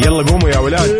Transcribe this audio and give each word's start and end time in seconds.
يلا 0.00 0.22
قوموا 0.30 0.48
يا 0.48 0.58
ولاد. 0.58 0.90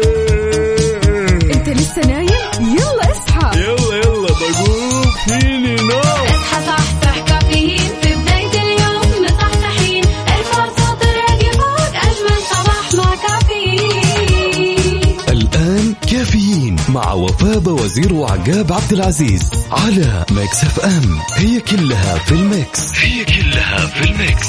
انت 1.55 1.69
لسه 1.69 2.01
نايم؟ 2.07 2.29
يلا 2.61 3.13
اصحى. 3.13 3.61
يلا 3.61 3.97
يلا 3.97 4.29
بقوم. 4.29 5.11
فيني 5.29 5.75
نوم. 5.77 5.99
اصحى 5.99 6.67
صحصح 6.67 7.19
كافيين 7.27 7.91
في 8.03 8.15
بداية 8.15 8.63
اليوم. 8.63 9.25
مصحصحين 9.25 10.05
الفرصة 10.05 10.95
تراك 11.01 11.43
فوق 11.55 11.95
أجمل 11.97 12.41
صباح 12.51 12.95
مع 12.95 13.15
كافيين. 13.29 15.17
الآن 15.29 15.95
كافيين 16.11 16.77
مع 16.89 17.13
وفاء 17.13 17.69
وزير 17.69 18.13
وعقاب 18.15 18.73
عبد 18.73 18.93
العزيز 18.93 19.51
على 19.73 20.25
Mix 20.31 20.65
FM. 20.65 21.19
هي 21.37 21.61
كلها 21.61 22.19
في 22.19 22.33
ال 22.33 22.45
mix. 22.45 22.93
هي 23.01 23.25
كلها 23.25 23.87
في 23.87 24.05
ال 24.11 24.18
mix. 24.18 24.49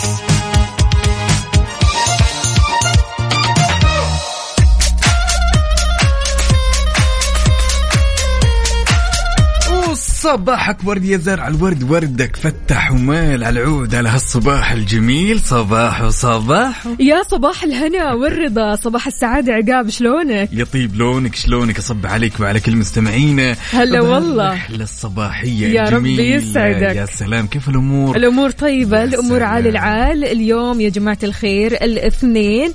صباحك 10.28 10.78
ورد 10.86 11.06
يا 11.06 11.18
زرع 11.18 11.48
الورد 11.48 11.92
وردك 11.92 12.36
فتح 12.36 12.92
ومال 12.92 13.44
على 13.44 13.60
العود 13.60 13.96
على 13.96 14.10
هالصباح 14.10 14.72
الجميل. 14.72 15.40
صباح 15.40 16.08
صباح 16.08 16.88
يا 17.00 17.24
صباح 17.24 17.64
الهنا 17.64 18.14
والرضا 18.14 18.76
صباح 18.76 19.08
السعادة 19.08 19.54
عقاب 19.54 19.90
شلونك؟ 19.90 20.50
يطيب 20.54 20.96
لونك 20.96 21.36
شلونك؟ 21.36 21.78
أصب 21.78 22.06
عليك 22.06 22.40
وعلى 22.40 22.60
كل 22.60 22.76
مستمعينا. 22.76 23.56
هلا 23.72 24.02
والله. 24.02 24.48
الرحلة 24.48 24.84
الصباحية 24.84 25.68
يا 25.68 25.90
ربي. 25.90 26.32
يسعدك. 26.34 26.96
يا 26.96 27.06
سلام 27.06 27.48
كيف 27.48 27.70
الأمور؟ 27.70 28.16
الأمور 28.16 28.52
طيبة 28.52 29.00
يا 29.00 29.04
الأمور 29.04 29.38
سلام. 29.40 29.50
عال 29.50 29.68
العال. 29.68 30.24
اليوم 30.24 30.82
يا 30.82 30.90
جماعة 30.90 31.18
الخير 31.24 31.74
الاثنين. 31.74 32.72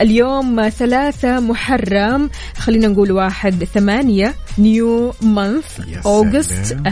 اليوم 0.00 0.68
ثلاثة 0.68 1.40
محرم 1.40 2.30
خلينا 2.58 2.88
نقول 2.88 3.12
واحد 3.12 3.64
ثمانية 3.64 4.34
نيو 4.58 5.14
مانث 5.22 5.78
يا 5.88 6.00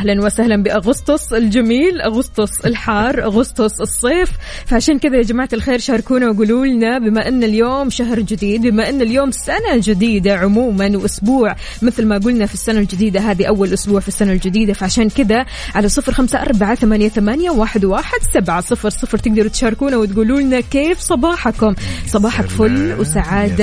أهلا 0.04 0.24
وسهلا 0.24 0.62
بأغسطس 0.62 1.32
الجميل 1.32 2.00
أغسطس 2.00 2.60
الحار 2.66 3.24
أغسطس 3.24 3.80
الصيف 3.80 4.30
فعشان 4.66 4.98
كذا 4.98 5.16
يا 5.16 5.22
جماعة 5.22 5.48
الخير 5.52 5.78
شاركونا 5.78 6.30
وقولوا 6.30 6.66
لنا 6.66 6.98
بما 6.98 7.28
إن 7.28 7.44
اليوم 7.44 7.90
شهر 7.90 8.20
جديد 8.20 8.62
بما 8.62 8.88
إن 8.88 9.02
اليوم 9.02 9.30
سنة 9.30 9.76
جديدة 9.76 10.36
عموما 10.36 10.96
وأسبوع 10.96 11.56
مثل 11.82 12.06
ما 12.06 12.18
قلنا 12.18 12.46
في 12.46 12.54
السنة 12.54 12.78
الجديدة 12.78 13.20
هذه 13.20 13.44
أول 13.44 13.72
أسبوع 13.72 14.00
في 14.00 14.08
السنة 14.08 14.32
الجديدة 14.32 14.72
فعشان 14.72 15.08
كذا 15.08 15.46
على 15.74 15.88
صفر 15.88 16.12
خمسة 16.12 16.42
أربعة 16.42 16.74
ثمانية, 16.74 17.08
ثمانية 17.08 17.50
واحد, 17.50 17.84
واحد 17.84 18.18
سبعه 18.34 18.60
صفر 18.60 18.88
صفر 18.88 19.18
تقدروا 19.18 19.48
تشاركونا 19.48 19.96
وتقولوا 19.96 20.40
لنا 20.40 20.60
كيف 20.60 21.00
صباحكم 21.00 21.74
صباحك. 22.06 22.46
فل 22.46 23.06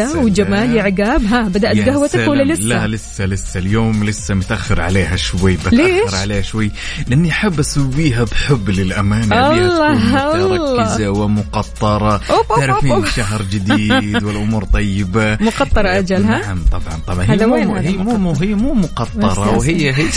سلام. 0.05 0.25
وجمال 0.25 0.75
يا 0.75 0.81
عقاب 0.83 1.25
ها 1.25 1.41
بدأت 1.41 1.75
يا 1.75 1.85
قهوتك 1.85 2.27
ولا. 2.27 2.43
لسه 2.43 2.63
لا 2.63 2.87
لسه 2.87 3.25
لسه 3.25 3.59
اليوم 3.59 4.03
لسه 4.03 4.35
متأخر 4.35 4.81
عليها 4.81 5.15
شوي 5.15 5.55
بتأخر 5.55 5.77
ليش؟ 5.77 6.13
عليها 6.31 6.41
شوي 6.41 6.71
لأني 7.07 7.31
حاب 7.31 7.59
أسويها 7.59 8.23
بحب 8.23 8.69
للأمانة 8.69 9.23
الله، 9.25 9.91
أبيها 9.91 10.29
تكون 10.29 10.41
الله. 10.41 10.83
متركزة 10.83 11.09
ومقطرة 11.09 12.21
تعرفين. 12.49 13.05
شهر 13.05 13.41
جديد 13.41 14.23
والأمور 14.25 14.63
طيبة. 14.63 15.35
مقطرة 15.41 15.97
أجل، 15.99 16.23
ها؟ 16.23 16.39
نعم 16.39 16.59
طبعا 16.71 16.99
طبعا. 17.07 17.25
هي 17.29 17.45
مو 17.45 17.75
هي 17.75 17.91
مو 17.97 18.17
مو 18.17 18.33
هي 18.33 18.53
مو 18.55 18.73
مقطرة 18.73 19.57
وهي 19.57 19.91
هي 19.93 20.05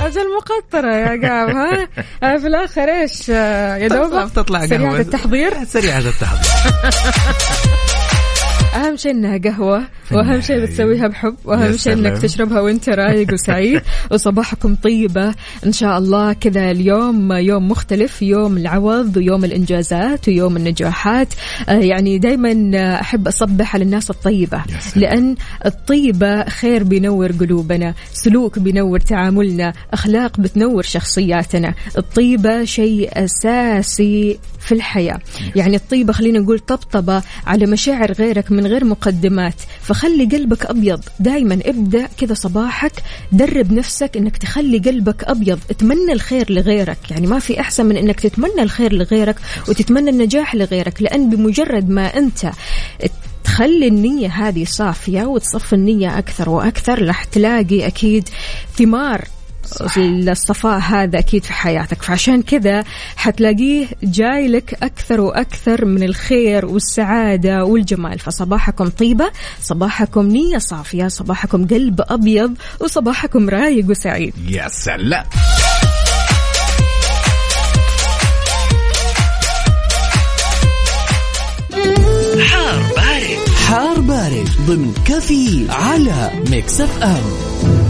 أجل 0.00 0.26
مقطرة 0.36 0.92
يا 0.94 1.06
عقاب 1.08 1.48
ها؟ 1.56 1.88
آه، 2.22 2.36
في 2.36 2.46
الآخر 2.46 2.82
إيش؟ 2.82 3.30
آه، 3.30 3.76
يا 3.76 3.88
تطلع 3.88 4.22
دوب 4.24 4.32
تطلع 4.32 4.66
سريعة 4.66 4.88
قهوه 4.90 5.00
التحضير. 5.00 5.52
سريعة 5.64 5.98
التحضير. 5.98 6.50
أهم 8.74 8.96
شيء 8.96 9.10
إنها 9.10 9.38
قهوة 9.38 9.86
وأهم 10.12 10.40
شيء. 10.40 10.64
بتسويها 10.64 11.08
بحب 11.08 11.36
وأهم 11.44 11.76
شيء 11.76 11.92
إنك. 11.92 12.18
تشربها 12.18 12.60
وأنت 12.60 12.88
رايق 12.88 13.32
وسعيد. 13.32 13.80
وصباحكم 14.12 14.74
طيبة. 14.74 15.34
إن 15.66 15.72
شاء 15.72 15.98
الله 15.98 16.32
كذا 16.32 16.70
اليوم 16.70 17.32
يوم 17.32 17.68
مختلف 17.68 18.22
يوم 18.22 18.56
العوض 18.56 19.16
ويوم 19.16 19.44
الإنجازات 19.44 20.28
ويوم 20.28 20.56
النجاحات. 20.56 21.28
آه، 21.68 21.72
يعني 21.72 22.18
دائما 22.18 22.70
أحب 23.00 23.28
أصبح 23.28 23.74
على 23.74 23.84
الناس 23.84 24.10
الطيبة. 24.10 24.62
لأن 24.96 25.34
الطيبة 25.66 26.44
خير 26.44 26.82
بينور 26.84 27.32
قلوبنا 27.32 27.94
سلوك 28.12 28.58
بينور 28.58 29.00
تعاملنا 29.00 29.72
أخلاق 29.92 30.40
بتنور 30.40 30.82
شخصياتنا. 30.82 31.74
الطيبة 31.98 32.64
شيء 32.64 33.10
أساسي 33.24 34.38
في 34.60 34.72
الحياة. 34.72 35.18
يعني 35.56 35.76
الطيبة 35.76 36.12
خلينا 36.12 36.38
نقول 36.38 36.58
طبطبة 36.58 37.22
على 37.46 37.66
مشاعر 37.66 38.12
غيرك 38.12 38.52
من 38.52 38.66
غير 38.68 38.84
مقدمات. 38.84 39.54
فخلي 39.80 40.24
قلبك 40.24 40.66
أبيض. 40.66 41.00
دائما 41.20 41.58
ابدأ 41.64 42.08
كذا 42.18 42.34
صباحك. 42.34 42.92
درب 43.32 43.72
نفسك 43.72 44.16
إنك 44.16 44.36
تخلي 44.36 44.78
قلبك 44.78 45.24
أبيض. 45.24 45.58
اتمنى 45.70 46.12
الخير 46.12 46.52
لغيرك. 46.52 46.98
يعني 47.10 47.26
ما 47.26 47.38
في 47.38 47.60
أحسن 47.60 47.86
من 47.86 47.96
إنك 47.96 48.20
تتمنى 48.20 48.62
الخير 48.62 48.92
لغيرك 48.92 49.36
وتتمنى 49.68 50.10
النجاح 50.10 50.54
لغيرك. 50.54 51.02
لأن 51.02 51.30
بمجرد 51.30 51.88
ما 51.88 52.16
أنت 52.16 52.50
تخلي 53.44 53.88
النية 53.88 54.28
هذه 54.28 54.64
صافية 54.64 55.22
وتصفي 55.24 55.72
النية 55.72 56.18
أكثر 56.18 56.50
وأكثر 56.50 57.02
راح 57.02 57.24
تلاقي 57.24 57.86
أكيد 57.86 58.28
ثمار 58.78 59.24
الصفاء 60.06 60.78
هذا 60.78 61.18
أكيد 61.18 61.44
في 61.44 61.52
حياتك. 61.52 62.02
فعشان 62.02 62.42
كذا 62.42 62.84
حتلاقيه 63.16 63.86
جاي 64.02 64.48
لك 64.48 64.78
أكثر 64.82 65.20
وأكثر 65.20 65.84
من 65.84 66.02
الخير 66.02 66.66
والسعادة 66.66 67.64
والجمال. 67.64 68.18
فصباحكم 68.18 68.88
طيبة 68.88 69.30
صباحكم 69.60 70.26
نية 70.26 70.58
صافية 70.58 71.08
صباحكم 71.08 71.66
قلب 71.66 72.00
أبيض 72.08 72.54
وصباحكم 72.80 73.48
رايق 73.48 73.90
وسعيد. 73.90 74.34
يا 74.48 74.68
سلام. 74.68 75.24
حار 82.40 82.82
بارد. 82.96 83.48
حار 83.66 84.00
بارد 84.00 84.48
ضمن 84.66 84.94
كافيين 85.06 85.70
على 85.70 86.30
Mix 86.50 86.80
FM. 86.80 87.87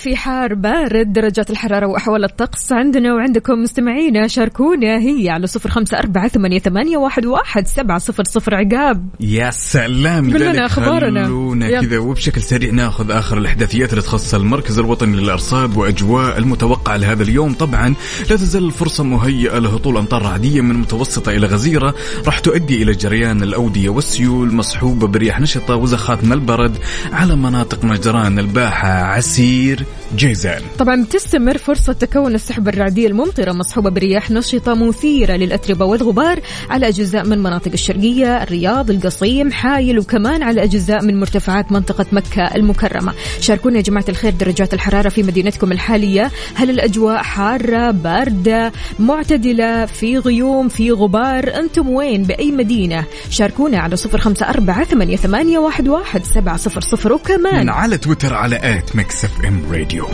في 0.00 0.16
حار 0.16 0.54
بارد 0.54 1.12
درجات 1.12 1.50
الحرارة 1.50 1.86
وأحوال 1.86 2.24
الطقس 2.24 2.72
عندنا 2.72 3.14
وعندكم 3.14 3.52
مستمعينا 3.52 4.26
شاركونا 4.26 4.98
هي 4.98 5.30
على 5.30 5.46
صفر 5.46 5.70
خمسة 5.70 5.98
أربعة 5.98 6.28
ثمانية, 6.28 6.58
ثمانية 6.58 6.96
واحد, 6.96 7.26
واحد 7.26 7.66
سبعة 7.66 7.98
صفر 7.98 8.24
صفر 8.24 8.54
عقاب 8.54 9.08
يا 9.20 9.50
سلام 9.50 10.30
قل 10.30 10.40
لنا 10.40 10.44
لذلك 10.44 10.58
أخبارنا. 10.58 11.24
خلونا. 11.24 11.80
كذا 11.80 11.98
وبشكل 11.98 12.42
سريع 12.42 12.70
ناخذ 12.72 13.10
آخر 13.10 13.38
الأحداثيات 13.38 13.90
اللي 13.90 14.02
تخص 14.02 14.34
المركز 14.34 14.78
الوطني 14.78 15.16
للإرصاد 15.16 15.76
وأجواء 15.76 16.38
المتوقعة 16.38 16.96
لهذا 16.96 17.22
اليوم 17.22 17.52
طبعا 17.52 17.94
لا 18.30 18.36
تزال 18.36 18.64
الفرصة 18.64 19.04
مهيئة 19.04 19.58
لهطول 19.58 19.96
أمطار 19.96 20.22
رعدية 20.22 20.60
من 20.60 20.74
متوسطة 20.74 21.32
إلى 21.32 21.46
غزيرة 21.46 21.94
راح 22.26 22.38
تؤدي 22.38 22.82
إلى 22.82 22.92
جريان 22.92 23.42
الأودية 23.42 23.88
والسيول 23.88 24.54
مصحوبة 24.54 25.06
برياح 25.06 25.40
نشطة 25.40 25.74
وزخات 25.76 26.24
من 26.24 26.32
البرد 26.32 26.76
على 27.12 27.36
مناطق 27.36 27.84
مجران 27.84 28.38
الباحة 28.38 28.88
عسير 28.88 29.84
جيزان. 30.16 30.62
طبعا 30.78 31.04
بتستمر 31.04 31.58
فرصة 31.58 31.92
تكون 31.92 32.34
السحب 32.34 32.68
الرعدية 32.68 33.06
الممطرة 33.06 33.52
مصحوبة 33.52 33.90
برياح 33.90 34.30
نشطة 34.30 34.74
مثيرة 34.74 35.32
للأتربة 35.36 35.84
والغبار 35.84 36.40
على 36.70 36.88
أجزاء 36.88 37.26
من 37.26 37.38
مناطق 37.38 37.72
الشرقية 37.72 38.42
الرياض 38.42 38.90
القصيم 38.90 39.52
حايل 39.52 39.98
وكمان 39.98 40.42
على 40.42 40.62
أجزاء 40.62 41.04
من 41.04 41.20
مرتفعات 41.20 41.72
منطقة 41.72 42.06
مكة 42.12 42.54
المكرمة. 42.54 43.12
شاركونا 43.40 43.76
يا 43.76 43.82
جماعة 43.82 44.04
الخير 44.08 44.32
درجات 44.32 44.74
الحرارة 44.74 45.08
في 45.08 45.22
مدينتكم 45.22 45.72
الحالية. 45.72 46.30
هل 46.54 46.70
الأجواء 46.70 47.22
حارة 47.22 47.90
باردة 47.90 48.72
معتدلة 48.98 49.86
في 49.86 50.18
غيوم 50.18 50.68
في 50.68 50.90
غبار؟ 50.90 51.56
أنتم 51.56 51.88
وين؟ 51.88 52.22
بأي 52.22 52.52
مدينة؟ 52.52 53.04
شاركونا 53.30 53.78
على 53.78 53.96
صفر 53.96 54.18
خمسة 54.18 54.48
أربعة 54.48 54.84
ثمانية, 54.84 55.16
ثمانية 55.16 55.58
واحد, 55.58 55.88
واحد 55.88 56.24
سبعة 56.24 56.56
صفر 56.56 56.80
صفر. 56.80 57.12
وكمان 57.12 57.60
من 57.60 57.68
على 57.68 57.98
تويتر 57.98 58.34
على 58.34 58.56
at 58.62 58.96
Mix 58.96 59.24
FM 59.24 59.62
Radio 59.80 60.06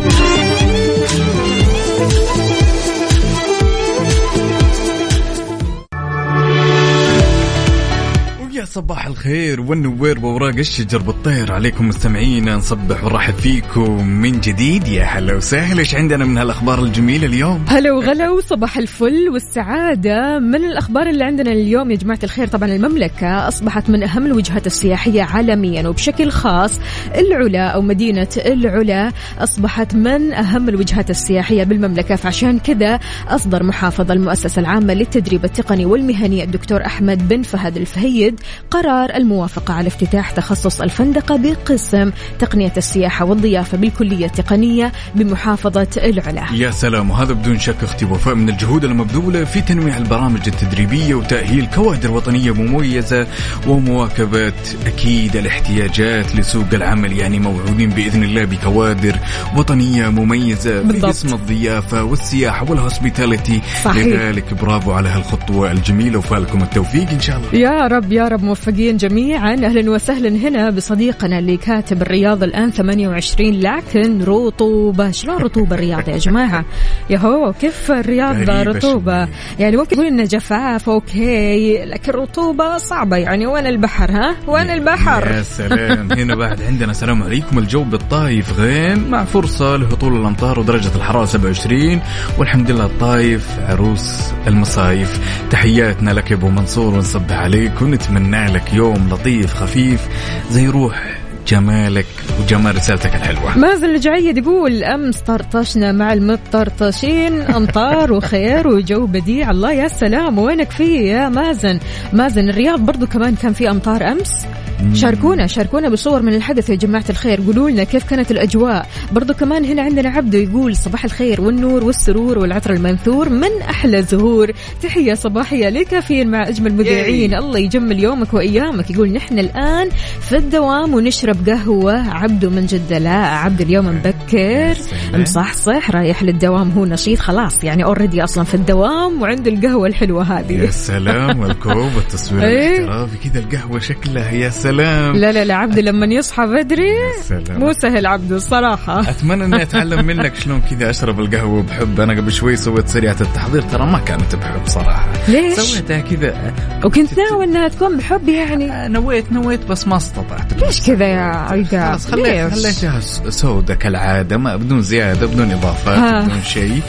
ويا 8.57 8.65
صباح 8.65 9.07
الخير 9.07 9.61
والنوير 9.61 10.19
بوراق 10.19 10.55
الشجر 10.55 10.99
بالطير. 10.99 11.53
عليكم 11.53 11.89
مستمعينا 11.89 12.57
نصبح 12.57 13.05
ونرحب 13.05 13.35
فيكم 13.35 14.07
من 14.07 14.41
جديد. 14.41 14.89
يا 14.89 15.05
هلا 15.05 15.35
وسهلا 15.35 15.81
إيش 15.81 15.95
عندنا 15.95 16.25
من 16.25 16.39
هالأخبار 16.39 16.83
الجميلة 16.83 17.27
اليوم؟ 17.27 17.65
هلا 17.69 17.93
وغلا 17.93 18.31
وصباح 18.31 18.79
الفل 18.79 19.29
والسعادة. 19.33 20.39
من 20.39 20.65
الأخبار 20.65 21.07
اللي 21.07 21.25
عندنا 21.25 21.53
اليوم 21.53 21.91
يا 21.91 21.97
جماعة 21.97 22.19
الخير 22.25 22.47
طبعا 22.47 22.69
المملكة 22.69 23.49
أصبحت 23.49 23.91
من 23.91 24.03
أهم 24.03 24.27
الوجهات 24.27 24.67
السياحية 24.67 25.23
عالميا 25.23 25.89
وبشكل 25.89 26.31
خاص 26.31 26.81
العلا 27.15 27.69
أو 27.69 27.83
مدينة 27.83 28.29
العلا 28.37 29.13
أصبحت 29.39 29.95
من 29.95 30.33
أهم 30.33 30.69
الوجهات 30.69 31.11
السياحية 31.11 31.65
بالمملكة. 31.65 32.17
فعشان 32.17 32.59
كذا 32.59 33.01
أصدر 33.29 33.63
محافظ 33.63 34.11
المؤسسة 34.11 34.61
العامة 34.61 34.95
للتدريب 34.95 35.45
التقني 35.45 35.87
والمهني 35.87 36.45
الدكتور 36.45 36.87
أحمد 36.87 37.29
بن 37.29 37.43
فهد 37.43 37.77
الفهيد 37.77 38.41
قرار 38.71 39.11
الموافقة 39.15 39.75
على 39.75 39.89
افتتاح 39.89 40.31
تخصص 40.31 40.81
الفندقة 40.81 41.37
بقسم 41.37 42.11
تقنية 42.39 42.73
السياحة 42.77 43.25
والضيافة 43.25 43.79
بالكلية 43.79 44.27
التقنية 44.27 44.93
بمحافظة 45.15 45.87
العلا 45.97 46.45
يا 46.55 46.71
سلام 46.71 47.11
وهذا 47.11 47.33
بدون 47.33 47.59
شك 47.59 47.77
أختي 47.83 48.05
وفاء 48.05 48.35
من 48.35 48.49
الجهود 48.49 48.85
المبذولة 48.85 49.45
في 49.45 49.61
تنويع 49.61 49.97
البرامج 49.97 50.41
التدريبية 50.47 51.15
وتأهيل 51.15 51.67
كوادر 51.75 52.11
وطنية 52.11 52.51
مميزة 52.55 53.27
ومواكبة 53.67 54.53
أكيد 54.87 55.37
الاحتياجات 55.37 56.37
لسوق 56.37 56.65
العمل 56.73 57.13
يعني 57.13 57.39
موعودين 57.39 57.91
بإذن 57.91 58.23
الله 58.23 58.45
بكوادر 58.45 59.17
وطنية 59.57 60.09
مميزة 60.09 60.81
في 60.83 60.87
بالضبط. 60.87 61.05
قسم 61.11 61.35
الضيافة 61.35 62.05
والسياحة 62.05 62.71
والهوسبيتاليتي 62.71 63.61
صحيح. 63.85 64.07
لذلك 64.07 64.55
برافو 64.55 64.93
على 64.93 65.09
هالخطوة 65.09 65.71
الجميلة 65.73 66.19
وفالكم 66.19 66.63
التوفيق 66.63 67.11
إن 67.11 67.21
شاء 67.21 67.37
الله 67.37 67.49
يا 67.55 67.87
رب 67.87 68.13
يا 68.13 68.29
رب 68.29 68.36
موفقين 68.43 68.97
جميعا. 68.97 69.53
أهلا 69.53 69.91
وسهلا 69.91 70.29
هنا 70.29 70.71
بصديقنا 70.71 71.39
اللي 71.39 71.57
كاتب 71.57 72.03
الرياض 72.03 72.43
الآن 72.43 72.71
28 72.71 73.61
لكن 73.61 74.23
رطوبة. 74.23 75.11
شلون 75.11 75.37
رطوبة 75.37 75.75
الرياض 75.75 76.09
يا 76.09 76.17
جماعة؟ 76.19 76.65
يا 77.11 77.19
هو 77.19 77.53
كيف 77.53 77.91
الرياض 77.91 78.51
رطوبة. 78.51 79.29
يعني 79.59 79.77
ممكن 79.77 79.97
نقول 79.97 80.09
انه 80.09 80.25
جفاف 80.25 80.89
okay 80.89 81.85
لكن 81.85 82.13
رطوبة 82.13 82.79
صعبة 82.79 83.17
يعني. 83.17 83.47
وين 83.47 83.67
البحر 83.67 84.11
ها؟ 84.11 84.37
وين 84.47 84.71
البحر؟ 84.71 85.31
يا 85.31 85.43
سلام. 85.43 86.13
هنا 86.19 86.35
بعد 86.35 86.63
عندنا 86.63 86.93
سلام 86.93 87.23
عليكم. 87.23 87.59
الجو 87.59 87.83
بالطايف 87.85 88.59
غيم 88.59 89.11
مع 89.11 89.25
فرصة 89.25 89.77
لهطول 89.77 90.17
الأمطار 90.21 90.61
ودرجة 90.61 90.97
الحرارة 90.97 91.25
27 91.25 92.01
والحمد 92.39 92.71
لله 92.71 92.87
الطايف 92.87 93.49
عروس 93.69 94.31
المصايف. 94.47 95.21
تحياتنا 95.51 96.11
لك 96.11 96.31
يا 96.31 96.37
أبو 96.37 96.49
منصور 96.49 96.95
ونصبح 96.95 97.37
عليك 97.37 97.83
ونتمنى 97.83 98.26
لك 98.35 98.75
يوم 98.75 99.09
لطيف 99.09 99.55
خفيف 99.55 100.09
زي 100.51 100.67
روح 100.69 101.16
جمالك 101.49 102.07
وجمال 102.41 102.77
رسالتك 102.77 103.15
الحلوة. 103.15 103.59
مازن 103.59 103.95
الجعيد 103.95 104.39
يقول 104.39 104.85
أمس 104.85 105.21
طرطشنا 105.21 105.93
مع 105.93 106.13
المطرطشين 106.13 107.41
أمطار 107.41 108.13
وخير 108.13 108.69
وجو 108.69 109.07
بديع. 109.07 109.51
الله 109.51 109.73
يا 109.73 109.89
سلام 109.89 110.39
وينك 110.39 110.71
فيه 110.71 111.01
يا 111.01 111.29
مازن؟ 111.29 111.79
مازن 112.13 112.49
الرياض 112.49 112.81
برضو 112.81 113.07
كمان 113.07 113.35
كان 113.35 113.53
في 113.53 113.71
أمطار 113.71 114.13
أمس. 114.13 114.47
شاركونا 114.95 115.47
شاركونا 115.47 115.89
بصور 115.89 116.23
من 116.23 116.35
الحدث 116.35 116.71
يا 116.71 116.75
جماعة 116.75 117.05
الخير. 117.11 117.41
قولوا 117.47 117.71
لنا 117.71 117.85
كيف 117.85 118.05
كانت 118.11 118.31
الأجواء؟ 118.31 118.87
برضو 119.13 119.35
كمان 119.35 119.65
هنا 119.65 119.83
عندنا 119.83 120.09
عبدو 120.09 120.39
يقول 120.39 120.77
صباح 120.77 121.05
الخير 121.05 121.41
والنور 121.41 121.85
والسرور 121.85 122.39
والعطر 122.39 122.73
المنثور 122.73 123.29
من 123.29 123.63
أحلى 123.71 124.03
زهور. 124.03 124.53
تحية 124.83 125.15
صباحية 125.15 125.69
لكافيين 125.69 126.31
مع 126.31 126.49
أجمل 126.49 126.75
مذيعين. 126.75 127.35
الله 127.35 127.59
يجمل 127.59 128.01
يومك 128.01 128.35
وأيامك. 128.35 128.91
يقول 128.91 129.13
نحن 129.13 129.39
الآن 129.39 129.89
في 130.21 130.37
الدوام 130.37 130.95
ونشرب 130.95 131.36
قهوة 131.47 132.11
عبدو 132.11 132.51
من 132.51 132.67
جدة 132.67 132.99
لا 132.99 133.17
عبدو 133.17 133.65
اليوم 133.65 133.87
مبكر. 133.87 134.75
مصحصح 135.15 135.91
رايح 135.91 136.23
للدوام 136.23 136.71
هو 136.71 136.85
نشيط 136.85 137.19
خلاص 137.19 137.65
يعني 137.65 137.85
اوريدي 137.85 138.25
أصلا 138.25 138.45
في 138.45 138.55
الدوام 138.55 139.23
وعنده 139.23 139.51
القهوة 139.51 139.87
الحلوة 139.87 140.33
يا 140.33 140.39
هذه 140.41 140.71
سلام 140.71 141.41
والكوب 141.41 141.91
التصوير 141.99 142.43
إيه. 142.49 142.79
الاحترافي 142.79 143.29
كذا 143.31 143.41
القهوة 143.41 143.79
شكلها 143.79 144.31
يا 144.31 144.51
سلام. 144.51 145.17
لا 145.17 145.33
لا 145.33 145.45
لا 145.45 145.55
عبدو 145.55 145.81
لما 145.81 146.07
يصحى 146.07 146.47
بدري 146.47 146.93
سلام. 147.23 147.61
مو 147.61 147.73
سهل 147.73 148.07
عبدو 148.07 148.37
الصراحة. 148.37 149.01
أتمنى 149.01 149.45
إني 149.45 149.63
أتعلم 149.67 150.07
منك 150.07 150.35
شلون 150.35 150.61
كذا 150.71 150.91
أشرب 150.91 151.21
القهوة 151.21 151.63
بحب. 151.63 152.01
أنا 152.01 152.13
قبل 152.21 152.33
شوي 152.33 152.57
سويت 152.57 152.89
سريعة 152.89 153.17
التحضير 153.21 153.63
ترى 153.63 153.87
ما 153.87 153.99
كانت 153.99 154.37
بحب 154.37 154.67
صراحة. 154.67 155.09
ليش؟ 155.29 155.59
سويتها 155.59 156.01
كذا. 156.01 156.53
وكنت 156.85 157.19
ناوي 157.19 157.45
إنها 157.45 157.69
تكون 157.69 157.97
بحب 157.97 158.29
يعني. 158.29 158.89
نويت 158.89 159.33
نويت 159.33 159.67
بس 159.67 159.89
ما 159.89 159.97
استطعت. 159.97 160.63
ليش 160.63 160.87
كذا 160.87 161.07
يا 161.07 161.26
عقاب؟ 161.27 161.97
خلاص؟ 161.99 162.07
خليتها 162.11 163.01
س- 163.01 163.23
سودة 163.29 163.75
كالعادة 163.75 164.37
ما 164.37 164.57
بدون 164.57 164.83
زيادة 164.83 165.27
بدون 165.27 165.51
إضافات 165.53 165.99
ها. 165.99 166.21
بدون 166.25 166.43
شيء 166.43 166.81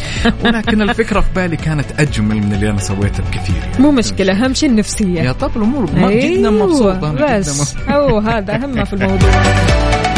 ولكن 0.45 0.81
الفكرة 0.81 1.19
في 1.19 1.27
بالي 1.35 1.57
كانت 1.57 1.85
أجمل 1.99 2.35
من 2.35 2.53
اللي 2.53 2.69
أنا 2.69 2.79
سويته 2.79 3.23
بكثير 3.23 3.55
يعني. 3.55 3.79
مو 3.83 3.91
مشكلة 3.91 4.33
أهم 4.45 4.53
شيء 4.53 4.69
النفسية 4.69 5.21
يا 5.21 5.31
طب 5.31 5.51
الأمور 5.57 5.89
ما 5.95 6.11
جدا 6.13 6.49
مبسوط 6.49 7.03
أنا 7.03 7.13
جداً 7.15 7.37
بس. 7.37 7.75
هو 7.89 8.19
هذا 8.19 8.55
أهم 8.55 8.69
ما 8.75 8.83
في 8.83 8.93
الموضوع 8.93 9.29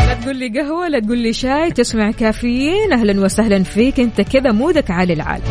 لا 0.07 0.13
تقول 0.23 0.35
لي 0.35 0.59
قهوة 0.59 0.87
لا 0.87 0.99
تقول 0.99 1.17
لي 1.17 1.33
شاي 1.33 1.71
تسمع 1.71 2.11
كافيين 2.11 2.93
أهلا 2.93 3.21
وسهلا 3.21 3.63
فيك 3.63 3.99
أنت 3.99 4.21
كذا 4.21 4.51
مودك 4.51 4.91
عالي 4.91 5.13
العال 5.13 5.41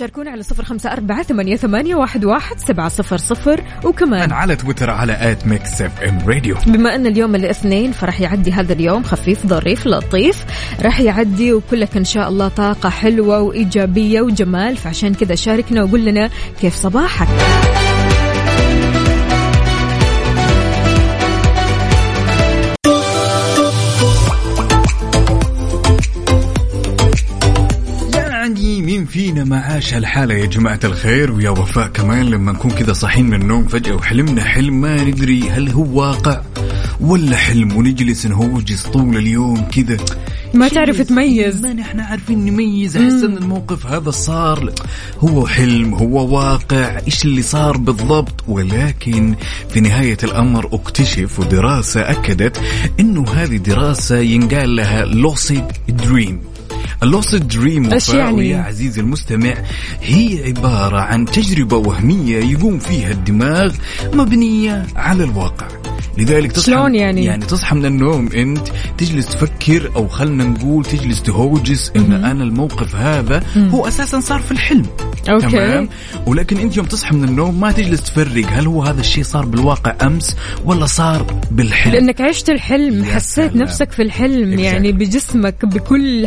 شاركونا 0.00 0.30
على 0.30 0.42
صفر 0.42 0.64
خمسة 0.64 0.92
أربعة 0.92 1.22
ثمانية, 1.22 1.56
ثمانية 1.56 1.94
واحد, 1.94 2.24
واحد 2.24 2.58
سبعة 2.58 2.88
صفر 2.88 3.16
صفر. 3.16 3.64
وكمان 3.84 4.32
على 4.32 4.56
تويتر 4.56 4.90
على 4.90 5.32
at 5.32 5.46
Mix 5.46 5.82
FM 5.82 6.18
Radio 6.26 6.56
بما 6.66 6.94
أن 6.94 7.06
اليوم 7.06 7.34
الاثنين 7.34 7.92
فرح 7.92 8.20
يعدي 8.20 8.52
هذا 8.52 8.72
اليوم 8.72 9.02
خفيف 9.02 9.46
ظريف 9.46 9.86
لطيف. 9.86 10.44
راح 10.82 11.00
يعدي 11.00 11.52
وكلك 11.52 11.96
إن 11.96 12.04
شاء 12.04 12.28
الله 12.28 12.48
طاقة 12.48 12.88
حلوة 12.88 13.40
وإيجابية 13.40 14.20
وجمال. 14.20 14.76
فعشان 14.76 15.14
كذا 15.14 15.34
شاركنا 15.34 15.82
وقول 15.82 16.04
لنا 16.04 16.30
كيف 16.60 16.74
صباحك. 16.74 17.28
فينا 29.20 29.44
ما 29.44 29.60
عاش 29.60 29.94
هالحالة 29.94 30.34
يا 30.34 30.46
جماعة 30.46 30.80
الخير 30.84 31.32
ويا 31.32 31.50
وفاء 31.50 31.88
كمان 31.88 32.26
لما 32.26 32.52
نكون 32.52 32.70
كذا 32.70 32.92
صاحيين 32.92 33.26
من 33.26 33.42
النوم 33.42 33.68
فجأة 33.68 33.94
وحلمنا 33.94 34.44
حلم 34.44 34.80
ما 34.80 35.04
ندري 35.04 35.50
هل 35.50 35.68
هو 35.68 36.00
واقع 36.00 36.42
ولا 37.00 37.36
حلم 37.36 37.76
ونجلس 37.76 38.26
نهوجس 38.26 38.82
طول 38.82 39.16
اليوم 39.16 39.60
كذا 39.60 39.96
ما 40.54 40.68
تعرف 40.68 41.00
تميز. 41.00 41.62
ما 41.62 41.72
نحن 41.72 42.00
عارفين 42.00 42.44
نميز 42.44 42.96
احس 42.96 43.22
ان 43.22 43.36
الموقف 43.36 43.86
هذا 43.86 44.10
صار. 44.10 44.72
هو 45.18 45.46
حلم 45.46 45.94
هو 45.94 46.36
واقع 46.36 47.00
إيش 47.06 47.24
اللي 47.24 47.42
صار 47.42 47.76
بالضبط؟ 47.76 48.44
ولكن 48.48 49.34
في 49.68 49.80
نهاية 49.80 50.18
الأمر 50.24 50.68
اكتشف 50.72 51.40
ودراسة 51.40 52.00
أكدت 52.10 52.60
إنه 53.00 53.30
هذه 53.32 53.56
دراسة 53.56 54.18
ينقال 54.18 54.76
لها 54.76 55.04
لوسيد 55.04 55.64
دريم 55.88 56.40
اللوسيد 57.02 57.48
دريم 57.48 57.92
إيش 57.92 58.08
يعني؟ 58.08 58.50
يا 58.50 58.58
عزيزي 58.58 59.00
المستمع 59.00 59.54
هي 60.02 60.44
عبارة 60.46 60.98
عن 60.98 61.24
تجربة 61.24 61.76
وهمية 61.76 62.44
يقوم 62.44 62.78
فيها 62.78 63.10
الدماغ 63.10 63.74
مبنية 64.14 64.86
على 64.96 65.24
الواقع 65.24 65.66
لذلك 66.18 66.52
تصحى 66.52 66.72
شلون 66.72 66.94
يعني؟ 66.94 67.24
يعني 67.24 67.44
تصحى 67.46 67.76
من 67.76 67.84
النوم 67.84 68.28
أنت 68.34 68.68
تجلس 68.98 69.26
تفكر 69.26 69.90
أو 69.96 70.08
خلنا 70.08 70.44
نقول 70.44 70.84
تجلس 70.84 71.22
تهوجس 71.22 71.92
إن 71.96 72.12
أنا 72.12 72.44
الموقف 72.44 72.96
هذا 72.96 73.42
هو 73.56 73.88
أساسا 73.88 74.20
صار 74.20 74.40
في 74.40 74.52
الحلم 74.52 74.86
أوكي. 75.30 75.46
تمام 75.48 75.88
ولكن 76.26 76.56
أنت 76.56 76.76
يوم 76.76 76.86
تصحى 76.86 77.16
من 77.16 77.24
النوم 77.24 77.60
ما 77.60 77.72
تجلس 77.72 78.02
تفرق 78.02 78.46
هل 78.48 78.66
هو 78.66 78.82
هذا 78.82 79.00
الشيء 79.00 79.24
صار 79.24 79.44
بالواقع 79.44 79.96
أمس 80.06 80.36
ولا 80.64 80.86
صار 80.86 81.26
بالحلم 81.50 81.92
لأنك 81.92 82.20
عشت 82.20 82.50
الحلم 82.50 83.04
حسيت. 83.04 83.56
نفسك 83.56 83.92
في 83.92 84.02
الحلم 84.02 84.56
Exactly. 84.56 84.60
يعني 84.60 84.92
بجسمك 84.92 85.64
بكل 85.64 86.26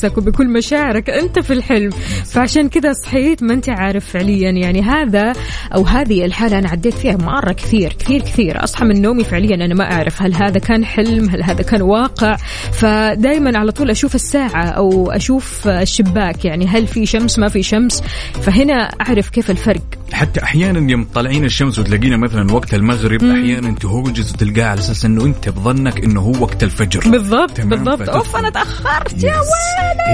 حواسك 0.00 0.18
وبكل 0.18 0.48
مشاعرك 0.48 1.10
أنت 1.10 1.38
في 1.38 1.52
الحلم. 1.52 1.90
فعشان 2.24 2.68
كذا 2.68 2.92
صحيت 2.92 3.42
ما 3.42 3.54
أنت 3.54 3.68
عارف 3.68 4.04
فعليا 4.04 4.50
يعني 4.50 4.82
هذا 4.82 5.32
أو 5.74 5.82
هذه 5.82 6.24
الحالة 6.24 6.58
أنا 6.58 6.68
عديت 6.68 6.94
فيها 6.94 7.16
مرة 7.16 7.52
كثير 7.52 7.92
كثير 7.92 8.20
كثير. 8.20 8.64
أصحى 8.64 8.84
من 8.84 9.02
نومي 9.02 9.24
فعليا 9.24 9.54
أنا 9.54 9.74
ما 9.74 9.92
أعرف 9.92 10.22
هل 10.22 10.34
هذا 10.34 10.58
كان 10.58 10.84
حلم 10.84 11.30
هل 11.30 11.42
هذا 11.42 11.62
كان 11.62 11.82
واقع. 11.82 12.36
فدائما 12.72 13.58
على 13.58 13.72
طول 13.72 13.90
أشوف 13.90 14.14
الساعة 14.14 14.64
أو 14.64 15.10
أشوف 15.10 15.68
الشباك 15.68 16.44
يعني 16.44 16.66
هل 16.66 16.86
في 16.86 17.06
شمس 17.06 17.38
ما 17.38 17.48
في 17.48 17.62
شمس. 17.62 18.02
فهنا 18.42 18.74
أعرف 18.74 19.30
كيف 19.30 19.50
الفرق. 19.50 19.99
حتى 20.12 20.42
أحيانا 20.42 20.90
يوم 20.90 21.06
طالعين 21.14 21.44
الشمس 21.44 21.78
وتلاقينا 21.78 22.16
مثلا 22.16 22.52
وقت 22.52 22.74
المغرب 22.74 23.24
أحيانا 23.24 23.74
تهوجس 23.74 24.32
وتلقاه 24.32 24.64
على 24.64 24.80
أساس 24.80 25.04
إنه 25.04 25.24
أنت 25.24 25.48
بظنك 25.48 26.04
إنه 26.04 26.20
هو 26.20 26.42
وقت 26.42 26.62
الفجر. 26.62 27.10
بالضبط 27.10 27.60
بالضبط. 27.60 28.08
أوف 28.08 28.36
أنا 28.36 28.50
تأخرت. 28.50 29.24
يا. 29.24 29.34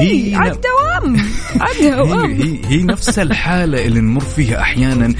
ويلي! 0.00 0.34
على 0.36 0.52
الدوام 0.52 0.86
دوام. 0.96 1.16
عندها 1.60 2.26
هي, 2.26 2.44
هي, 2.44 2.60
هي 2.68 2.82
نفس 2.82 3.18
الحالة 3.18 3.84
اللي 3.84 4.00
نمر 4.00 4.20
فيها 4.20 4.60
أحيانا 4.60 5.14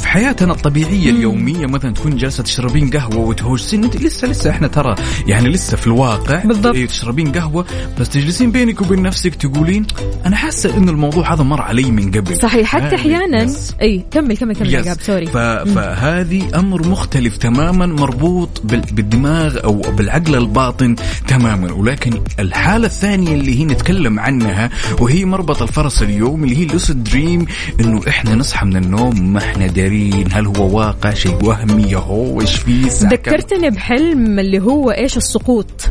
في 0.00 0.08
حياتنا 0.08 0.52
الطبيعية 0.52 1.10
اليومية 1.10 1.66
مثلا 1.66 1.94
تكون 1.94 2.16
جالسة 2.16 2.42
تشربين 2.42 2.90
قهوة 2.90 3.16
وتهوسين 3.16 3.84
أنت 3.84 3.96
لسه 3.96 4.28
لسه 4.28 4.50
إحنا 4.50 4.68
ترى 4.68 4.94
يعني 5.26 5.48
لسه 5.48 5.76
في 5.76 5.86
الواقع 5.86 6.44
بالضبط. 6.44 6.74
إيه، 6.74 6.86
تشربين 6.86 7.32
قهوة 7.32 7.64
بس 8.00 8.08
تجلسين 8.08 8.50
بينك 8.50 8.80
وبين 8.80 9.02
نفسك 9.02 9.34
تقولين 9.34 9.86
أنا 10.26 10.36
حاسة 10.36 10.76
إنه 10.76 10.90
الموضوع 10.90 11.34
هذا 11.34 11.42
مر 11.42 11.62
علي 11.62 11.90
من 11.90 12.10
قبل. 12.10 12.36
صحيح. 12.36 12.68
حتى 12.68 12.84
هذه 12.84 12.94
أحيانا. 12.94 13.52
إي 13.82 14.04
كمل 14.20 14.36
كمل 14.36 14.56
كمل 14.56 14.74
yes. 14.74 14.88
sorry 15.00 15.26
ف... 15.26 15.36
فهذه 15.36 16.58
أمر 16.58 16.88
مختلف 16.88 17.36
تماما 17.36 17.86
مربوط 17.86 18.60
بال... 18.64 18.80
بالدماغ 18.80 19.64
أو 19.64 19.72
بالعقل 19.72 20.34
الباطن 20.34 20.96
تماما. 21.28 21.72
ولكن 21.72 22.20
الحالة 22.38 22.86
الثانية 22.86 23.34
اللي 23.34 23.60
هي 23.60 23.64
نتكلم 23.64 24.20
عنها 24.20 24.70
وهي 25.00 25.24
مربط 25.24 25.62
الفرس 25.62 26.02
اليوم 26.02 26.44
اللي 26.44 26.56
هي 26.56 26.62
اللوسيد 26.62 27.04
دريم 27.04 27.46
إنه 27.80 28.00
إحنا 28.08 28.34
نصحى 28.34 28.66
من 28.66 28.76
النوم 28.76 29.32
ما 29.32 29.38
إحنا 29.38 29.66
دارين. 29.66 30.28
هل 30.32 30.46
هو 30.46 30.78
واقع؟ 30.78 31.14
شيء 31.14 31.44
وهمي 31.44 31.96
هو 31.96 32.40
إيش 32.40 32.56
فيه 32.56 32.82
كم؟ 32.82 33.08
ذكرتني 33.08 33.70
بحلم 33.70 34.38
اللي 34.38 34.58
هو 34.58 34.90
إيش؟ 34.90 35.16
السقوط. 35.16 35.90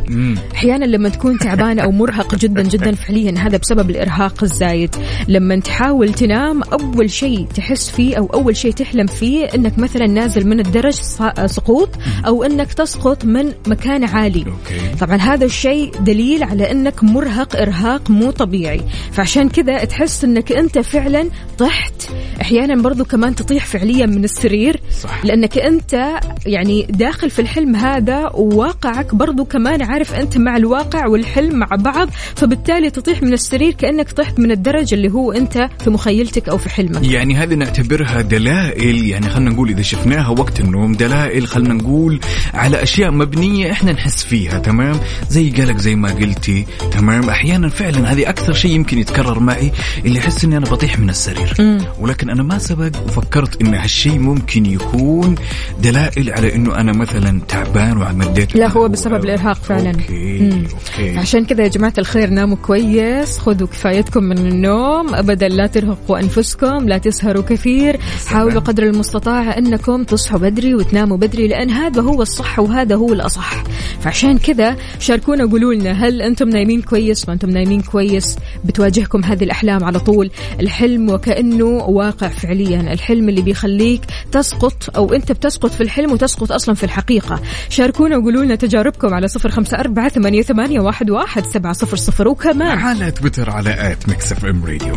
أحيانا 0.54 0.84
لما 0.84 1.08
تكون 1.08 1.38
تعبان 1.38 1.78
أو 1.78 1.90
مرهق 1.90 2.34
جدا 2.34 2.62
جدا 2.62 2.94
فعليا 2.94 3.34
هذا 3.38 3.56
بسبب 3.56 3.90
الإرهاق 3.90 4.42
الزايد. 4.42 4.96
لما 5.28 5.60
تحاول 5.60 6.14
تنام 6.14 6.62
أول 6.62 7.10
شيء 7.10 7.46
تحس 7.54 7.90
فيه 7.90 8.16
أو 8.20 8.26
أول 8.26 8.56
شيء 8.56 8.72
تحلم 8.72 9.06
فيه 9.06 9.44
إنك 9.44 9.78
مثلا 9.78 10.06
نازل 10.06 10.46
من 10.46 10.60
الدرج 10.60 10.92
ص- 10.94 11.22
سقوط 11.46 11.88
أو 12.26 12.42
إنك 12.44 12.72
تسقط 12.72 13.24
من 13.24 13.52
مكان 13.66 14.04
عالي. 14.04 14.40
أوكي. 14.46 14.96
طبعا 15.00 15.16
هذا 15.16 15.44
الشيء 15.44 15.92
دليل 16.00 16.42
على 16.42 16.70
إنك 16.70 17.04
مرهق 17.04 17.56
إرهاق 17.56 18.10
مو 18.10 18.30
طبيعي. 18.30 18.80
فعشان 19.12 19.48
كذا 19.48 19.84
تحس 19.84 20.24
إنك 20.24 20.52
أنت 20.52 20.78
فعلا 20.78 21.28
طحت. 21.58 21.92
أحيانا 22.40 22.82
برضو 22.82 23.04
كمان 23.04 23.34
تطيح 23.34 23.66
فعليا 23.66 24.06
من 24.06 24.24
السرير 24.24 24.80
صح. 25.02 25.24
لأنك 25.24 25.58
أنت 25.58 26.20
يعني 26.46 26.86
داخل 26.90 27.30
في 27.30 27.38
الحلم 27.42 27.76
هذا 27.76 28.30
وواقعك 28.34 29.14
برضو 29.14 29.44
كمان 29.44 29.82
عارف 29.82 30.14
أنت 30.14 30.38
مع 30.38 30.56
الواقع 30.56 31.06
والحلم 31.06 31.58
مع 31.58 31.68
بعض 31.78 32.08
فبالتالي 32.36 32.90
تطيح 32.90 33.22
من 33.22 33.32
السرير 33.32 33.72
كأنك 33.72 34.12
طحت 34.12 34.38
من 34.38 34.50
الدرج 34.50 34.94
اللي 34.94 35.10
هو 35.12 35.32
أنت 35.32 35.68
في 35.84 35.90
مخيلتك 35.90 36.48
أو 36.48 36.58
في 36.58 36.70
حلمك. 36.70 37.04
يعني 37.08 37.34
هذه 37.34 37.54
نعتبرها 37.54 38.09
دلائل 38.18 39.06
يعني 39.06 39.28
خلينا 39.28 39.50
نقول 39.50 39.68
إذا 39.68 39.82
شفناها 39.82 40.28
وقت 40.28 40.60
النوم 40.60 40.92
دلائل 40.92 41.46
خلينا 41.46 41.74
نقول 41.74 42.20
على 42.54 42.82
أشياء 42.82 43.10
مبنية 43.10 43.72
إحنا 43.72 43.92
نحس 43.92 44.24
فيها 44.24 44.58
تمام؟ 44.58 44.96
زي 45.28 45.50
قلق 45.50 45.76
زي 45.76 45.94
ما 45.94 46.08
قلتي 46.12 46.66
تمام؟ 46.92 47.28
أحيانا 47.30 47.68
فعلا 47.68 48.12
هذه 48.12 48.28
أكثر 48.28 48.52
شيء 48.52 48.70
يمكن 48.70 48.98
يتكرر 48.98 49.40
معي 49.40 49.72
اللي 50.04 50.18
احس 50.18 50.44
إني 50.44 50.56
أنا 50.56 50.66
بطيح 50.66 50.98
من 50.98 51.10
السرير. 51.10 51.54
ولكن 52.00 52.30
أنا 52.30 52.42
ما 52.42 52.58
سبق 52.58 52.90
وفكرت 53.04 53.62
إن 53.62 53.74
هالشيء 53.74 54.18
ممكن 54.18 54.66
يكون 54.66 55.34
دلائل 55.82 56.30
على 56.30 56.54
إنه 56.54 56.74
أنا 56.74 56.92
مثلا 56.92 57.40
تعبان 57.48 57.96
وعمديت. 57.96 58.56
لا 58.56 58.68
هو 58.70 58.88
بسبب 58.88 59.24
الإرهاق 59.24 59.56
فعلا. 59.56 59.90
okay 59.90 60.38
مم. 60.38 60.64
okay. 60.72 61.18
عشان 61.18 61.44
كذا 61.44 61.62
يا 61.62 61.68
جماعة 61.68 61.94
الخير 61.98 62.30
ناموا 62.30 62.56
كويس 62.56 63.38
خذوا 63.38 63.68
كفايتكم 63.68 64.24
من 64.24 64.38
النوم 64.38 65.14
أبدا 65.14 65.48
لا 65.48 65.66
ترهقوا 65.66 66.18
أنفسكم 66.18 66.88
لا 66.88 66.98
تسهروا 66.98 67.42
كثير. 67.42 67.89
حاولوا 68.26 68.60
قدر 68.60 68.82
المستطاع 68.82 69.58
أنكم 69.58 70.04
تصحوا 70.04 70.38
بدري 70.38 70.74
وتناموا 70.74 71.16
بدري 71.16 71.48
لأن 71.48 71.70
هذا 71.70 72.02
هو 72.02 72.22
الصح 72.22 72.58
وهذا 72.58 72.94
هو 72.94 73.12
الأصح. 73.12 73.64
فعشان 74.00 74.38
كذا 74.38 74.76
شاركونا 74.98 75.50
قولوا 75.50 75.74
لنا 75.74 75.92
هل 75.92 76.22
أنتم 76.22 76.48
نايمين 76.48 76.82
كويس 76.82 77.28
ما 77.28 77.34
أنتم 77.34 77.50
نايمين 77.50 77.82
كويس؟ 77.82 78.36
بتواجهكم 78.64 79.24
هذه 79.24 79.44
الأحلام 79.44 79.84
على 79.84 80.00
طول. 80.00 80.30
الحلم 80.60 81.10
وكأنه 81.10 81.64
واقع 81.64 82.28
فعليا. 82.28 82.92
الحلم 82.92 83.28
اللي 83.28 83.42
بيخليك 83.42 84.00
تسقط 84.32 84.96
أو 84.96 85.12
أنت 85.14 85.32
بتسقط 85.32 85.70
في 85.70 85.80
الحلم 85.80 86.12
وتسقط 86.12 86.52
أصلا 86.52 86.74
في 86.74 86.84
الحقيقة. 86.84 87.40
شاركونا 87.68 88.16
وقولوا 88.16 88.44
لنا 88.44 88.54
تجاربكم 88.54 89.14
على 89.14 89.28
صفر 89.28 89.50
خمسة 89.50 89.80
أربعة 89.80 90.08
ثمانية, 90.08 90.42
ثمانية 90.42 90.80
واحد, 90.80 91.10
واحد 91.10 91.46
سبعة 91.46 91.72
صفر 91.72 91.96
صفر. 91.96 92.28
وكمان 92.28 92.78
على 92.78 93.10
تويتر 93.10 93.50
على 93.50 93.92
at 93.92 94.08
Mix 94.08 94.32
FM 94.32 94.64
Radio. 94.64 94.96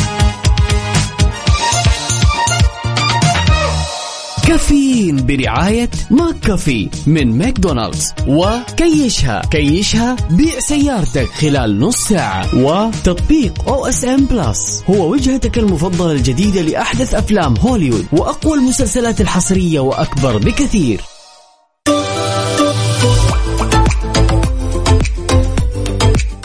كافيين 4.51 5.25
برعاية 5.25 5.89
McCafé 6.09 6.89
من 7.07 7.37
ماكدونالدز. 7.37 8.13
وكيشها 8.27 9.41
كيشها 9.51 10.15
بيع 10.31 10.59
سيارتك 10.59 11.27
خلال 11.29 11.79
نص 11.79 12.07
ساعة. 12.07 12.55
وتطبيق 12.55 13.69
OSN 13.69 14.25
Plus 14.25 14.83
هو 14.89 15.11
وجهتك 15.11 15.57
المفضلة 15.57 16.11
الجديدة 16.11 16.61
لأحدث 16.61 17.13
أفلام 17.13 17.57
هوليوود 17.57 18.05
وأقوى 18.11 18.53
المسلسلات 18.57 19.21
الحصرية 19.21 19.79
وأكبر 19.79 20.37
بكثير. 20.37 21.01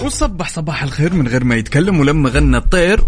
وصبح 0.04 0.48
صباح 0.48 0.82
الخير 0.82 1.14
من 1.14 1.28
غير 1.28 1.44
ما 1.44 1.56
يتكلم 1.56 2.00
ولما 2.00 2.30
غنى 2.30 2.56
الطير. 2.56 3.00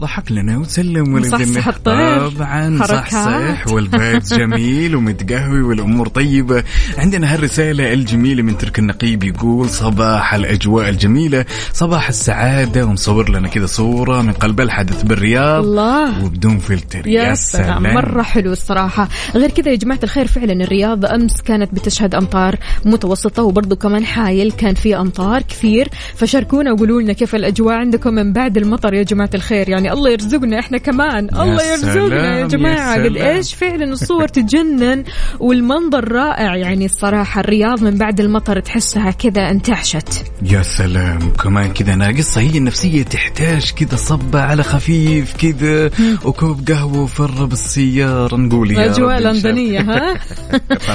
ضحك 0.00 0.32
لنا 0.32 0.58
وسلم 0.58 1.16
الطير. 1.16 2.28
طبعا 2.30 2.78
حركات. 2.78 2.88
صح 2.88 3.10
صح 3.10 3.72
والبيت 3.72 4.34
جميل 4.34 4.96
ومتقهوي 4.96 5.62
والأمور 5.62 6.08
طيبة. 6.08 6.64
عندنا 6.98 7.34
هالرسالة 7.34 7.92
الجميلة 7.92 8.42
من 8.42 8.58
ترك 8.58 8.78
النقيب 8.78 9.24
يقول 9.24 9.68
صباح 9.68 10.34
الأجواء 10.34 10.88
الجميلة. 10.88 11.44
صباح 11.72 12.08
السعادة. 12.08 12.86
ومصور 12.86 13.30
لنا 13.30 13.48
كذا 13.48 13.66
صورة 13.66 14.22
من 14.22 14.32
قلب 14.32 14.60
الحدث 14.60 15.02
بالرياض. 15.02 15.64
الله. 15.64 16.24
وبدون 16.24 16.58
فلتر. 16.58 17.06
يا 17.06 17.34
سلام. 17.34 17.82
مرة 17.82 18.22
حلو 18.22 18.52
الصراحة. 18.52 19.08
غير 19.34 19.50
كذا 19.50 19.70
يا 19.70 19.76
جماعة 19.76 20.00
الخير 20.02 20.26
فعلا 20.26 20.52
الرياض 20.52 21.04
أمس 21.04 21.42
كانت 21.42 21.74
بتشهد 21.74 22.14
أمطار 22.14 22.56
متوسطة 22.84 23.42
وبرضو 23.42 23.76
كمان 23.76 24.04
حايل 24.04 24.52
كان 24.52 24.74
في 24.74 24.96
أمطار 24.96 25.42
كثير. 25.42 25.88
فشاركونا 26.16 26.72
وقولوا 26.72 27.02
لنا 27.02 27.12
كيف 27.12 27.34
الأجواء 27.34 27.74
عندكم 27.74 28.14
من 28.14 28.32
بعد 28.32 28.56
المطر 28.56 28.94
يا 28.94 29.02
جماعة 29.02 29.30
الخير. 29.34 29.68
يعني 29.68 29.89
الله 29.92 30.10
يرزقنا 30.10 30.58
إحنا 30.58 30.78
كمان. 30.78 31.28
الله 31.40 31.62
يرزقنا 31.72 32.38
يا 32.38 32.38
يا 32.38 33.08
قد. 33.08 33.16
إيش 33.16 33.54
فعلا 33.54 33.84
الصور 33.84 34.28
تجنن 34.28 35.04
والمنظر 35.40 36.12
رائع. 36.12 36.56
يعني 36.56 36.84
الصراحة 36.84 37.40
الرياض 37.40 37.84
من 37.84 37.98
بعد 37.98 38.20
المطر 38.20 38.60
تحسها 38.60 39.10
كذا 39.10 39.50
انتعشت. 39.50 40.24
يا 40.42 40.62
سلام. 40.62 41.18
كمان 41.42 41.72
كذا 41.72 41.94
ناقصة 41.94 42.40
هي 42.40 42.58
النفسية 42.58 43.02
تحتاج 43.02 43.72
كذا 43.76 43.96
صبة 43.96 44.40
على 44.40 44.62
خفيف 44.62 45.36
كذا 45.36 45.90
وكوب 46.24 46.68
قهوة 46.68 47.02
وفرة 47.02 47.44
بالسيارة 47.44 48.36
نقول 48.36 48.70
يا 48.70 48.92
شاء 48.92 49.18
لندنية 49.18 49.80
ها. 49.80 50.20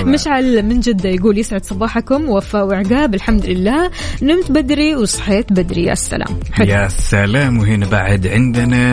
مشعل 0.04 0.64
من 0.64 0.80
جدة 0.80 1.10
يقول 1.10 1.38
يسعد 1.38 1.66
صباحكم 1.66 2.30
وفاء 2.30 2.66
وعقاب 2.66 3.16
الحمد 3.16 3.46
لله. 3.46 3.92
نمت 4.22 4.52
بدري 4.52 4.96
وصحيت 4.96 5.54
بدري 5.54 5.84
يا 5.84 5.96
سلام 5.96 6.40
حلو. 6.52 6.68
يا 6.68 6.88
سلام. 6.88 7.60
وهنا 7.60 7.86
بعد 7.86 8.28
عندنا 8.28 8.85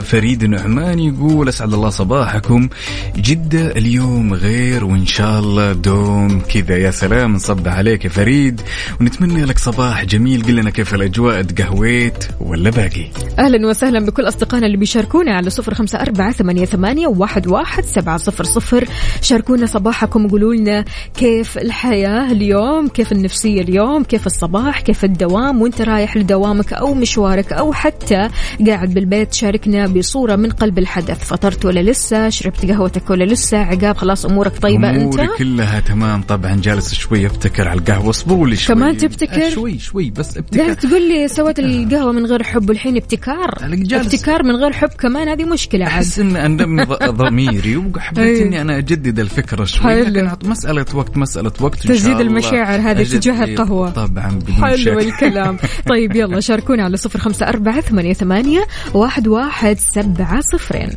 فريد 0.00 0.44
نعمان 0.44 0.98
يقول 0.98 1.48
أسعد 1.48 1.74
الله 1.74 1.90
صباحكم. 1.90 2.68
جدة 3.16 3.66
اليوم 3.76 4.34
غير 4.34 4.84
وإن 4.84 5.06
شاء 5.06 5.40
الله 5.40 5.72
دوم 5.72 6.40
كذا. 6.40 6.76
يا 6.76 6.90
سلام 6.90 7.32
نصب 7.32 7.68
عليك 7.68 8.04
يا 8.04 8.10
فريد. 8.10 8.60
ونتمنى 9.00 9.44
لك 9.44 9.58
صباح 9.58 10.04
جميل. 10.04 10.42
قل 10.42 10.56
لنا 10.56 10.70
كيف 10.70 10.94
الأجواء 10.94 11.42
تقهويت 11.42 12.24
ولا 12.40 12.70
باقي؟ 12.70 13.06
أهلا 13.38 13.68
وسهلا 13.68 14.06
بكل 14.06 14.28
أصدقائنا 14.28 14.66
اللي 14.66 14.76
بيشاركونا 14.76 15.36
على 15.36 15.50
صفر 15.50 15.74
خمسة 15.74 16.00
أربعة 16.00 16.32
ثمانية, 16.32 16.64
ثمانية 16.64 17.06
واحد, 17.06 17.46
واحد 17.46 17.84
سبعة 17.84 18.16
صفر 18.16 18.44
صفر. 18.44 18.84
شاركونا 19.22 19.66
صباحكم 19.66 20.26
وقولوا 20.26 20.54
لنا 20.54 20.84
كيف 21.16 21.58
الحياة 21.58 22.32
اليوم 22.32 22.88
كيف 22.88 23.12
النفسية 23.12 23.60
اليوم 23.60 24.04
كيف 24.04 24.26
الصباح 24.26 24.80
كيف 24.80 25.04
الدوام 25.04 25.62
وانت 25.62 25.82
رايح 25.82 26.16
لدوامك 26.16 26.72
أو 26.72 26.94
مشوارك 26.94 27.52
أو 27.52 27.72
حتى 27.72 28.28
قاعد 28.66 28.94
بالبيت. 28.94 29.19
ريت 29.20 29.30
تشاركنا 29.30 29.86
بصورة 29.86 30.36
من 30.36 30.50
قلب 30.50 30.78
الحدث. 30.78 31.24
فطرت 31.24 31.64
ولا 31.64 31.80
لسه؟ 31.80 32.28
شربت 32.28 32.66
قهوتك 32.70 33.10
ولا 33.10 33.24
لسه؟ 33.24 33.58
عقاب 33.58 33.96
خلاص 33.96 34.24
أمورك 34.26 34.58
طيبة 34.58 34.90
أنت؟ 34.90 34.98
اموري 35.18 35.28
كلها 35.38 35.80
تمام. 35.80 36.22
طبعا 36.22 36.60
جالس 36.62 36.94
شوي 36.94 37.26
أبتكر 37.26 37.68
على 37.68 37.78
القهوة 37.80 38.10
اصبروا 38.10 38.46
لي 38.48 38.56
شوي. 38.56 38.76
كمان 38.76 38.96
تبتكر؟ 38.96 39.50
شوي 39.50 39.78
شوي 39.78 40.10
بس 40.10 40.34
لا 40.36 40.40
ابتكر 40.40 40.74
تقول 40.74 41.08
لي 41.08 41.28
سويت 41.28 41.58
القهوة 41.58 42.12
من 42.12 42.26
غير 42.26 42.42
حب 42.42 42.68
والحين 42.68 42.96
ابتكار؟ 42.96 43.54
أنا 43.62 43.74
ابتكار 44.00 44.42
من 44.42 44.56
غير 44.56 44.72
حب 44.72 44.88
كمان؟ 44.88 45.28
هذه 45.28 45.44
مشكلة 45.44 45.86
ان 46.18 46.36
اندمني 46.36 46.84
ض- 46.90 47.04
ضميري 47.04 47.76
وحبيت 47.76 48.18
أي. 48.38 48.42
إني 48.42 48.60
أنا 48.60 48.78
أجدد 48.78 49.18
الفكرة 49.18 49.64
شوي. 49.64 50.02
لكن 50.02 50.48
مسألة 50.48 50.86
وقت 50.94 51.16
مسألة 51.16 51.52
وقت 51.60 51.86
الله. 52.10 52.20
المشاعر 52.20 52.80
هذه 52.80 53.04
أجدد- 53.04 53.10
تجاه 53.12 53.44
القهوة. 53.44 53.90
طبعا 53.90 54.30
بدون 54.30 54.54
حلو 54.56 54.98
الكلام. 54.98 55.58
طيب 55.88 56.16
يلا 56.16 56.40
شاركونا 56.50 56.84
على 56.84 56.96
صفر 56.96 57.18
خمسة 57.18 57.48
أربعة 57.48 57.80
ثمانية, 57.80 58.12
ثمانية 58.12 58.66
واحد, 59.10 59.28
واحد 59.28 59.78
سبعة 59.78 60.40
صفرين. 60.40 60.90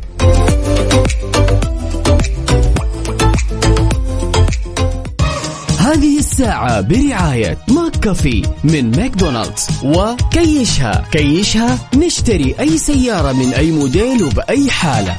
هذه 5.78 6.18
الساعة 6.18 6.80
برعاية 6.80 7.58
McCafé 7.68 8.42
من 8.64 8.90
ماكدونالدز 8.96 9.66
وكيشها. 9.84 11.04
كيشها 11.12 11.78
نشتري 11.96 12.54
أي 12.60 12.78
سيارة 12.78 13.32
من 13.32 13.52
أي 13.52 13.70
موديل 13.70 14.22
وبأي 14.22 14.70
حالة. 14.70 15.16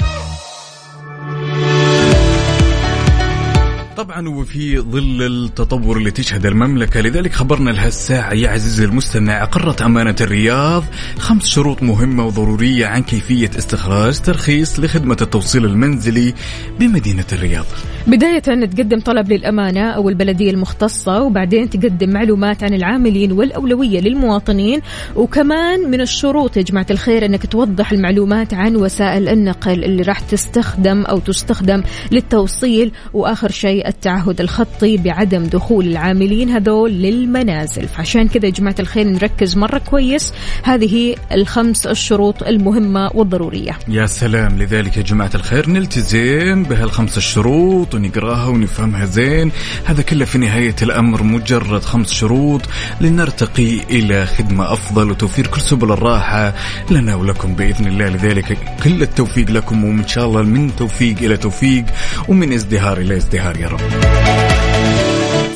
طبعا 3.97 4.29
وفي 4.29 4.79
ظل 4.79 5.21
التطور 5.21 5.97
اللي 5.97 6.11
تشهد 6.11 6.45
المملكة 6.45 7.01
لذلك 7.01 7.33
خبرنا 7.33 7.69
لهالساعة 7.69 8.33
يا 8.33 8.49
عزيزي 8.49 8.85
المستمع. 8.85 9.43
أقرت 9.43 9.81
أمانة 9.81 10.15
الرياض 10.21 10.83
خمس 11.19 11.45
شروط 11.45 11.83
مهمة 11.83 12.25
وضرورية 12.25 12.85
عن 12.85 13.03
كيفية 13.03 13.49
استخراج 13.57 14.19
ترخيص 14.19 14.79
لخدمة 14.79 15.17
التوصيل 15.21 15.65
المنزلي 15.65 16.33
بمدينة 16.79 17.25
الرياض. 17.33 17.65
بداية 18.07 18.39
تقدم 18.39 18.99
طلب 18.99 19.31
للأمانة 19.31 19.89
أو 19.89 20.09
البلدية 20.09 20.51
المختصة 20.51 21.21
وبعدين 21.21 21.69
تقدم 21.69 22.09
معلومات 22.09 22.63
عن 22.63 22.73
العاملين 22.73 23.31
والأولوية 23.31 23.99
للمواطنين. 23.99 24.81
وكمان 25.15 25.91
من 25.91 26.01
الشروط 26.01 26.57
يا 26.57 26.61
جماعة 26.61 26.87
الخير 26.91 27.25
أنك 27.25 27.45
توضح 27.45 27.91
المعلومات 27.91 28.53
عن 28.53 28.75
وسائل 28.75 29.29
النقل 29.29 29.83
اللي 29.83 30.01
راح 30.01 30.19
تستخدم 30.19 31.01
أو 31.01 31.19
تستخدم 31.19 31.83
للتوصيل. 32.11 32.91
وآخر 33.13 33.51
شيء 33.51 33.84
التعهد 33.87 34.41
الخطي 34.41 34.97
بعدم 34.97 35.43
دخول 35.43 35.87
العاملين 35.87 36.49
هذول 36.49 36.91
للمنازل. 36.91 37.87
فعشان 37.87 38.27
كذا 38.27 38.45
يا 38.45 38.51
جماعة 38.51 38.75
الخير 38.79 39.07
نركز 39.07 39.57
مرة 39.57 39.77
كويس. 39.77 40.33
هذه 40.63 41.15
الخمس 41.31 41.87
الشروط 41.87 42.43
المهمة 42.43 43.09
والضرورية. 43.13 43.77
يا 43.87 44.05
سلام. 44.05 44.57
لذلك 44.57 44.97
يا 44.97 45.01
جماعة 45.01 45.31
الخير 45.35 45.69
نلتزم 45.69 46.63
بهالخمس 46.63 47.17
الشروط 47.17 47.95
ونقراها 47.95 48.47
ونفهمها 48.47 49.05
زين. 49.05 49.51
هذا 49.85 50.01
كله 50.01 50.25
في 50.25 50.37
نهاية 50.37 50.75
الأمر 50.81 51.23
مجرد 51.23 51.83
خمس 51.83 52.13
شروط 52.13 52.61
لنرتقي 53.01 53.79
إلى 53.89 54.25
خدمة 54.25 54.73
أفضل 54.73 55.11
وتوفير 55.11 55.47
كل 55.47 55.61
سبل 55.61 55.91
الراحة 55.91 56.53
لنا 56.91 57.15
ولكم 57.15 57.55
بإذن 57.55 57.87
الله. 57.87 58.09
لذلك 58.09 58.57
كل 58.83 59.01
التوفيق 59.01 59.51
لكم 59.51 59.83
وإن 59.83 60.07
شاء 60.07 60.25
الله 60.25 60.41
من 60.41 60.75
توفيق 60.75 61.17
إلى 61.17 61.37
توفيق 61.37 61.85
ومن 62.27 62.53
ازدهار 62.53 62.97
إلى 62.97 63.17
ازدهار 63.17 63.57
يا 63.59 63.67
رب. 63.67 63.74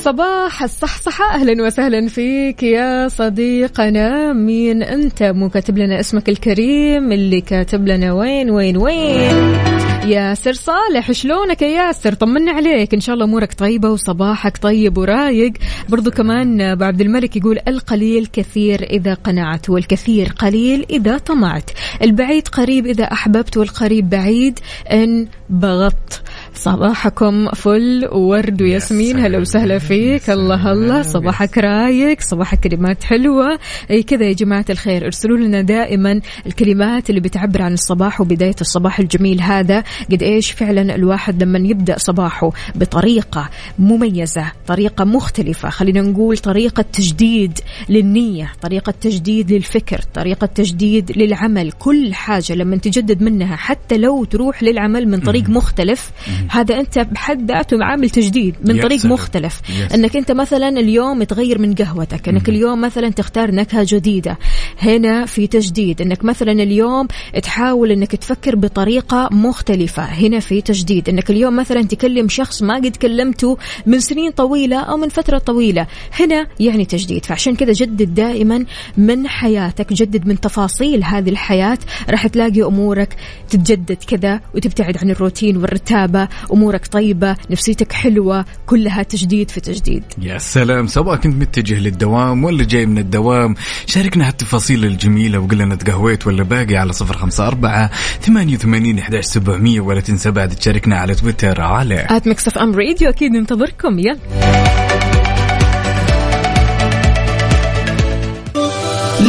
صباح 0.04 0.64
الصحصحة 0.64 1.34
أهلا 1.34 1.64
وسهلا 1.64 2.08
فيك 2.08 2.64
يا 2.64 3.08
صديقنا. 3.08 4.34
مين 4.34 4.84
أنت؟ 4.84 5.24
مو 5.24 5.50
كاتب 5.50 5.78
لنا 5.78 6.00
اسمك 6.00 6.30
الكريم 6.30 7.12
اللي 7.12 7.42
كاتب 7.42 7.88
لنا 7.88 8.14
وين 8.14 8.50
وين 8.50 8.78
وين؟ 8.78 9.58
ياسر 10.06 10.54
صالح 10.54 11.12
شلونك 11.12 11.62
يا 11.62 11.68
ياسر؟ 11.68 12.14
طمنا 12.14 12.52
عليك. 12.52 12.94
إن 12.94 13.00
شاء 13.00 13.14
الله 13.14 13.26
أمورك 13.26 13.54
طيبة 13.54 13.90
وصباحك 13.90 14.58
طيب 14.58 14.98
ورايق. 14.98 15.54
برضو 15.90 16.12
كمان 16.12 16.62
أبو 16.62 16.84
عبد 16.84 17.02
الملك 17.02 17.36
يقول 17.36 17.60
القليل 17.68 18.26
كثير 18.26 18.84
إذا 18.84 19.14
قنعت 19.14 19.70
والكثير 19.70 20.34
قليل 20.40 20.86
إذا 20.90 21.18
طمعت. 21.18 21.72
البعيد 22.02 22.48
قريب 22.48 22.86
إذا 22.86 23.04
أحببت 23.04 23.58
والقريب 23.58 24.10
بعيد 24.10 24.60
إن 24.92 25.28
بغضت. 25.50 26.22
صباحكم 26.60 27.50
فل 27.50 28.08
وورد 28.12 28.62
وياسمين. 28.62 29.20
هلا 29.20 29.40
وسهلا 29.40 29.80
فيك. 29.80 30.30
الله 30.30 30.72
الله. 30.72 31.02
صباحك 31.02 31.58
رايق 31.58 32.22
صباحك 32.22 32.60
كلمات 32.60 33.04
حلوة. 33.04 33.60
أي 33.92 34.04
كذا 34.04 34.26
يا 34.26 34.34
جماعة 34.34 34.66
الخير 34.70 35.06
ارسلوا 35.06 35.38
لنا 35.38 35.62
دائما 35.62 36.22
الكلمات 36.46 37.10
اللي 37.10 37.22
بتعبر 37.22 37.62
عن 37.62 37.74
الصباح 37.74 38.22
وبداية 38.22 38.56
الصباح 38.62 39.00
الجميل 39.00 39.42
هذا. 39.42 39.84
قد 40.12 40.24
إيش 40.24 40.52
فعلا 40.52 40.96
الواحد 40.96 41.44
لما 41.44 41.60
يبدأ 41.60 41.98
صباحه 41.98 42.52
بطريقة 42.76 43.50
مميزة 43.80 44.52
طريقة 44.68 45.06
مختلفة. 45.06 45.70
خلينا 45.70 46.02
نقول 46.02 46.38
طريقة 46.38 46.86
تجديد 46.94 47.60
للنية 47.90 48.52
طريقة 48.62 48.94
تجديد 49.02 49.52
للفكر 49.52 50.02
طريقة 50.14 50.46
تجديد 50.46 51.18
للعمل. 51.18 51.72
كل 51.72 52.14
حاجة 52.14 52.54
لما 52.54 52.78
تجدد 52.78 53.24
منها 53.24 53.56
حتى 53.56 53.98
لو 53.98 54.24
تروح 54.24 54.64
للعمل 54.64 55.08
من 55.08 55.20
طريق 55.20 55.50
مختلف 55.50 56.12
هذا 56.50 56.80
أنت 56.80 57.00
بحد 57.00 57.52
ذاته 57.52 57.78
عامل 57.84 58.10
تجديد 58.10 58.56
من 58.66 58.82
طريق 58.82 59.00
سلام. 59.00 59.14
مختلف. 59.14 59.62
يا 59.70 59.88
سلام. 59.88 60.00
إنك 60.00 60.18
أنت 60.18 60.32
مثلا 60.32 60.70
اليوم 60.70 61.24
تغير 61.24 61.60
من 61.60 61.76
قهوتك 61.76 62.30
إنك 62.30 62.50
اليوم 62.50 62.82
مثلا 62.82 63.10
تختار 63.10 63.52
نكهة 63.52 63.86
جديدة. 63.90 64.38
هنا 64.82 65.26
في 65.26 65.48
تجديد 65.48 66.02
إنك 66.02 66.26
مثلا 66.26 66.52
اليوم 66.52 67.08
تحاول 67.44 67.92
إنك 67.92 68.16
تفكر 68.16 68.56
بطريقة 68.56 69.30
مختلفة. 69.32 70.04
هنا 70.04 70.40
في 70.40 70.62
تجديد 70.62 71.10
إنك 71.10 71.30
اليوم 71.30 71.56
مثلا 71.56 71.82
تكلم 71.82 72.30
شخص 72.30 72.62
ما 72.62 72.76
قد 72.76 72.96
كلمته 72.96 73.58
من 73.86 74.00
سنين 74.00 74.32
طويلة 74.32 74.80
أو 74.80 74.98
من 74.98 75.10
فترة 75.10 75.38
طويلة. 75.38 75.88
هنا 76.20 76.48
يعني 76.60 76.86
تجديد. 76.86 77.26
فعشان 77.26 77.56
كذا 77.56 77.72
جدد 77.72 78.14
دائما 78.14 78.66
من 78.98 79.28
حياتك 79.28 79.94
جدد 79.94 80.28
من 80.28 80.40
تفاصيل 80.40 81.04
هذه 81.04 81.30
الحياة. 81.30 81.78
راح 82.10 82.28
تلاقي 82.28 82.64
أمورك 82.64 83.16
تتجدد 83.50 83.98
كذا 84.08 84.42
وتبتعد 84.56 84.98
عن 84.98 85.10
الروتين 85.10 85.58
والرتابة. 85.58 86.28
أمورك 86.54 86.88
طيبة 86.88 87.36
نفسيتك 87.50 87.94
حلوة 87.94 88.46
كلها 88.66 89.04
تجديد 89.04 89.52
في 89.52 89.62
تجديد. 89.62 90.04
يا 90.22 90.38
سلام 90.38 90.88
سواء 90.88 91.16
كنت 91.16 91.36
متجه 91.36 91.80
للدوام 91.80 92.44
ولا 92.44 92.64
جاي 92.64 92.86
من 92.86 92.98
الدوام 92.98 93.56
شاركنا 93.86 94.28
هالتفاصيل 94.28 94.86
الجميلة 94.86 95.40
وقل 95.40 95.58
لنا 95.58 95.76
تقهويت 95.76 96.28
ولا 96.28 96.44
باقي 96.44 96.76
على 96.76 96.94
صفر 96.94 97.18
خمسة 97.18 97.48
أربعة 97.48 97.92
ثمانية 98.22 98.56
وثمانين 98.56 99.00
إحداش 99.00 99.26
سبعمية 99.26 99.80
ولا 99.80 100.02
تنسى 100.02 100.32
بعد 100.32 100.50
تشاركنا 100.50 100.98
على 100.98 101.16
تويتر 101.16 101.62
على 101.62 102.08
at 102.10 102.28
Mix 102.28 102.58
FM 102.58 102.76
Radio 102.76 103.10
أكيد 103.10 103.32
ننتظركم. 103.32 104.00
يلا. 104.00 104.18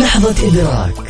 لحظة 0.01 0.49
إدراك 0.49 1.10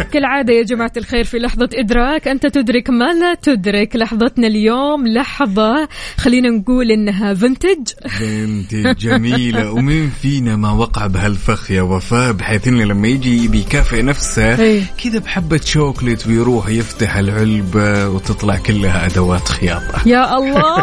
كالعادة 0.00 0.52
يا 0.52 0.62
جماعة 0.62 0.92
الخير 0.96 1.24
في 1.24 1.38
لحظة 1.38 1.68
إدراك 1.74 2.28
أنت 2.28 2.46
تدرك 2.46 2.90
ما 2.90 3.12
لا 3.12 3.34
تدرك. 3.34 3.96
لحظتنا 3.96 4.46
اليوم 4.46 5.06
لحظة 5.08 5.88
خلينا 6.16 6.48
نقول 6.50 6.90
إنها 6.90 7.34
vintage 7.34 7.92
بنت 8.20 8.74
جميلة. 9.04 9.72
ومين 9.72 10.10
فينا 10.22 10.56
ما 10.56 10.70
وقع 10.72 11.06
بهالفخ 11.06 11.70
يا 11.70 11.82
وفاء؟ 11.82 12.32
بحيث 12.32 12.68
إنه 12.68 12.84
لما 12.84 13.08
يجي 13.08 13.48
بيكافئ 13.48 14.02
نفسه. 14.02 14.56
كذا 15.04 15.18
بحبة 15.18 15.60
شوكليت 15.64 16.26
ويروح 16.26 16.68
يفتح 16.68 17.16
العلبة 17.16 18.08
وتطلع 18.08 18.56
كلها 18.56 19.06
أدوات 19.06 19.48
خياطة. 19.48 20.08
يا 20.08 20.38
الله! 20.38 20.74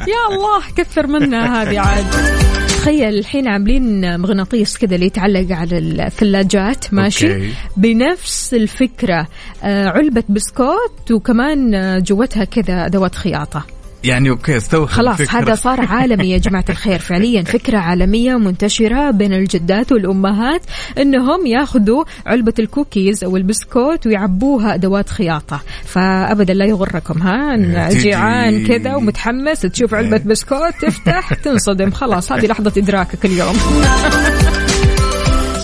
يا 0.00 0.26
الله! 0.30 0.62
كثر 0.76 1.06
منا 1.06 1.62
هذه 1.62 1.80
عاد. 1.80 2.06
تخيل 2.80 3.18
الحين 3.18 3.48
عاملين 3.48 4.20
مغناطيس 4.20 4.78
كذا 4.78 4.94
اللي 4.94 5.06
يتعلق 5.06 5.56
على 5.56 5.78
الثلاجات 5.78 6.94
ماشي 6.94 7.34
okay. 7.34 7.52
بنفس 7.76 8.54
الفكرة 8.54 9.26
آه، 9.62 9.88
علبة 9.88 10.24
بسكوت 10.28 11.10
وكمان 11.10 11.74
آه، 11.74 11.98
جوتها 11.98 12.44
كذا 12.44 12.86
أدوات 12.86 13.14
خياطة 13.14 13.66
يعني 14.04 14.30
okay 14.30 14.56
أستوعب 14.56 14.88
خلاص 14.88 15.20
الفكرة. 15.20 15.38
هذا 15.38 15.54
صار 15.54 15.80
عالمي 15.80 16.30
يا 16.30 16.38
جماعة 16.38 16.64
الخير. 16.70 16.98
فعليا 16.98 17.42
فكرة 17.42 17.78
عالمية 17.78 18.38
منتشرة 18.38 19.10
بين 19.10 19.32
الجدات 19.32 19.92
والأمهات 19.92 20.62
أنهم 20.98 21.46
يأخذوا 21.46 22.04
علبة 22.26 22.54
الكوكيز 22.58 23.24
أو 23.24 23.36
البسكوت 23.36 24.06
ويعبوها 24.06 24.74
أدوات 24.74 25.08
خياطة. 25.08 25.60
فأبدا 25.84 26.54
لا 26.54 26.64
يغركم 26.64 27.22
ها. 27.22 27.56
جيعان 27.92 28.66
كذا 28.66 28.94
ومتحمس 28.94 29.60
تشوف 29.60 29.94
علبة 29.94 30.18
بسكوت 30.26 30.74
تفتح 30.80 31.34
تنصدم. 31.34 31.90
خلاص 31.90 32.32
هذه 32.32 32.46
لحظة 32.46 32.72
إدراكك 32.76 33.24
اليوم. 33.24 33.56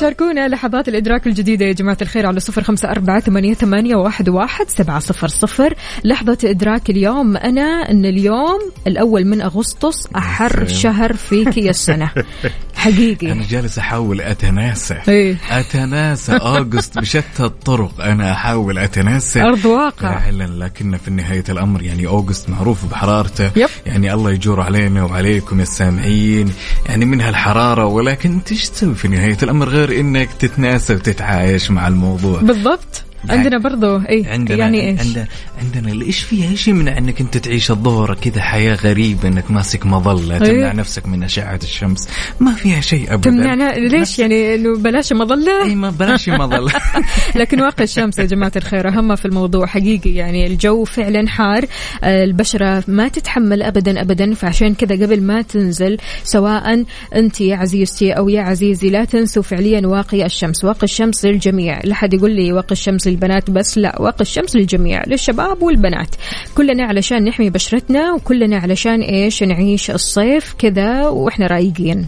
شاركونا 0.00 0.48
لحظات 0.48 0.88
الإدراك 0.88 1.26
الجديدة 1.26 1.64
يا 1.66 1.72
جماعة 1.72 1.96
الخير 2.02 2.26
على 2.26 2.40
صفر 2.40 2.62
خمسة 2.62 2.90
أربعة 2.90 3.20
ثمانية, 3.20 3.54
ثمانية 3.54 3.96
واحد, 3.96 4.28
واحد 4.28 4.68
سبعة 4.68 4.98
صفر 4.98 5.28
صفر. 5.28 5.74
لحظة 6.04 6.38
إدراك 6.44 6.90
اليوم. 6.90 7.36
أنا 7.36 7.90
أن 7.90 8.04
اليوم 8.04 8.58
الأول 8.86 9.24
من 9.24 9.40
أغسطس 9.40 10.06
أحر. 10.16 10.66
شهر 10.66 11.12
في 11.12 11.44
كي 11.44 11.70
السنة 11.70 12.10
حقيقي. 12.74 13.32
أنا 13.32 13.44
جالس 13.48 13.78
أحاول 13.78 14.20
أتناسى. 14.20 14.96
إيه. 15.08 15.36
أتناسى 15.50 16.32
اوغست 16.36 16.98
بشتى 17.00 17.44
الطرق. 17.44 18.00
أنا 18.00 18.32
أحاول 18.32 18.78
أتناسى. 18.78 19.42
أرض 19.42 19.64
واقع. 19.64 20.18
فعلا 20.18 20.64
لكن 20.64 20.96
في 20.96 21.10
نهاية 21.10 21.44
الأمر 21.48 21.82
يعني 21.82 22.06
أوغست 22.06 22.50
معروف 22.50 22.86
بحرارته. 22.90 23.50
يب. 23.56 23.68
يعني 23.86 24.12
الله 24.14 24.30
يجور 24.32 24.60
علينا 24.60 25.04
وعليكم 25.04 25.58
يا 25.58 25.62
السامعين 25.62 26.52
يعني 26.86 27.04
منها 27.04 27.28
الحرارة 27.28 27.86
ولكن 27.86 28.44
تش 28.44 28.68
تسوي 28.68 28.94
في 28.94 29.08
نهاية 29.08 29.36
الأمر. 29.42 29.68
غير 29.68 29.85
إنك 29.90 30.28
تتناسى 30.32 30.94
وتتعايش 30.94 31.70
مع 31.70 31.88
الموضوع. 31.88 32.40
بالضبط. 32.40 33.04
عندنا 33.30 33.58
برضو 33.58 33.96
اي 33.96 34.26
عندنا 34.26 34.58
يعني 34.58 34.90
إيش؟ 34.90 35.00
عندنا 35.00 35.26
عندنا 35.58 36.04
إيش 36.04 36.20
فيها؟ 36.20 36.50
إيش 36.50 36.68
يمنع 36.68 36.98
إنك 36.98 37.20
أنت 37.20 37.36
تعيش 37.36 37.70
الظهر 37.70 38.14
كذا 38.14 38.40
حياة 38.40 38.74
غريبة 38.74 39.28
إنك 39.28 39.50
ماسك 39.50 39.86
مظلة 39.86 40.38
تمنع 40.38 40.70
إيه. 40.70 40.72
نفسك 40.72 41.08
من 41.08 41.22
أشعة 41.22 41.60
الشمس؟ 41.62 42.08
ما 42.40 42.52
فيها 42.52 42.80
شيء 42.80 43.14
ابدا. 43.14 43.30
تمنعنا 43.30 43.72
ليش؟ 43.72 44.18
يعني 44.18 44.54
إنه 44.54 44.78
بلاش 44.78 45.12
مظلة؟ 45.12 45.64
إي 45.64 45.74
ما 45.74 45.90
بلاش 45.90 46.28
مظلة. 46.28 46.72
لكن 47.40 47.60
واقع 47.60 47.84
الشمس 47.84 48.18
يا 48.18 48.24
جماعة 48.24 48.52
الخير 48.56 48.88
أهم 48.88 49.16
في 49.16 49.24
الموضوع 49.24 49.66
حقيقي 49.66 50.14
يعني 50.14 50.46
الجو 50.46 50.84
فعلا 50.84 51.28
حار 51.28 51.64
البشرة 52.04 52.84
ما 52.88 53.08
تتحمل 53.08 53.62
أبدا 53.62 54.00
أبدا 54.00 54.34
فعشان 54.34 54.74
كذا 54.74 55.06
قبل 55.06 55.22
ما 55.22 55.42
تنزل 55.42 55.96
سواء 56.24 56.84
أنت 57.14 57.40
يا 57.40 57.56
عزيزتي 57.56 58.12
أو 58.12 58.28
يا 58.28 58.42
عزيزي 58.42 58.90
لا 58.90 59.04
تنسوا 59.04 59.42
فعليا 59.42 59.86
واقي 59.86 60.26
الشمس. 60.26 60.64
واقي 60.64 60.84
الشمس 60.84 61.24
للجميع. 61.24 61.80
لا 61.84 61.94
حد 61.94 62.14
يقول 62.14 62.30
لي 62.30 62.52
واقي 62.52 62.72
الشمس 62.72 63.06
للبنات 63.16 63.50
بس 63.50 63.78
لا 63.78 64.02
واقي 64.02 64.20
الشمس 64.20 64.56
للجميع 64.56 65.02
للشباب 65.06 65.62
والبنات. 65.62 66.14
كلنا 66.54 66.84
علشان 66.84 67.24
نحمي 67.24 67.50
بشرتنا 67.50 68.12
وكلنا 68.12 68.56
علشان 68.58 69.00
إيش 69.02 69.42
نعيش 69.42 69.90
الصيف 69.90 70.54
كذا 70.58 71.08
وإحنا 71.08 71.46
رايقين. 71.46 72.06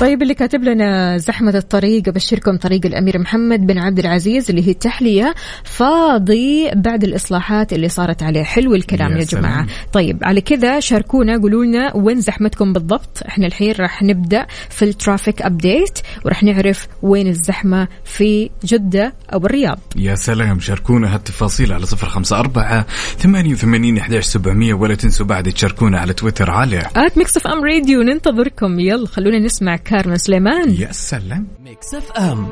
طيب 0.00 0.22
اللي 0.22 0.34
كاتب 0.34 0.64
لنا 0.64 1.18
زحمة 1.18 1.54
الطريق 1.54 2.08
أبشركم 2.08 2.56
طريق 2.56 2.86
الأمير 2.86 3.18
محمد 3.18 3.66
بن 3.66 3.78
عبد 3.78 3.98
العزيز 3.98 4.50
اللي 4.50 4.66
هي 4.66 4.70
التحلية 4.70 5.34
فاضي 5.64 6.70
بعد 6.74 7.04
الإصلاحات 7.04 7.72
اللي 7.72 7.88
صارت 7.88 8.22
عليه. 8.22 8.42
حلو 8.42 8.74
الكلام 8.74 9.12
يا 9.12 9.18
يا, 9.18 9.24
جماعة. 9.24 9.66
طيب 9.92 10.18
على 10.22 10.40
كذا 10.40 10.80
شاركونا 10.80 11.38
قولوا 11.38 11.64
لنا 11.64 11.96
وين 11.96 12.20
زحمتكم 12.20 12.72
بالضبط. 12.72 13.22
إحنا 13.28 13.46
الحين 13.46 13.74
راح 13.80 14.02
نبدأ 14.02 14.46
في 14.70 14.84
ال 14.84 14.91
traffic 14.91 15.42
update 15.42 15.98
وراح 16.24 16.42
نعرف 16.42 16.88
وين 17.02 17.28
الزحمة 17.28 17.88
في 18.04 18.50
جدة 18.64 19.14
أو 19.32 19.46
الرياض. 19.46 19.78
يا 19.96 20.14
سلام. 20.14 20.60
شاركونا 20.60 21.14
هالتفاصيل 21.14 21.72
على 21.72 21.86
صفر 21.86 22.08
خمسة 22.08 22.38
أربعة 22.38 22.86
ثمانية 23.18 23.52
وثمانين 23.52 23.98
إحداش 23.98 24.24
سبعمية 24.24 24.74
ولا 24.74 24.94
تنسوا 24.94 25.26
بعد 25.26 25.52
تشاركونا 25.52 25.98
على 25.98 26.12
تويتر 26.12 26.50
على 26.50 26.82
at 26.96 27.18
Mix 27.18 27.46
FM 27.46 27.64
Radio 27.64 28.02
ننتظركم. 28.02 28.80
يلا 28.80 29.06
خلونا 29.06 29.38
نسمع 29.38 29.76
كارمن 29.94 30.18
سليمان. 30.18 30.70
يا 30.70 30.92
سلام. 30.92 31.46
Mix 31.64 31.94
FM 31.94 32.48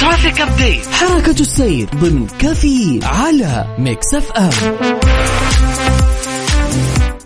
traffic 0.00 0.40
update 0.40 0.86
حركة 0.86 1.40
السير 1.40 1.88
ضمن 1.94 2.26
كافيين 2.26 3.00
على 3.02 3.76
Mix 3.78 4.14
FM 4.14 4.50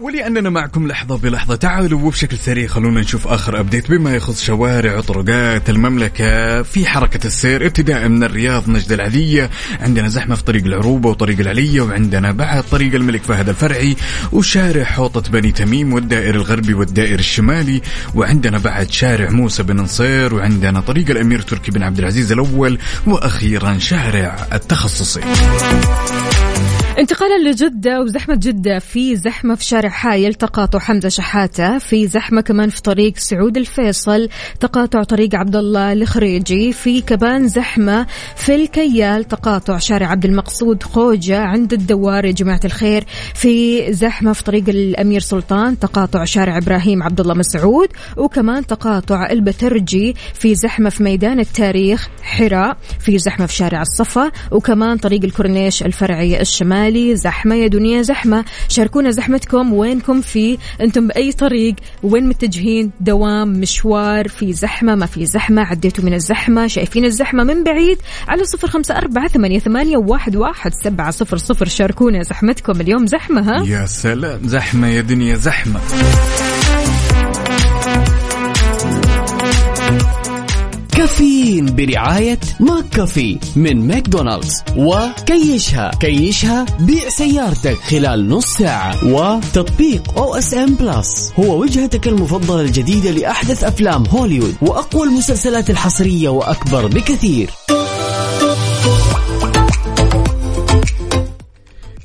ولأننا 0.04 0.50
معكم 0.50 0.86
لحظة 0.86 1.18
بلحظة. 1.18 1.54
تعالوا 1.54 2.00
وبشكل 2.02 2.38
سريع 2.38 2.66
خلونا 2.66 3.00
نشوف 3.00 3.28
آخر 3.28 3.60
update 3.60 3.90
بما 3.90 4.14
يخص 4.14 4.44
شوارع 4.44 4.96
وطرقات 4.96 5.70
المملكة 5.70 6.62
في 6.62 6.86
حركة 6.86 7.26
السير 7.26 7.66
ابتداء 7.66 8.08
من 8.08 8.24
الرياض 8.24 8.70
نجد 8.70 8.92
العذية 8.92 9.50
عندنا 9.80 10.08
زحمة 10.08 10.34
في 10.34 10.42
طريق 10.44 10.64
العروبة 10.64 11.10
وطريق 11.10 11.40
العلية 11.40 11.80
وعندنا 11.80 12.32
بعد 12.32 12.62
طريق 12.62 12.94
الملك 12.94 13.22
فهد 13.22 13.48
الفرعي. 13.48 13.96
وشارع 14.32 14.84
حوطة 14.84 15.30
بني 15.30 15.52
تميم 15.52 15.92
والدائر 15.92 16.34
الغربي 16.34 16.74
والدائر 16.74 17.18
الشمالي. 17.18 17.80
وعندنا 18.14 18.58
بعد 18.58 18.90
شارع 18.90 19.30
موسى 19.30 19.62
بن 19.62 19.76
نصير 19.76 20.34
وعندنا 20.34 20.80
طريق 20.80 21.10
الأمير 21.10 21.40
تركي 21.40 21.70
بن 21.70 21.82
عبد 21.82 21.98
العزيز 21.98 22.32
الأول. 22.32 22.78
وأخيرا 23.06 23.78
شارع 23.78 24.46
التخصصي. 24.52 25.20
انتقالا 26.98 27.50
لجدة 27.50 28.00
وزحمة 28.00 28.34
جدة 28.34 28.78
في 28.78 29.16
زحمة 29.16 29.54
في 29.54 29.64
شارع 29.64 29.88
حايل 29.88 30.34
تقاطع 30.34 30.78
حمزة 30.78 31.08
شحاتة 31.08 31.78
في 31.78 32.06
زحمة 32.06 32.40
كمان 32.40 32.70
في 32.70 32.82
طريق 32.82 33.16
سعود 33.16 33.56
الفيصل 33.56 34.28
تقاطع 34.60 35.02
طريق 35.02 35.34
عبد 35.34 35.56
الله 35.56 35.92
الخريجي 35.92 36.72
في 36.72 37.00
كمان 37.00 37.48
زحمة 37.48 38.06
في 38.36 38.54
الكيال 38.54 39.24
تقاطع 39.24 39.78
شارع 39.78 40.06
عبد 40.06 40.24
المقصود 40.24 40.82
خوجة 40.82 41.40
عند 41.40 41.72
الدوار 41.72 42.24
يا 42.24 42.32
جماعة 42.32 42.60
الخير. 42.64 43.04
في 43.34 43.92
زحمة 43.92 44.32
في 44.32 44.44
طريق 44.44 44.68
الأمير 44.68 45.20
سلطان 45.20 45.78
تقاطع 45.78 46.24
شارع 46.24 46.58
إبراهيم 46.58 47.02
عبد 47.02 47.20
الله 47.20 47.34
مسعود 47.34 47.88
وكمان 48.16 48.66
تقاطع 48.66 49.30
البترجي 49.30 50.14
في 50.34 50.54
زحمة 50.54 50.90
في 50.90 51.02
ميدان 51.02 51.40
التاريخ 51.40 52.08
حراء 52.22 52.76
في 53.00 53.18
زحمة 53.18 53.46
في 53.46 53.52
شارع 53.52 53.82
الصفا 53.82 54.30
وكمان 54.50 54.96
طريق 54.96 55.24
الكورنيش 55.24 55.82
الفرعي 55.82 56.40
الشمالي. 56.40 56.83
زحمة 57.14 57.54
يا 57.54 57.66
دنيا 57.66 58.02
زحمة. 58.02 58.44
شاركونا 58.68 59.10
زحمتكم 59.10 59.72
وينكم 59.72 60.20
في 60.20 60.58
أنتم 60.80 61.08
بأي 61.08 61.32
طريق 61.32 61.74
وين 62.02 62.28
متجهين؟ 62.28 62.90
دوام 63.00 63.48
مشوار 63.48 64.28
في 64.28 64.52
زحمة 64.52 64.94
ما 64.94 65.06
في 65.06 65.26
زحمة 65.26 65.62
عديتوا 65.62 66.04
من 66.04 66.14
الزحمة 66.14 66.66
شايفين 66.66 67.04
الزحمة 67.04 67.44
من 67.44 67.64
بعيد. 67.64 67.98
على 68.28 68.44
صفر 68.44 68.68
خمسة 68.68 68.96
أربعة 68.96 69.28
ثمانية, 69.28 69.58
ثمانية 69.58 69.96
واحد, 69.96 70.36
واحد 70.36 70.72
سبعة 70.74 71.10
صفر 71.10 71.36
صفر. 71.36 71.66
شاركونا 71.66 72.22
زحمتكم 72.22 72.80
اليوم 72.80 73.06
زحمة 73.06 73.40
ها؟ 73.40 73.64
يا 73.66 73.86
سلام. 73.86 74.40
زحمة 74.44 74.88
يا 74.88 75.00
دنيا 75.00 75.36
زحمة. 75.36 75.80
كافيين 81.04 81.74
برعاية 81.74 82.40
McCafé 82.60 83.38
من 83.56 83.86
ماكدونالدز. 83.86 84.62
وكيشها. 84.76 85.90
كيشها 86.00 86.66
بيع 86.80 87.08
سيارتك 87.08 87.76
خلال 87.76 88.28
نص 88.28 88.46
ساعة. 88.46 89.06
وتطبيق 89.06 90.18
OSN 90.18 90.74
Plus 90.74 91.32
هو 91.38 91.60
وجهتك 91.60 92.08
المفضلة 92.08 92.60
الجديدة 92.60 93.10
لأحدث 93.10 93.64
أفلام 93.64 94.06
هوليوود 94.06 94.54
وأقوى 94.62 95.02
المسلسلات 95.06 95.70
الحصرية 95.70 96.28
وأكبر 96.28 96.86
بكثير. 96.86 97.50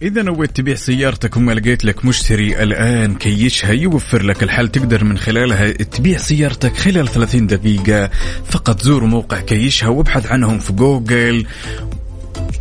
إذا 0.02 0.22
نويت 0.22 0.58
تبيع 0.58 0.76
سيارتك 0.76 1.38
وما 1.38 1.52
لقيت 1.52 1.86
لك 1.86 2.06
مشتري 2.06 2.64
الآن 2.64 3.16
كيشها 3.16 3.72
يوفر 3.72 4.22
لك 4.24 4.44
الحل. 4.44 4.68
تقدر 4.68 5.04
من 5.04 5.18
خلالها 5.18 5.72
تبيع 5.72 6.18
سيارتك 6.18 6.78
خلال 6.78 7.08
30 7.08 7.48
دقيقة. 7.48 8.10
فقط 8.46 8.82
زوروا 8.82 9.08
موقع 9.08 9.40
كيشها 9.40 9.90
وابحث 9.90 10.32
عنهم 10.32 10.60
في 10.60 10.74
جوجل 10.74 11.46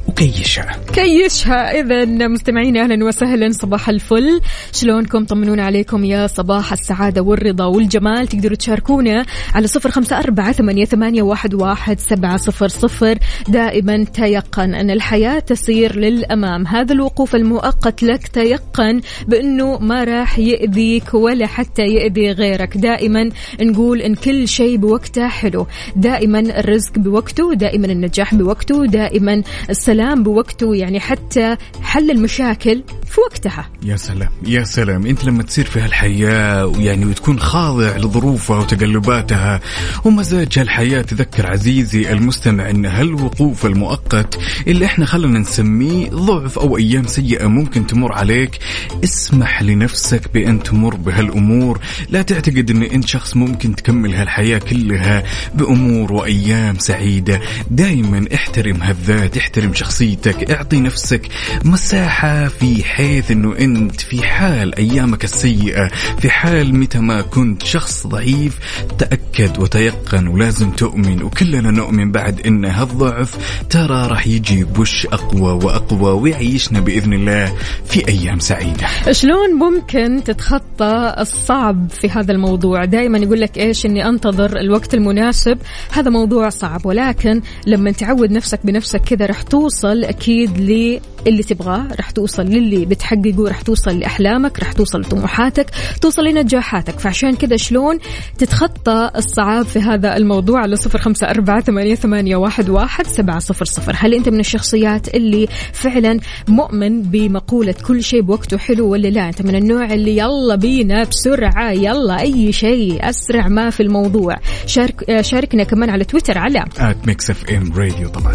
وكيشها. 0.08 0.80
كيشها. 0.92 1.80
إذا 1.80 2.28
مستمعينا 2.28 2.82
أهلا 2.82 3.04
وسهلا 3.04 3.48
صباح 3.50 3.88
الفل. 3.88 4.40
شلونكم؟ 4.72 5.24
طمنونا 5.24 5.64
عليكم 5.64 6.04
يا 6.04 6.26
صباح 6.26 6.72
السعادة 6.72 7.22
والرضا 7.22 7.64
والجمال. 7.64 8.26
تقدروا 8.28 8.56
تشاركونا 8.56 9.24
على 9.54 9.66
صفر 9.66 9.90
خمسة 9.90 10.18
أربعة 10.18 10.52
ثمانية, 10.52 10.84
ثمانية 10.84 11.22
واحد, 11.22 11.54
واحد 11.54 12.00
سبعة 12.00 12.36
صفر 12.36 12.68
صفر. 12.68 13.18
دائما 13.48 14.04
تيقن 14.04 14.74
أن 14.74 14.90
الحياة 14.90 15.38
تسير 15.38 15.96
للأمام. 15.96 16.66
هذا 16.66 16.92
الوقوف 16.92 17.34
المؤقت 17.34 18.02
لك 18.02 18.28
تيقن 18.28 19.00
بأنه 19.28 19.78
ما 19.78 20.04
راح 20.04 20.38
يأذيك 20.38 21.14
ولا 21.14 21.46
حتى 21.46 21.82
يأذي 21.82 22.32
غيرك. 22.32 22.76
دائما 22.76 23.30
نقول 23.60 24.00
أن 24.00 24.14
كل 24.14 24.48
شيء 24.48 24.76
بوقته 24.76 25.28
حلو. 25.28 25.66
دائما 25.96 26.38
الرزق 26.38 26.98
بوقته 26.98 27.54
دائما 27.54 27.86
النجاح 27.86 28.34
بوقته 28.34 28.86
دائما 28.86 29.42
السلام 29.78 30.22
بوقته 30.22 30.74
يعني 30.74 31.00
حتى 31.00 31.56
حل 31.82 32.10
المشاكل 32.10 32.82
في 33.06 33.20
وقتها. 33.20 33.70
يا 33.82 33.96
سلام 33.96 34.28
يا 34.46 34.64
سلام. 34.64 35.06
انت 35.06 35.24
لما 35.24 35.42
تصير 35.42 35.64
في 35.64 35.80
هالحياة 35.80 36.66
ويعني 36.66 37.04
وتكون 37.04 37.40
خاضع 37.40 37.96
لظروفها 37.96 38.58
وتقلباتها 38.58 39.60
ومزاج 40.04 40.58
هالحياة 40.58 41.02
تذكر 41.02 41.46
عزيزي 41.46 42.12
المستمع 42.12 42.70
إن 42.70 42.86
هالوقوف 42.86 43.66
المؤقت 43.66 44.38
اللي 44.66 44.84
إحنا 44.84 45.06
خلنا 45.06 45.38
نسميه 45.38 46.10
ضعف 46.10 46.58
أو 46.58 46.76
أيام 46.76 47.06
سيئة 47.06 47.46
ممكن 47.46 47.86
تمر 47.86 48.12
عليك 48.12 48.58
اسمح 49.04 49.62
لنفسك 49.62 50.32
بأن 50.34 50.62
تمر 50.62 50.94
بهالأمور. 50.94 51.80
لا 52.08 52.22
تعتقد 52.22 52.70
إن 52.70 52.82
أنت 52.82 53.08
شخص 53.08 53.36
ممكن 53.36 53.76
تكمل 53.76 54.14
هالحياة 54.14 54.58
كلها 54.58 55.22
بأمور 55.54 56.12
وأيام 56.12 56.78
سعيدة. 56.78 57.40
دائما 57.70 58.24
احترم 58.34 58.82
هالذات 58.82 59.36
احترم 59.36 59.67
شخصيتك 59.74 60.50
اعطي 60.50 60.80
نفسك 60.80 61.28
مساحة 61.64 62.48
في 62.48 62.78
بحيث 62.98 63.30
إنه 63.30 63.58
أنت 63.58 64.00
في 64.00 64.22
حال 64.22 64.74
أيامك 64.74 65.24
السيئة 65.24 65.88
في 66.18 66.30
حال 66.30 66.74
متى 66.74 66.98
ما 66.98 67.20
كنت 67.20 67.62
شخص 67.62 68.06
ضعيف 68.06 68.58
تأكد 68.98 69.58
وتيقن 69.58 70.28
ولازم 70.28 70.70
تؤمن. 70.70 71.22
وكلنا 71.22 71.70
نؤمن 71.70 72.12
بعد 72.12 72.46
إن 72.46 72.64
هالضعف 72.64 73.36
ترى 73.70 74.06
راح 74.06 74.26
يجي 74.26 74.64
بوش 74.64 75.06
أقوى 75.06 75.52
وأقوى 75.52 76.12
ويعيشنا 76.12 76.80
بإذن 76.80 77.12
الله 77.12 77.52
في 77.86 78.08
أيام 78.08 78.38
سعيدة. 78.38 78.86
شلون 79.12 79.54
ممكن 79.54 80.24
تتخطى 80.24 81.14
الصعب 81.18 81.90
في 81.90 82.10
هذا 82.10 82.32
الموضوع؟ 82.32 82.84
دائما 82.84 83.18
يقول 83.18 83.40
لك 83.40 83.58
إيش 83.58 83.86
إني 83.86 84.08
أنتظر 84.08 84.60
الوقت 84.60 84.94
المناسب. 84.94 85.58
هذا 85.92 86.10
موضوع 86.10 86.48
صعب 86.48 86.86
ولكن 86.86 87.42
لما 87.66 87.90
تعود 87.90 88.30
نفسك 88.30 88.60
بنفسك 88.64 89.00
كذا 89.00 89.26
راح 89.26 89.42
توصل 89.58 90.04
أكيد 90.04 90.58
للي 90.58 91.42
تبغاه. 91.42 91.88
راح 91.96 92.10
توصل 92.10 92.42
للي 92.42 92.86
بتحققه 92.86 93.48
راح 93.48 93.62
توصل 93.62 93.98
لأحلامك 93.98 94.58
راح 94.58 94.72
توصل 94.72 95.00
لطموحاتك 95.00 95.66
توصل 96.00 96.22
لنجاحاتك. 96.24 96.98
فعشان 96.98 97.34
كذا 97.34 97.56
شلون 97.56 97.98
تتخطى 98.38 99.10
الصعاب 99.16 99.64
في 99.64 99.78
هذا 99.78 100.16
الموضوع 100.16 100.60
على 100.60 100.76
صفر 100.76 100.98
خمسة 100.98 101.26
أربعة 101.26 101.60
ثمانية, 101.94 102.36
واحد, 102.36 103.06
سبعة 103.06 103.38
صفر 103.38 103.64
صفر. 103.64 103.92
هل 103.96 104.14
أنت 104.14 104.28
من 104.28 104.40
الشخصيات 104.40 105.14
اللي 105.14 105.48
فعلا 105.72 106.20
مؤمن 106.48 107.02
بمقولة 107.02 107.74
كل 107.86 108.02
شيء 108.02 108.20
بوقته 108.20 108.58
حلو 108.58 108.88
ولا 108.88 109.08
لا؟ 109.08 109.28
أنت 109.28 109.42
من 109.42 109.54
النوع 109.54 109.84
اللي 109.84 110.16
يلا 110.16 110.54
بينا 110.54 111.04
بسرعة 111.04 111.72
يلا 111.72 112.20
أي 112.20 112.52
شيء 112.52 113.08
أسرع 113.08 113.48
ما 113.48 113.70
في 113.70 113.82
الموضوع. 113.82 114.36
شارك 114.66 115.20
شاركنا 115.20 115.64
كمان 115.64 115.90
على 115.90 116.04
تويتر 116.04 116.38
على 116.38 116.64
Mix 117.06 117.30
FM 117.30 117.72
Radio 117.72 118.08
طبعا. 118.08 118.34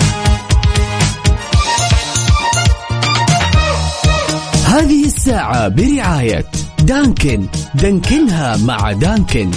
هذه 4.81 5.05
الساعة 5.05 5.67
برعاية 5.67 6.45
دانكن. 6.83 7.45
دانكنها 7.75 8.57
مع 8.57 8.91
دانكن. 8.91 9.51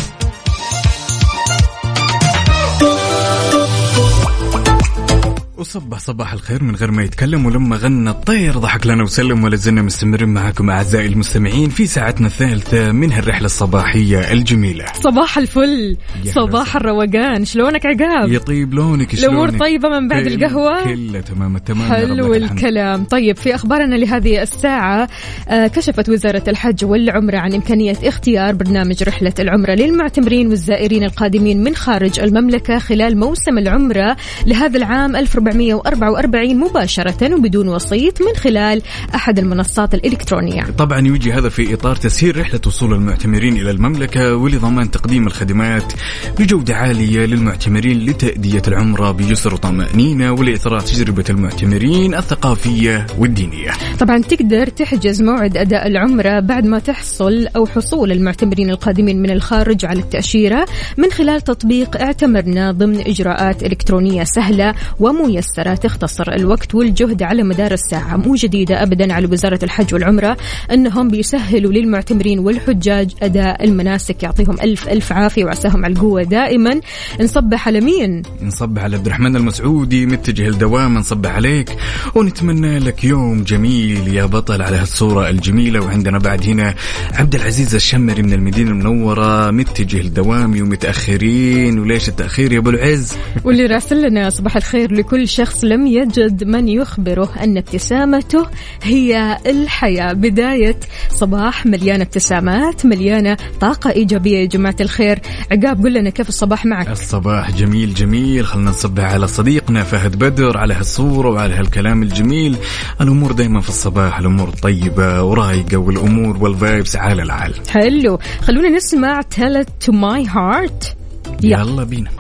وصبح 5.65 5.99
صباح 5.99 6.33
الخير 6.33 6.63
من 6.63 6.77
غير 6.77 6.91
ما 6.91 7.03
يتكلم 7.03 7.47
ولما 7.47 7.77
غنى 7.77 8.11
الطير 8.11 8.59
ضحك 8.59 8.87
لنا 8.87 9.03
وسلم 9.03 9.45
ولا 9.45 9.57
زلنا 9.57 9.83
مستمرين 9.83 10.29
معاكم 10.29 10.71
أعزائي 10.71 11.07
المستمعين 11.07 11.71
في 11.71 11.87
ساعتنا 11.87 12.27
الثالثة 12.27 12.93
من 12.93 13.13
هالرحله 13.13 13.47
الصباحية 13.47 14.33
الجميلة. 14.33 14.85
صباح 15.03 15.39
الفل. 15.39 15.97
صباح 16.25 16.77
الروقان. 16.77 17.45
شلونك 17.45 17.87
عقاب؟ 17.87 18.33
يطيب 18.33 18.75
لونك 18.75 19.17
شلونك؟ 19.17 19.61
طيبة 19.61 19.89
من 19.89 20.09
بعد 20.09 20.27
القهوة؟ 20.27 20.85
كله 20.85 21.21
تمام 21.21 21.57
التمام 21.57 21.93
حلو. 21.93 22.35
الكلام. 22.35 23.05
طيب 23.05 23.37
في 23.37 23.55
أخبارنا 23.55 23.95
لهذه 23.95 24.43
الساعة 24.43 25.09
آه، 25.49 25.67
كشفت 25.67 26.09
وزارة 26.09 26.43
الحج 26.49 26.85
والعمرة 26.85 27.39
عن 27.39 27.55
إمكانية 27.55 27.97
اختيار 28.05 28.55
برنامج 28.55 29.03
رحلة 29.03 29.35
العمرة 29.39 29.73
للمعتمرين 29.73 30.49
والزائرين 30.49 31.05
القادمين 31.05 31.65
من 31.65 31.75
خارج 31.75 32.21
المملكة 32.21 32.79
خلال 32.79 33.19
موسم 33.19 33.59
العمرة 33.59 34.17
لهذا 34.47 34.77
العام 34.77 35.17
1444 35.55 36.57
مباشرة 36.57 37.35
وبدون 37.35 37.69
وسيط 37.69 38.23
من 38.23 38.37
خلال 38.37 38.83
أحد 39.15 39.39
المنصات 39.39 39.95
الإلكترونية 39.95 40.63
طبعا 40.79 40.99
يجي 40.99 41.33
هذا 41.33 41.49
في 41.49 41.75
إطار 41.75 41.97
تسهيل 41.97 42.41
رحلة 42.41 42.61
وصول 42.67 42.93
المعتمرين 42.93 43.57
إلى 43.57 43.71
المملكة 43.71 44.37
ولضمان 44.37 44.91
تقديم 44.91 45.27
الخدمات 45.27 45.93
بجودة 46.39 46.75
عالية 46.75 47.27
للمعتمرين 47.27 48.07
لتأدية 48.07 48.63
العمرة 48.69 49.11
بيسر 49.11 49.55
وطمانينه 49.55 50.33
ولإثراء 50.33 50.81
تجربة 50.81 51.25
المعتمرين 51.31 52.15
الثقافية 52.15 53.07
والدينية. 53.19 53.71
طبعا 54.01 54.19
تقدر 54.19 54.67
تحجز 54.67 55.23
موعد 55.23 55.57
أداء 55.57 55.87
العمرة 55.87 56.41
بعد 56.41 56.67
ما 56.67 56.79
تحصل 56.79 57.47
أو 57.57 57.67
حصول 57.67 58.13
المعتمرين 58.13 58.71
القادمين 58.71 59.23
من 59.23 59.31
الخارج 59.31 59.85
على 59.85 60.01
التأشيرة 60.01 60.67
من 60.99 61.11
خلال 61.11 61.41
تطبيق 61.41 62.01
اعتمرنا 62.01 62.73
ضمن 62.73 63.01
إجراءات 63.01 63.63
إلكترونية 63.63 64.25
سهلة 64.25 64.75
وميسرة 65.01 65.34
تختصر 65.83 66.33
الوقت 66.33 66.75
والجهد 66.75 67.23
على 67.23 67.43
مدار 67.43 67.73
الساعة. 67.73 68.17
مو 68.17 68.35
جديدة 68.35 68.83
أبدا 68.83 69.13
على 69.13 69.27
وزارة 69.27 69.59
الحج 69.63 69.95
والعمرة 69.95 70.37
أنهم 70.73 71.09
بيسهلوا 71.09 71.73
للمعتمرين 71.73 72.39
والحجاج 72.39 73.11
أداء 73.23 73.65
المناسك. 73.65 74.23
يعطيهم 74.23 74.57
ألف 74.61 74.89
ألف 74.89 75.13
عافية 75.13 75.45
وعساهم 75.45 75.85
على 75.85 75.95
القوة 75.95 76.23
دائما. 76.23 76.81
نصبح 77.21 77.69
على 77.69 77.81
مين؟ 77.81 78.23
نصبح 78.43 78.83
على 78.83 78.97
عبد 78.97 79.07
الرحمن 79.07 79.37
المسعودي 79.37 80.07
متجه 80.07 80.49
الدوام 80.49 80.95
نصبح 80.95 81.31
عليك. 81.31 81.77
ونتمنى 82.15 82.79
لك 82.79 83.05
يوم 83.05 83.45
جميل 83.45 84.15
يا 84.15 84.25
بطل 84.25 84.63
على 84.63 84.77
هالصورة 84.77 85.31
الجميلة. 85.31 85.81
وعندنا 85.81 86.19
بعد 86.19 86.43
هنا 86.45 86.75
عبد 87.13 87.35
العزيز 87.35 87.75
الشمري 87.75 88.23
من 88.23 88.33
المدينة 88.33 88.71
المنورة 88.71 89.51
متجه 89.51 90.01
الدوام 90.01 90.51
ومتأخرين 90.51 91.79
وليش 91.79 92.09
التأخير 92.09 92.53
يا 92.53 92.59
أبو 92.59 92.71
العز؟ 92.71 93.13
واللي 93.45 93.67
راسل 93.67 94.09
لنا 94.09 94.31
صباح 94.31 94.57
الخير 94.57 94.93
لكل 94.93 95.24
شخص 95.29 95.65
لم 95.65 95.87
يجد 95.87 96.45
من 96.45 96.69
يخبره 96.69 97.29
أن 97.43 97.57
ابتسامته 97.57 98.47
هي 98.83 99.39
الحياة. 99.47 100.13
بداية 100.13 100.77
صباح 101.11 101.67
مليانة 101.67 102.03
ابتسامات 102.03 102.87
مليانة 102.87 103.37
طاقة 103.61 103.91
إيجابية. 103.91 104.39
يا 104.39 104.45
جماعة 104.45 104.77
الخير 104.81 105.19
عقاب 105.53 105.85
قل 105.85 105.93
لنا 105.93 106.11
كيف 106.11 106.29
الصباح 106.29 106.67
معك؟ 106.67 106.89
الصباح 106.89 107.51
جميل 107.51 107.95
جميل. 107.95 108.47
خلنا 108.47 108.71
نصبح 108.71 109.05
على 109.05 109.27
صديقنا 109.27 109.85
فهد 109.85 110.17
بدر 110.19 110.59
على 110.59 110.75
هالصورة 110.75 111.31
وعلى 111.31 111.55
هالكلام 111.55 112.03
الجميل. 112.03 112.57
الأمور 113.01 113.33
دايما 113.33 113.61
في 113.61 113.69
الصباح 113.69 114.19
الأمور 114.19 114.51
طيبة 114.51 115.23
ورايقة 115.23 115.77
والأمور 115.77 116.37
والفايبس 116.37 116.97
عال 116.97 117.21
العال. 117.21 117.55
حلو. 117.71 118.19
خلونا 118.41 118.69
نسمع 118.69 119.21
Tell 119.35 119.57
it 119.63 119.87
to 119.87 119.93
my 119.93 120.25
heart. 120.25 120.95
يلا. 121.43 121.59
يلا 121.61 121.85
بينا. 121.85 122.11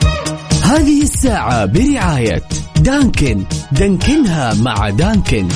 هذه 0.64 1.02
الساعة 1.02 1.66
برعاية 1.66 2.42
دانكن. 2.76 3.44
دانكنها 3.72 4.54
مع 4.54 4.90
دانكن. 4.90 5.48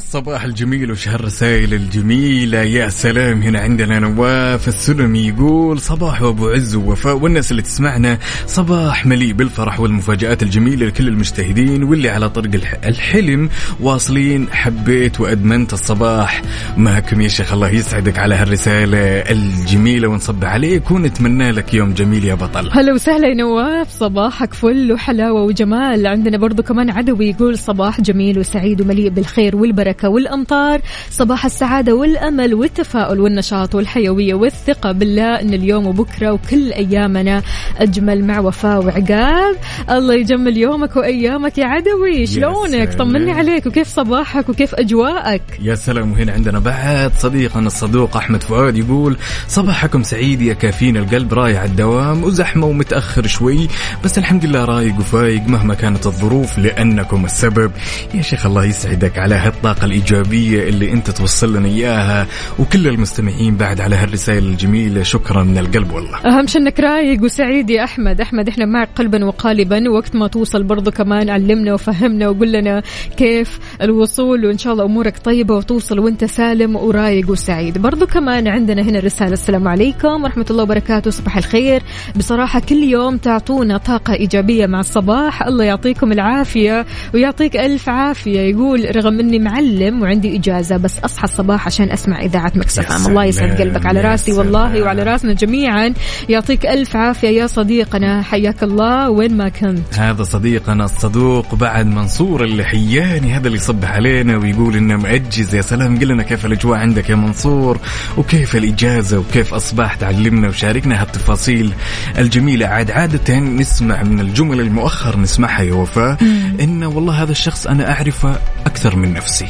هالصباح 0.00 0.44
الجميل 0.44 0.90
وش 0.90 1.08
هالرسائل 1.08 1.74
الجميلة 1.74 2.58
يا 2.58 2.88
سلام 2.88 3.42
هنا 3.42 3.60
عندنا 3.60 3.98
نواف 3.98 4.68
السلمي 4.68 5.26
يقول 5.28 5.80
صباح 5.80 6.22
وابو 6.22 6.48
عز 6.48 6.74
ووفاء 6.74 7.16
والناس 7.16 7.50
اللي 7.50 7.62
تسمعنا 7.62 8.18
صباح 8.46 9.06
مليء 9.06 9.32
بالفرح 9.32 9.80
والمفاجآت 9.80 10.42
الجميلة 10.42 10.86
لكل 10.86 11.08
المجتهدين 11.08 11.82
واللي 11.82 12.08
على 12.08 12.28
طريق 12.30 12.54
الح- 12.54 12.84
الحلم 12.84 13.48
واصلين. 13.80 14.46
حبيت 14.52 15.20
وأدمنت 15.20 15.72
الصباح. 15.72 16.42
معكم 16.76 17.20
يا 17.20 17.28
شيخ 17.28 17.52
الله 17.52 17.70
يسعدك 17.70 18.18
على 18.18 18.34
هالرسالة 18.34 18.98
الجميلة 19.30 20.08
ونصبح 20.08 20.48
عليك 20.48 20.90
ونتمنى 20.90 21.50
لك 21.50 21.74
يوم 21.74 21.92
جميل 21.94 22.24
يا 22.24 22.34
بطل. 22.34 22.70
هلا 22.72 22.92
وسهلا 22.92 23.28
يا 23.28 23.34
نواف 23.34 23.90
صباحك 23.90 24.54
فل 24.54 24.92
وحلاوة 24.92 25.42
وجمال. 25.42 26.06
عندنا 26.06 26.38
برضو 26.38 26.62
كمان 26.62 26.90
عدوي 26.90 27.30
يقول 27.30 27.58
صباح 27.58 28.00
جميل 28.00 28.38
وسعيد 28.38 28.80
ومليء 28.80 29.08
بالخير 29.08 29.56
والبركة. 29.56 29.89
والأمطار 30.04 30.80
صباح 31.10 31.44
السعادة 31.44 31.94
والأمل 31.94 32.54
والتفاؤل 32.54 33.20
والنشاط 33.20 33.74
والحيوية 33.74 34.34
والثقة 34.34 34.92
بالله 34.92 35.40
أن 35.40 35.54
اليوم 35.54 35.86
وبكرة 35.86 36.32
وكل 36.32 36.72
أيامنا. 36.72 37.42
أجمل 37.78 38.24
مع 38.24 38.40
وفاء 38.40 38.84
وعقاب. 38.84 39.56
الله 39.90 40.14
يجمل 40.14 40.56
يومك 40.56 40.96
وأيامك 40.96 41.58
يا 41.58 41.66
عدوي. 41.66 42.26
شلونك. 42.26 42.94
طمني 42.94 43.32
عليك. 43.32 43.66
وكيف 43.66 43.88
صباحك؟ 43.88 44.48
وكيف 44.48 44.74
أجواءك؟ 44.74 45.42
يا 45.62 45.74
سلام. 45.74 46.12
وهنا 46.12 46.32
عندنا 46.32 46.58
بعد 46.58 47.12
صديقنا 47.18 47.66
الصدوق 47.66 48.16
أحمد 48.16 48.42
فؤاد 48.42 48.76
يقول 48.76 49.16
صباحكم 49.48 50.02
سعيد 50.02 50.42
يا 50.42 50.54
كافيين 50.54 50.96
القلب 50.96 51.34
رايح 51.34 51.62
الدوام 51.62 52.24
وزحمة 52.24 52.66
ومتأخر 52.66 53.26
شوي. 53.26 53.68
بس 54.04 54.18
الحمد 54.18 54.44
لله 54.44 54.64
رايق 54.64 54.98
وفايق 54.98 55.42
مهما 55.46 55.74
كانت 55.74 56.06
الظروف 56.06 56.58
لأنكم 56.58 57.24
السبب. 57.24 57.72
يا 58.14 58.22
شيخ 58.22 58.46
الله 58.46 58.64
يسعدك 58.64 59.18
على 59.18 59.34
هالطاقة 59.34 59.79
الطاقة 59.80 59.86
الإيجابية 59.86 60.68
اللي 60.68 60.92
أنت 60.92 61.10
توصل 61.10 61.56
لنا 61.56 61.68
إياها 61.68 62.26
وكل 62.58 62.88
المستمعين 62.88 63.56
بعد 63.56 63.80
على 63.80 63.96
هالرسائل 63.96 64.44
الجميلة. 64.44 65.02
شكرا 65.02 65.42
من 65.44 65.58
القلب 65.58 65.92
والله. 65.92 66.18
أهم 66.26 66.46
شيء 66.46 66.62
إنك 66.62 66.80
رايق 66.80 67.22
وسعيد 67.22 67.70
يا 67.70 67.84
أحمد. 67.84 68.20
أحمد 68.20 68.48
إحنا 68.48 68.64
معك 68.66 68.88
قلبا 68.96 69.24
وقالبا. 69.24 69.90
وقت 69.90 70.16
ما 70.16 70.28
توصل 70.28 70.62
برضو 70.62 70.90
كمان 70.90 71.30
علمنا 71.30 71.74
وفهمنا 71.74 72.28
وقول 72.28 72.52
لنا 72.52 72.82
كيف 73.16 73.58
الوصول 73.82 74.46
وإن 74.46 74.58
شاء 74.58 74.72
الله 74.72 74.84
أمورك 74.84 75.18
طيبة 75.18 75.54
وتوصل 75.54 75.98
وأنت 75.98 76.24
سالم 76.24 76.76
ورايق 76.76 77.30
وسعيد. 77.30 77.78
برضو 77.78 78.06
كمان 78.06 78.48
عندنا 78.48 78.82
هنا 78.82 79.00
رسالة. 79.00 79.32
السلام 79.32 79.68
عليكم 79.68 80.22
ورحمة 80.24 80.46
الله 80.50 80.62
وبركاته. 80.62 81.10
صباح 81.10 81.36
الخير. 81.36 81.82
بصراحة 82.16 82.60
كل 82.60 82.82
يوم 82.84 83.16
تعطونا 83.16 83.76
طاقة 83.76 84.14
إيجابية 84.14 84.66
مع 84.66 84.80
الصباح. 84.80 85.42
الله 85.42 85.64
يعطيكم 85.64 86.12
العافية 86.12 86.86
ويعطيك 87.14 87.56
ألف 87.56 87.88
عافية. 87.88 88.40
يقول 88.40 88.96
رغم 88.96 89.20
إني 89.20 89.38
معلم 89.60 90.02
وعندي 90.02 90.36
إجازة 90.36 90.76
بس 90.76 90.98
أصحى 90.98 91.24
الصباح 91.24 91.66
عشان 91.66 91.90
أسمع 91.90 92.20
إذاعة 92.20 92.52
مكسف. 92.54 93.08
الله 93.08 93.24
يسعد 93.24 93.60
قلبك 93.60 93.86
على 93.86 94.00
راسي 94.00 94.32
والله. 94.32 94.82
وعلى 94.82 95.02
راسنا 95.02 95.32
جميعا. 95.32 95.94
يعطيك 96.28 96.66
ألف 96.66 96.96
عافية 96.96 97.28
يا 97.28 97.46
صديقنا. 97.46 98.22
حياك 98.22 98.62
الله. 98.62 99.10
وين 99.10 99.36
ما 99.36 99.48
كنت. 99.48 99.94
هذا 99.98 100.22
صديقنا 100.22 100.84
الصدوق 100.84 101.54
بعد 101.54 101.86
منصور 101.86 102.44
اللحياني 102.44 103.32
هذا 103.32 103.46
اللي 103.46 103.58
يصبح 103.58 103.92
علينا 103.92 104.36
ويقول 104.36 104.76
إنه 104.76 104.96
مأجز 104.96 105.54
يا 105.54 105.62
سلام. 105.62 105.98
قل 105.98 106.08
لنا 106.08 106.22
كيف 106.22 106.46
الأجواء 106.46 106.78
عندك 106.78 107.10
يا 107.10 107.14
منصور؟ 107.14 107.78
وكيف 108.16 108.56
الإجازة؟ 108.56 109.18
وكيف 109.18 109.54
أصبحت؟ 109.54 110.04
علمنا 110.04 110.48
وشاركنا 110.48 111.02
هالتفاصيل 111.02 111.72
الجميلة. 112.18 112.66
عاد 112.66 112.90
عادة 112.90 113.38
نسمع 113.38 114.02
من 114.02 114.20
الجمل 114.20 114.60
المؤخر 114.60 115.18
نسمعها 115.18 115.62
يا 115.62 115.74
وفاء. 115.74 116.16
إنه 116.60 116.88
والله 116.88 117.22
هذا 117.22 117.32
الشخص 117.32 117.66
أنا 117.66 117.92
أعرفه 117.92 118.38
أكثر 118.66 118.96
من 118.96 119.12
نفسي. 119.12 119.46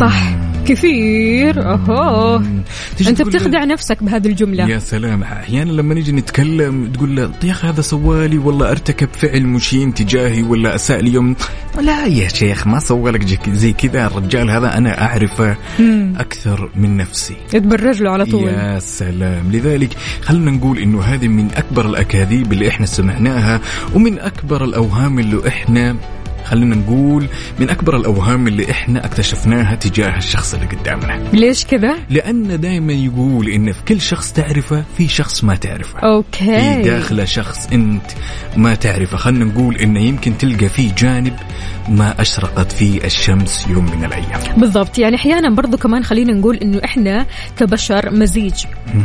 صح. 0.00 0.36
كثير. 0.66 1.72
اهو 1.72 2.42
تجي 2.98 3.10
أنت 3.10 3.22
بتخدع 3.22 3.64
نفسك 3.64 4.02
بهذه 4.02 4.26
الجملة. 4.26 4.68
يا 4.68 4.78
سلام. 4.78 5.22
أحيانا 5.22 5.72
لما 5.72 5.94
نيجي 5.94 6.12
نتكلم 6.12 6.92
تقول 6.92 7.16
له 7.16 7.30
يا 7.44 7.50
أخي 7.50 7.68
هذا 7.68 7.80
سوالي 7.80 8.38
والله 8.38 8.70
أرتكب 8.70 9.08
فعل 9.12 9.46
مشين 9.46 9.94
تجاهي 9.94 10.42
ولا 10.42 10.74
أساء 10.74 11.00
لي 11.00 11.12
يوم 11.12 11.36
لا 11.80 12.06
يا 12.06 12.28
شيخ 12.28 12.66
ما 12.66 12.78
سوى 12.78 13.10
لك 13.10 13.50
زي 13.50 13.72
كذا. 13.72 14.06
الرجال 14.06 14.50
هذا 14.50 14.78
أنا 14.78 15.02
أعرفه 15.02 15.56
أكثر 16.16 16.70
من 16.76 16.96
نفسي. 16.96 17.36
تبرج 17.50 18.02
له 18.02 18.10
على 18.10 18.24
طول. 18.24 18.48
يا 18.48 18.78
سلام. 18.78 19.52
لذلك 19.52 19.96
خلينا 20.22 20.50
نقول 20.50 20.78
إنه 20.78 21.02
هذه 21.02 21.28
من 21.28 21.48
أكبر 21.54 21.86
الأكاذيب 21.86 22.52
اللي 22.52 22.68
إحنا 22.68 22.86
سمعناها 22.86 23.60
ومن 23.94 24.18
أكبر 24.18 24.64
الأوهام 24.64 25.18
اللي 25.18 25.48
إحنا 25.48 25.96
خلينا 26.44 26.76
نقول 26.76 27.26
من 27.60 27.70
أكبر 27.70 27.96
الأوهام 27.96 28.46
اللي 28.48 28.70
إحنا 28.70 29.04
اكتشفناها 29.04 29.74
تجاه 29.74 30.16
الشخص 30.16 30.54
اللي 30.54 30.66
قدامنا. 30.66 31.30
ليش 31.32 31.64
كذا؟ 31.64 31.96
لأن 32.10 32.60
دائما 32.60 32.92
يقول 32.92 33.48
إن 33.48 33.72
في 33.72 33.82
كل 33.88 34.00
شخص 34.00 34.32
تعرفه 34.32 34.84
في 34.98 35.08
شخص 35.08 35.44
ما 35.44 35.54
تعرفه. 35.54 36.00
في 36.00 36.06
أوكي 36.06 36.82
داخله 36.82 37.24
شخص 37.24 37.68
أنت 37.72 38.10
ما 38.56 38.74
تعرفه. 38.74 39.16
خلينا 39.16 39.44
نقول 39.44 39.76
إنه 39.76 40.00
يمكن 40.00 40.38
تلقى 40.38 40.68
فيه 40.68 40.94
جانب 40.98 41.34
ما 41.88 42.20
أشرقت 42.20 42.72
فيه 42.72 43.04
الشمس 43.04 43.66
يوم 43.68 43.84
من 43.84 44.04
الأيام. 44.04 44.40
بالضبط. 44.60 44.98
يعني 44.98 45.16
أحيانا 45.16 45.54
برضو 45.54 45.76
كمان 45.76 46.04
خلينا 46.04 46.32
نقول 46.32 46.56
إنه 46.56 46.80
إحنا 46.84 47.26
كبشر 47.58 48.10
مزيج 48.10 48.54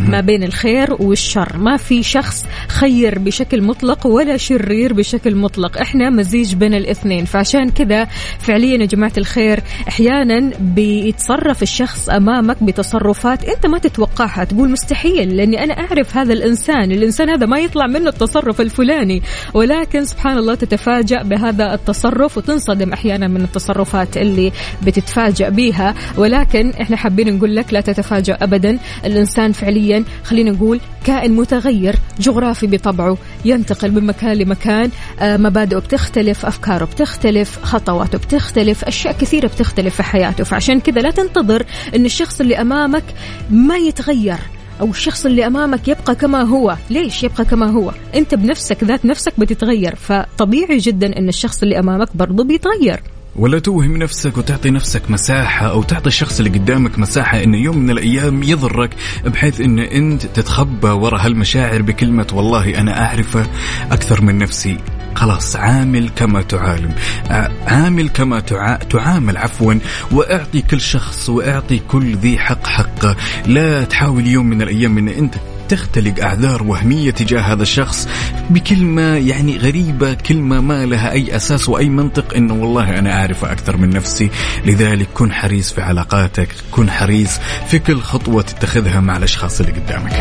ما 0.07 0.21
بين 0.21 0.43
الخير 0.43 0.93
والشر. 0.99 1.57
ما 1.57 1.77
في 1.77 2.03
شخص 2.03 2.45
خير 2.67 3.19
بشكل 3.19 3.61
مطلق 3.61 4.07
ولا 4.07 4.37
شرير 4.37 4.93
بشكل 4.93 5.35
مطلق. 5.35 5.77
إحنا 5.77 6.09
مزيج 6.09 6.55
بين 6.55 6.73
الاثنين. 6.73 7.25
فعشان 7.27 7.69
كذا 7.69 8.07
فعليا 8.39 8.77
يا 8.77 8.85
جماعة 8.85 9.13
الخير 9.17 9.59
أحيانا 9.87 10.51
بيتصرف 10.59 11.63
الشخص 11.63 12.09
أمامك 12.09 12.63
بتصرفات 12.63 13.43
أنت 13.43 13.65
ما 13.65 13.77
تتوقعها 13.77 14.43
تقول 14.43 14.69
مستحيل 14.69 15.37
لأني 15.37 15.63
أنا 15.63 15.73
أعرف 15.73 16.17
هذا 16.17 16.33
الإنسان 16.33 16.91
الإنسان 16.91 17.29
هذا 17.29 17.45
ما 17.45 17.59
يطلع 17.59 17.87
منه 17.87 18.09
التصرف 18.09 18.61
الفلاني 18.61 19.21
ولكن 19.53 20.05
سبحان 20.05 20.37
الله 20.37 20.55
تتفاجأ 20.55 21.23
بهذا 21.23 21.73
التصرف 21.73 22.37
وتنصدم 22.37 22.93
أحيانا 22.93 23.27
من 23.27 23.41
التصرفات 23.41 24.17
اللي 24.17 24.51
بتتفاجأ 24.83 25.49
بيها 25.49 25.95
ولكن 26.17 26.69
إحنا 26.81 26.97
حابين 26.97 27.35
نقول 27.37 27.55
لك 27.55 27.73
لا 27.73 27.81
تتفاجأ 27.81 28.37
ابدا 28.41 28.79
الإنسان 29.05 29.51
فعليا 29.51 30.03
خلينا 30.23 30.51
نقول 30.51 30.79
كائن 31.05 31.35
متغير 31.35 31.95
جغرافي 32.19 32.67
بطبعه 32.67 33.17
ينتقل 33.45 33.91
من 33.91 34.05
مكان 34.05 34.37
لمكان 34.37 34.89
آه، 35.19 35.37
مبادئه 35.37 35.77
بتختلف 35.79 36.45
أفكاره 36.45 36.85
بتختلف. 36.85 37.16
خطواته 37.63 38.17
بتختلف 38.17 38.83
أشياء 38.83 39.13
كثيرة 39.17 39.47
بتختلف 39.47 39.95
في 39.95 40.03
حياته. 40.03 40.43
فعشان 40.43 40.79
كذا 40.79 41.01
لا 41.01 41.11
تنتظر 41.11 41.65
إن 41.95 42.05
الشخص 42.05 42.41
اللي 42.41 42.61
أمامك 42.61 43.03
ما 43.49 43.77
يتغير 43.77 44.37
أو 44.81 44.89
الشخص 44.89 45.25
اللي 45.25 45.47
أمامك 45.47 45.87
يبقى 45.87 46.15
كما 46.15 46.41
هو. 46.41 46.75
ليش 46.89 47.23
يبقى 47.23 47.45
كما 47.45 47.71
هو؟ 47.71 47.91
أنت 48.15 48.35
بنفسك 48.35 48.83
ذات 48.83 49.05
نفسك 49.05 49.33
بتتغير. 49.39 49.95
فطبيعي 49.95 50.77
جدا 50.77 51.17
إن 51.17 51.29
الشخص 51.29 51.63
اللي 51.63 51.79
أمامك 51.79 52.07
برضه 52.15 52.43
بيتغير. 52.43 52.99
ولا 53.35 53.59
توهم 53.59 53.97
نفسك 53.97 54.37
وتعطي 54.37 54.69
نفسك 54.69 55.11
مساحة 55.11 55.67
أو 55.67 55.83
تعطي 55.83 56.07
الشخص 56.07 56.39
اللي 56.39 56.59
قدامك 56.59 56.99
مساحة 56.99 57.43
إنه 57.43 57.57
يوم 57.57 57.77
من 57.77 57.89
الأيام 57.89 58.43
يضرك 58.43 58.95
بحيث 59.25 59.61
إن 59.61 59.79
أنت 59.79 60.25
تتخبى 60.25 60.87
وراء 60.87 61.25
هالمشاعر 61.25 61.81
بكلمة 61.81 62.27
والله 62.33 62.79
أنا 62.79 63.01
أعرفه 63.05 63.45
أكثر 63.91 64.21
من 64.21 64.37
نفسي. 64.37 64.77
خلاص 65.17 65.55
عامل 65.55 66.09
كما 66.15 66.41
تعالم. 66.41 66.91
ع- 67.29 67.47
عامل 67.67 68.09
كما 68.09 68.39
تع... 68.39 68.75
تعامل 68.75 69.37
عفوا 69.37 69.73
واعطي 70.11 70.61
كل 70.61 70.81
شخص 70.81 71.29
واعطي 71.29 71.79
كل 71.87 72.15
ذي 72.15 72.39
حق 72.39 72.67
حقه. 72.67 73.15
لا 73.45 73.83
تحاول 73.83 74.27
يوم 74.27 74.45
من 74.45 74.61
الأيام 74.61 74.97
إن 74.97 75.07
أنت 75.07 75.35
تختلق 75.69 76.23
أعذار 76.23 76.63
وهمية 76.63 77.11
تجاه 77.11 77.41
هذا 77.41 77.61
الشخص 77.63 78.07
بكلمه 78.49 79.01
يعني 79.01 79.57
غريبة 79.57 80.13
كلمه 80.13 80.61
ما 80.61 80.85
لها 80.85 81.11
أي 81.11 81.35
أساس 81.35 81.69
وأي 81.69 81.89
منطق 81.89 82.33
إنه 82.35 82.53
والله 82.53 82.99
أنا 82.99 83.19
أعرفه 83.19 83.51
أكثر 83.51 83.77
من 83.77 83.89
نفسي. 83.89 84.29
لذلك 84.65 85.07
كن 85.13 85.33
حريص 85.33 85.73
في 85.73 85.81
علاقاتك 85.81 86.49
كن 86.71 86.89
حريص 86.91 87.31
في 87.67 87.79
كل 87.79 87.99
خطوة 88.01 88.41
تتخذها 88.41 88.99
مع 88.99 89.17
الأشخاص 89.17 89.59
اللي 89.59 89.71
قدامك. 89.71 90.11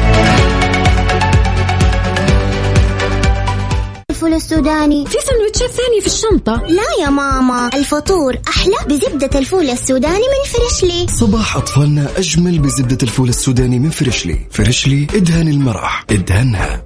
الفول 4.10 4.34
السوداني 4.34 5.06
في 5.06 5.16
سندوتشات 5.26 5.70
ثانية 5.70 6.00
في 6.00 6.06
الشنطة. 6.06 6.62
لا 6.68 7.04
يا 7.04 7.10
ماما 7.10 7.70
الفطور 7.74 8.38
أحلى 8.48 8.76
بزبدة 8.88 9.38
الفول 9.38 9.70
السوداني 9.70 10.14
من 10.14 10.50
Freshly. 10.50 11.06
صباح 11.08 11.56
أطفالنا 11.56 12.18
أجمل 12.18 12.58
بزبدة 12.58 12.98
الفول 13.02 13.28
السوداني 13.28 13.78
من 13.78 13.90
Freshly. 13.90 14.38
Freshly 14.50 15.06
إدهن 15.14 15.48
المرح 15.48 16.04
إدهنها. 16.10 16.84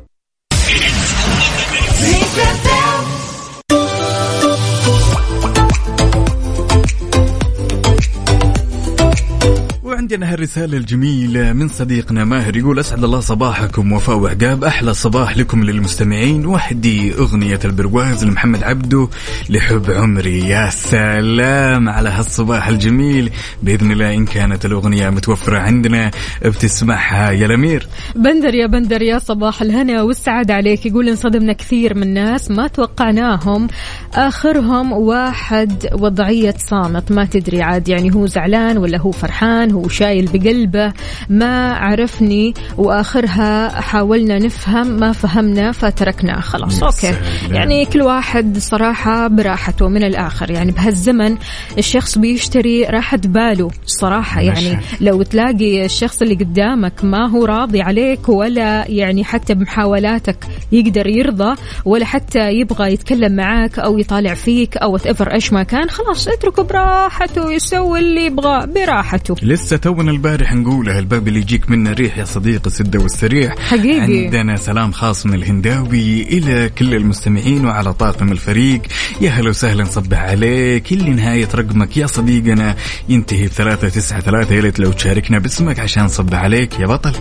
وعندنا 10.11 10.33
هالرسالة 10.33 10.79
الجميلة 10.79 11.53
من 11.53 11.69
صديقنا 11.69 12.25
ماهر 12.25 12.57
يقول 12.57 12.79
أسعد 12.79 13.05
الله 13.05 13.21
صباحكم 13.21 13.93
وفاء 13.93 14.19
وعقاب. 14.19 14.65
أحلى 14.65 14.95
صباح 14.95 15.37
لكم 15.37 15.65
للمستمعين. 15.65 16.47
وحدي 16.47 17.15
أغنية 17.15 17.59
البرواز 17.65 18.25
لمحمد 18.25 18.63
عبده 18.63 19.09
لحب 19.51 19.91
عمري. 19.91 20.49
يا 20.49 20.71
سلام 20.71 21.89
على 21.89 22.09
هالصباح 22.09 22.69
الجميل. 22.69 23.31
بإذن 23.63 23.93
الله 23.93 24.15
إن 24.15 24.25
كانت 24.25 24.65
الأغنية 24.65 25.11
متوفرة 25.11 25.59
عندنا 25.59 26.11
بتسمعها 26.45 27.31
يا 27.31 27.47
الأمير. 27.47 27.87
بندر 28.17 28.55
يا 28.55 28.67
بندر 28.67 29.03
يا 29.03 29.19
صباح 29.19 29.63
الهنا 29.63 30.03
والسعادة 30.03 30.55
عليك. 30.55 30.87
يقول 30.87 31.09
انصدمنا 31.09 31.53
كثير 31.53 31.95
من 31.95 32.15
ناس 32.15 32.51
ما 32.51 32.67
توقعناهم. 32.67 33.69
آخرهم 34.15 34.93
واحد 34.93 35.87
وضعية 35.93 36.55
صامت. 36.59 37.13
ما 37.13 37.25
تدري 37.25 37.63
عاد 37.63 37.89
يعني 37.89 38.15
هو 38.15 38.27
زعلان 38.27 38.79
ولا 38.79 38.99
هو 38.99 39.11
فرحان 39.11 39.71
هو 39.71 39.89
شايل 40.01 40.29
بقلبه. 40.33 40.93
ما 41.29 41.73
عرفني 41.73 42.55
وآخرها 42.79 43.81
حاولنا 43.81 44.39
نفهم 44.39 44.87
ما 44.87 45.13
فهمنا 45.13 45.73
فتركناه. 45.73 46.41
خلاص 46.41 46.79
سلام. 46.79 47.15
يعني 47.51 47.85
كل 47.85 48.03
واحد 48.03 48.59
صراحة 48.59 49.29
براحته 49.29 49.89
من 49.89 50.05
الآخر. 50.05 50.51
يعني 50.51 50.73
بهالزمن 50.73 51.37
الشخص 51.79 52.19
بيشتري 52.19 52.85
راحة 52.85 53.19
باله 53.25 53.71
صراحة. 53.87 54.41
يعني. 54.41 54.79
لو 55.01 55.23
تلاقي 55.23 55.85
الشخص 55.85 56.23
اللي 56.23 56.35
قدامك 56.35 57.05
ما 57.05 57.31
هو 57.31 57.45
راضي 57.45 57.83
عليك 57.83 58.29
ولا 58.29 58.85
يعني 58.89 59.25
حتى 59.25 59.55
بمحاولاتك 59.55 60.47
يقدر 60.73 61.07
يرضى 61.07 61.55
ولا 61.85 62.05
حتى 62.05 62.53
يبغى 62.53 62.93
يتكلم 62.93 63.37
معاك 63.37 63.79
أو 63.79 63.99
يطالع 63.99 64.35
فيك 64.35 64.77
أو 64.77 64.97
ايفر 64.97 65.33
إيش 65.33 65.53
ما 65.53 65.63
كان 65.63 65.91
خلاص 65.91 66.29
اتركه 66.29 66.63
براحته 66.63 67.53
يسوي 67.53 67.99
اللي 67.99 68.27
يبغاه 68.27 68.65
براحته. 68.65 69.35
لسه 69.43 69.77
تونا 69.91 70.11
البارح 70.11 70.55
نقولها 70.55 70.99
الباب 70.99 71.29
اللي 71.29 71.41
يجيك 71.41 71.71
منه 71.71 71.93
ريح 71.93 72.19
يا 72.19 72.25
صديقي 72.25 72.67
السده 72.67 72.99
والسريح. 72.99 73.59
حقيقي. 73.59 74.01
عندنا 74.01 74.57
سلام 74.57 74.93
خاص 74.93 75.27
من 75.27 75.35
الهنداوي 75.35 76.23
إلى 76.23 76.71
كل 76.79 76.95
المستمعين 76.95 77.67
وعلى 77.67 77.93
طاقم 77.93 78.33
الفريق. 78.33 78.83
يا 79.21 79.31
هلا 79.31 79.49
وسهلا 79.49 79.83
نصبح 79.83 80.19
عليك. 80.19 80.93
اللي 80.93 81.11
نهاية 81.11 81.49
رقمك 81.55 81.97
يا 81.97 82.07
صديقنا. 82.07 82.77
ينتهي 83.09 83.49
تسعة 83.49 84.21
ثلاثة 84.21 84.55
يا 84.55 84.61
ليت 84.61 84.79
لو 84.79 84.93
تشاركنا 84.93 85.39
باسمك 85.39 85.79
عشان 85.79 86.05
نصبح 86.05 86.39
عليك 86.39 86.81
يا 86.81 86.87
بطل. 86.87 87.13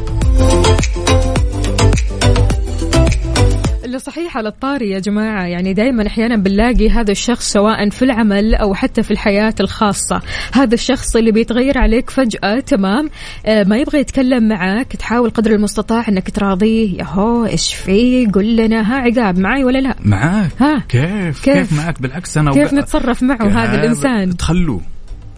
اللي 3.90 4.00
صحيح 4.00 4.38
على 4.38 4.50
الطاري 4.50 4.90
يا 4.90 5.00
جماعة 5.00 5.46
يعني 5.46 5.74
دائما 5.74 6.08
أحيانا 6.08 6.36
بنلاقي 6.36 6.90
هذا 6.90 7.12
الشخص 7.12 7.52
سواء 7.52 7.90
في 7.90 8.06
العمل 8.06 8.56
أو 8.56 8.74
حتى 8.74 9.04
في 9.04 9.12
الحياة 9.12 9.54
الخاصة. 9.60 10.22
هذا 10.54 10.74
الشخص 10.74 11.16
اللي 11.16 11.32
بيتغير 11.32 11.78
عليك 11.78 12.10
فجأة 12.10 12.60
تمام؟ 12.60 13.10
آه 13.46 13.64
ما 13.64 13.78
يبغى 13.78 14.00
يتكلم 14.00 14.48
معك 14.48 14.96
تحاول 14.96 15.30
قدر 15.30 15.52
المستطاع 15.52 16.06
أنك 16.10 16.30
تراضيه. 16.30 16.98
ياهو 16.98 17.46
إيش 17.46 17.74
في؟ 17.74 18.26
قل 18.26 18.56
لنا 18.56 18.82
ها 18.82 18.96
عقاب 18.96 19.40
معي 19.40 19.64
ولا 19.64 19.80
لا؟ 19.80 19.96
معاك. 20.06 20.52
ها؟ 20.60 20.84
كيف؟ 20.90 21.44
كيف؟ 21.44 21.54
كيف 21.54 21.74
معك 21.74 22.02
بالعكس 22.02 22.38
أنا 22.38 22.52
كيف 22.52 22.74
نتصرف 22.74 23.24
معه 23.24 23.48
هذا 23.48 23.76
الإنسان؟ 23.82 24.38
تخلوه. 24.38 24.82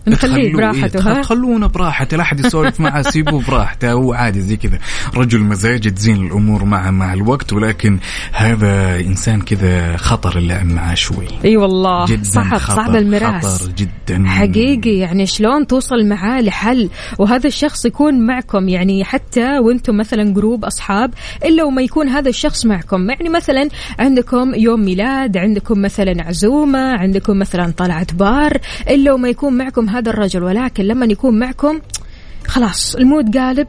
نخليه 0.07 0.53
براحته، 0.53 1.15
إيه،؟ 1.15 1.21
خلونا 1.21 1.67
براحته 1.67 2.17
لا 2.17 2.23
أحد 2.23 2.39
يسولف 2.39 2.79
معه 2.79 3.01
سيبه 3.11 3.41
براحته 3.41 3.91
هو 3.91 4.13
عادي 4.13 4.41
زي 4.41 4.55
كذا. 4.57 4.79
رجل 5.15 5.39
مزاج 5.39 5.93
تزين 5.93 6.25
الأمور 6.25 6.65
معه 6.65 6.91
مع 6.91 7.13
الوقت 7.13 7.53
ولكن 7.53 7.99
هذا 8.33 8.99
إنسان 8.99 9.41
كذا 9.41 9.97
خطر 9.97 10.37
اللعب 10.37 10.65
معاه 10.65 10.93
شوي. 10.93 11.27
أي 11.45 11.57
والله 11.57 12.05
جدا 12.05 12.23
صعب 12.23 12.57
خطر 12.57 12.75
صعب 12.75 12.95
المراس. 12.95 13.45
خطر 13.45 13.71
جدا. 13.71 14.25
حقيقي 14.27 14.97
يعني 14.97 15.25
شلون 15.25 15.67
توصل 15.67 16.05
معاه 16.05 16.41
لحل؟ 16.41 16.89
وهذا 17.19 17.47
الشخص 17.47 17.85
يكون 17.85 18.25
معكم 18.25 18.69
يعني 18.69 19.03
حتى 19.03 19.59
وأنتم 19.59 19.97
مثلا 19.97 20.33
group 20.33 20.65
أصحاب 20.65 21.13
إلا 21.45 21.63
وما 21.63 21.81
يكون 21.81 22.09
هذا 22.09 22.29
الشخص 22.29 22.65
معكم. 22.65 23.09
يعني 23.09 23.29
مثلا 23.29 23.69
عندكم 23.99 24.55
يوم 24.55 24.85
ميلاد 24.85 25.37
عندكم 25.37 25.81
مثلا 25.81 26.23
عزومة 26.23 26.97
عندكم 26.97 27.39
مثلا 27.39 27.73
طلعة 27.77 28.07
بر 28.13 28.57
إلا 28.89 29.13
وما 29.13 29.29
يكون 29.29 29.57
معكم 29.57 29.89
هذا 29.91 30.09
الرجل 30.09 30.43
ولكن 30.43 30.83
لما 30.83 31.05
يكون 31.05 31.39
معكم 31.39 31.79
خلاص 32.47 32.95
ال 32.95 33.04
mood 33.04 33.37
قالب 33.37 33.67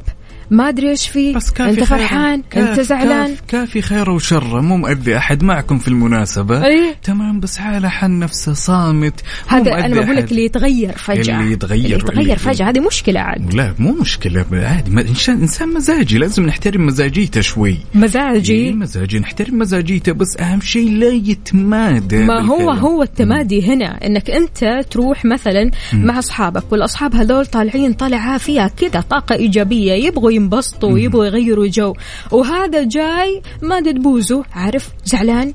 ما 0.52 0.68
أدري 0.68 0.90
إيش 0.90 1.08
فيه 1.08 1.34
بس 1.34 1.50
كافي 1.50 1.70
أنت. 1.70 1.84
فرحان؟ 1.84 2.42
كاف- 2.50 2.68
أنت 2.68 2.80
زعلان؟ 2.80 3.26
كاف 3.28 3.40
كافي 3.48 3.82
خيره 3.82 4.12
وشره 4.14 4.60
مو 4.60 4.76
مؤذي 4.76 5.16
أحد 5.16 5.42
معكم 5.44 5.78
في 5.78 5.88
المناسبة. 5.88 6.66
إيه. 6.66 6.94
تمام 7.02 7.40
بس 7.40 7.58
حاله 7.58 7.88
حن 7.88 8.18
نفسه 8.18 8.52
صامت. 8.52 9.14
هذا 9.46 9.72
أنا 9.74 10.00
بقول 10.00 10.16
لك. 10.16 10.30
اللي 10.30 10.44
يتغير 10.44 10.92
فجأة. 10.92 11.40
اللي 11.40 11.52
يتغير- 11.52 11.76
اللي 11.84 11.94
يتغير 11.94 12.36
فجأة. 12.38 12.68
هذه 12.68 12.80
مشكلة 12.80 13.20
عاد. 13.20 13.54
لا 13.54 13.74
مو 13.78 13.92
مشكلة. 14.00 14.46
عادي 14.52 14.90
إنسان 15.28 15.68
مزاجي. 15.68 16.18
لازم 16.18 16.46
نحترم 16.46 16.86
مزاجيته 16.86 17.40
شوي. 17.40 17.76
مزاجي؟ 17.94 18.52
إيه، 18.52 18.72
مزاجي. 18.72 19.18
نحترم 19.18 19.58
مزاجيته 19.58 20.12
بس 20.12 20.36
أهم 20.40 20.60
شيء 20.60 20.90
لا 20.90 21.08
يتمادى 21.08 22.18
ما 22.24 22.40
هو 22.40 22.56
بالكلام. 22.56 22.78
هو 22.78 23.02
التمادي 23.02 23.72
هنا. 23.74 24.06
إنك 24.06 24.30
أنت 24.30 24.84
تروح 24.90 25.24
مثلا 25.24 25.70
مع 25.92 26.18
أصحابك 26.18 26.72
والأصحاب 26.72 27.14
هذول 27.14 27.46
طالعين 27.46 27.92
طالعه 27.92 28.38
فيها 28.38 28.68
كذا 28.68 29.00
طاقة 29.00 29.34
إيجابية. 29.34 29.92
يبغوا 29.92 30.30
ينبسطوا 30.42 30.92
ويبغوا 30.92 31.24
يغيروا 31.24 31.66
جو. 31.66 31.94
وهذا 32.30 32.82
جاي 32.84 33.42
ما 33.62 33.80
تبوزه 33.80 34.44
عارف؟ 34.52 34.88
زعلان؟ 35.04 35.54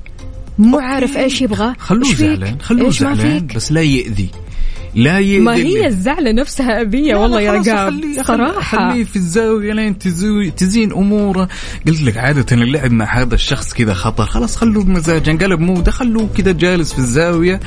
مو 0.58 0.78
عارف 0.78 1.16
إيش 1.16 1.42
يبغى؟ 1.42 1.74
خلوه؟ 1.78 2.14
زعلان 2.14 2.60
خلوه 2.60 2.90
زعلان؟ 2.90 3.46
بس 3.56 3.72
لا 3.72 3.82
يأذي. 3.82 4.28
لا 4.94 5.18
يأذي 5.18 5.40
ما 5.40 5.54
هي 5.54 5.86
الزعلة 5.86 6.32
نفسها 6.32 6.80
أبية 6.80 7.14
والله 7.16 7.40
يا 7.40 7.52
خلاص 7.52 7.68
قاب 7.68 7.90
خليه- 7.92 8.22
صراحة. 8.22 8.90
خليه 8.90 9.04
في 9.04 9.16
الزاوية 9.16 9.72
لين 9.72 9.98
تزين 10.56 10.92
أموره. 10.92 11.48
قلت 11.86 12.02
لك 12.02 12.16
عادة 12.16 12.46
اللعب 12.56 12.92
مع 12.92 13.20
هذا 13.20 13.34
الشخص 13.34 13.72
كذا 13.72 13.94
خطر. 13.94 14.26
خلاص 14.26 14.56
خلوه 14.56 14.84
بمزاج 14.84 15.28
انقلب 15.28 15.60
موده 15.60 15.90
خلوه 15.90 16.28
كذا 16.36 16.52
جالس 16.52 16.92
في 16.92 16.98
الزاوية. 16.98 17.60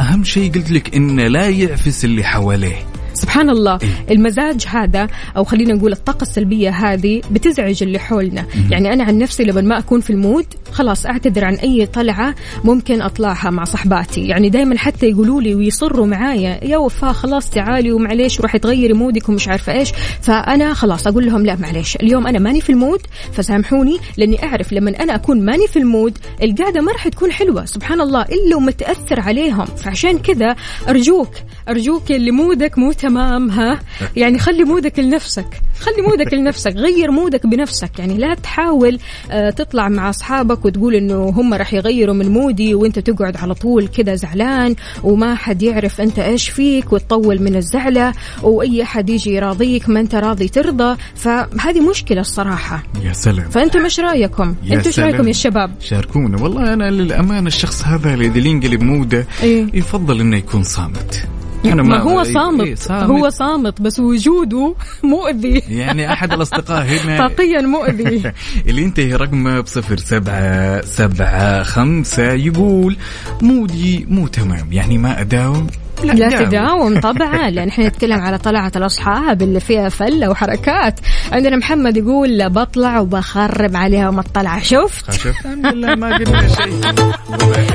أهم 0.00 0.24
شيء 0.24 0.52
قلت 0.52 0.70
لك 0.70 0.94
إنه 0.94 1.26
لا 1.26 1.48
يعفس 1.48 2.04
اللي 2.04 2.24
حواليه. 2.24 2.76
سبحان 3.18 3.50
الله 3.50 3.78
إيه. 3.82 4.14
المزاج 4.14 4.66
هذا 4.66 5.08
أو 5.36 5.44
خلينا 5.44 5.74
نقول 5.74 5.92
الطاقة 5.92 6.22
السلبية 6.22 6.70
هذه 6.70 7.20
بتزعج 7.30 7.82
اللي 7.82 7.98
حولنا. 7.98 8.46
يعني 8.70 8.92
أنا 8.92 9.04
عن 9.04 9.18
نفسي 9.18 9.44
لما 9.44 9.60
ما 9.60 9.78
أكون 9.78 10.00
في 10.00 10.10
ال 10.10 10.17
mood 10.17 10.46
خلاص 10.72 11.06
أعتذر 11.06 11.44
عن 11.44 11.54
أي 11.54 11.86
طلعة 11.86 12.34
ممكن 12.64 13.02
أطلعها 13.02 13.50
مع 13.50 13.64
صحباتي. 13.64 14.26
يعني 14.26 14.48
دائما 14.48 14.78
حتى 14.78 15.06
يقولوا 15.06 15.40
لي 15.42 15.54
ويصروا 15.54 16.06
معايا 16.06 16.64
يا 16.64 16.76
وفاء 16.76 17.12
خلاص 17.12 17.50
تعالي 17.50 17.92
ومعليش 17.92 18.40
وراح 18.40 18.56
تغيري 18.56 18.92
mood 18.92 19.21
ك 19.21 19.28
ومش 19.28 19.48
عارفة 19.48 19.72
إيش. 19.72 19.92
فأنا 20.22 20.74
خلاص 20.74 21.06
أقول 21.06 21.26
لهم 21.26 21.46
لا 21.46 21.56
معليش 21.56 21.96
اليوم 21.96 22.26
أنا 22.26 22.38
ماني 22.38 22.60
في 22.60 22.70
ال 22.70 22.76
mood 22.76 23.00
فسامحوني 23.32 23.98
لأني 24.16 24.44
أعرف 24.44 24.72
لما 24.72 24.90
أنا 25.02 25.14
أكون 25.14 25.44
ماني 25.44 25.66
في 25.66 25.78
ال 25.78 25.86
mood 25.86 26.18
القعدة 26.42 26.80
ما 26.80 26.92
راح 26.92 27.08
تكون 27.08 27.32
حلوة 27.32 27.64
سبحان 27.64 28.00
الله 28.00 28.22
إلا 28.22 28.56
وتأثر 28.56 29.20
عليهم. 29.20 29.64
فعشان 29.64 30.18
كذا 30.18 30.56
أرجوك 30.88 31.30
أرجوك 31.68 32.10
اللي 32.10 32.30
مودك 32.30 32.78
مو 32.78 32.92
تمام. 32.92 33.07
ها؟ 33.16 33.80
يعني 34.16 34.38
خلي 34.38 34.64
mood 34.64 34.91
ك 34.91 34.98
لنفسك 34.98 35.62
خلي 35.80 36.02
mood 36.02 36.28
ك 36.28 36.34
لنفسك 36.34 36.72
غير 36.72 37.10
mood 37.10 37.39
ك 37.39 37.46
بنفسك. 37.46 37.98
يعني 37.98 38.18
لا 38.18 38.34
تحاول 38.34 38.98
آه، 39.30 39.50
تطلع 39.50 39.88
مع 39.88 40.10
أصحابك 40.10 40.64
وتقول 40.64 40.94
إنه 40.94 41.28
هم 41.28 41.54
راح 41.54 41.74
يغيروا 41.74 42.14
من 42.14 42.28
mood 42.28 42.65
ي 42.65 42.74
وأنت 42.74 42.98
تقعد 42.98 43.36
على 43.36 43.54
طول 43.54 43.88
كذا 43.88 44.14
زعلان 44.14 44.74
وما 45.04 45.34
حد 45.34 45.62
يعرف 45.62 46.00
أنت 46.00 46.18
إيش 46.18 46.48
فيك 46.48 46.92
وتطول 46.92 47.42
من 47.42 47.56
الزعلة 47.56 48.12
وأي 48.42 48.84
حد 48.84 49.10
يجي 49.10 49.34
يراضيك 49.34 49.88
ما 49.88 50.00
أنت 50.00 50.14
راضي 50.14 50.48
ترضى. 50.48 50.96
فهذه 51.14 51.90
مشكلة 51.90 52.20
الصراحة. 52.20 52.82
يا 53.04 53.12
سلام. 53.12 53.50
فأنتم 53.50 53.84
إيش 53.84 54.00
رأيكم؟ 54.00 54.54
أنتم 54.62 54.86
إيش. 54.86 55.00
رأيكم 55.00 55.28
يا 55.28 55.32
شباب 55.32 55.70
شاركونا. 55.80 56.42
والله 56.42 56.72
أنا 56.72 56.90
للأمانة 56.90 57.46
الشخص 57.46 57.82
هذا 57.84 58.14
اللي 58.14 58.50
ينقلب 58.50 58.82
mood 58.82 59.17
ه 59.17 59.26
إيه. 59.42 59.66
يفضل 59.74 60.20
إنه 60.20 60.36
يكون 60.36 60.62
صامت. 60.62 61.28
ما 61.64 61.98
هو 61.98 62.20
إيه، 62.22 62.32
صامت 62.32 62.90
إيه، 62.90 63.04
هو 63.04 63.28
صامت 63.28 63.82
بس 63.82 64.00
وجوده 64.00 64.74
مؤذي. 65.02 65.62
يعني 65.68 66.12
أحد 66.12 66.32
الأصدقاء 66.32 66.84
هنا. 66.84 67.18
طاقيا 67.28 67.60
مؤذي. 67.60 68.32
اللي 68.68 68.82
ينتهي 68.82 69.14
رقمه 69.14 69.60
بصفر 69.60 69.96
سبعة 69.96 70.80
سبعة 70.80 71.62
خمسة 71.62 72.32
يقول 72.32 72.96
مودي 73.42 74.06
مو 74.08 74.26
تمام. 74.26 74.72
يعني 74.72 74.98
ما 74.98 75.20
أداوم؟ 75.20 75.66
لا 76.04 76.44
تداوم 76.44 77.00
طبعا. 77.00 77.50
لأن 77.54 77.68
إحنا 77.68 77.88
نتكلم 77.88 78.20
على 78.20 78.38
طلعة 78.38 78.72
الأصحاب 78.76 79.42
اللي 79.42 79.60
فيها 79.60 79.88
فلة 79.88 80.30
وحركات. 80.30 81.00
عندنا 81.32 81.56
محمد 81.56 81.96
يقول 81.96 82.48
بطلع 82.50 83.00
وبخرب 83.00 83.76
عليهم 83.76 84.18
الطلعة. 84.18 84.62
شفت؟ 84.62 85.12
شفت؟ 85.12 85.26
الحمد 85.46 85.66
لله 85.66 85.94
ما 85.94 86.16
قلنا 86.16 86.48
شيء. 86.48 86.80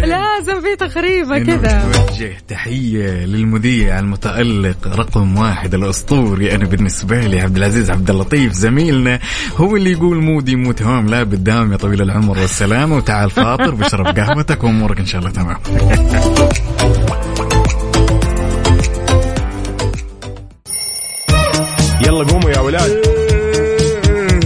لازم 0.13 0.61
في 0.61 0.75
تخريبه 0.79 1.39
كذا. 1.39 1.85
نوجه 1.85 2.33
تحية 2.47 3.25
للمذيع 3.25 3.99
المتألق 3.99 4.87
رقم 4.87 5.37
واحد 5.37 5.73
الأسطوري. 5.73 6.55
أنا 6.55 6.65
بالنسبة 6.65 7.21
لي 7.21 7.41
عبد 7.41 7.57
العزيز 7.57 7.91
عبد 7.91 8.09
اللطيف 8.09 8.53
زميلنا. 8.53 9.19
هو 9.57 9.75
اللي 9.75 9.91
يقول 9.91 10.23
مودي 10.23 10.55
مو 10.55 10.71
تمام 10.71 11.07
لا 11.07 11.23
بالدام 11.23 11.71
يا 11.71 11.77
طويل 11.77 12.01
العمر 12.01 12.39
والسلامة. 12.39 12.95
وتعال 12.95 13.29
فاطر 13.29 13.71
بشرب 13.71 14.19
قهوتك 14.19 14.63
وأمورك 14.63 14.99
إن 14.99 15.05
شاء 15.05 15.21
الله 15.21 15.31
تمام. 15.31 15.57
يلا 22.01 22.23
قوموا 22.31 22.49
يا 22.49 22.59
ولاد. 22.59 22.91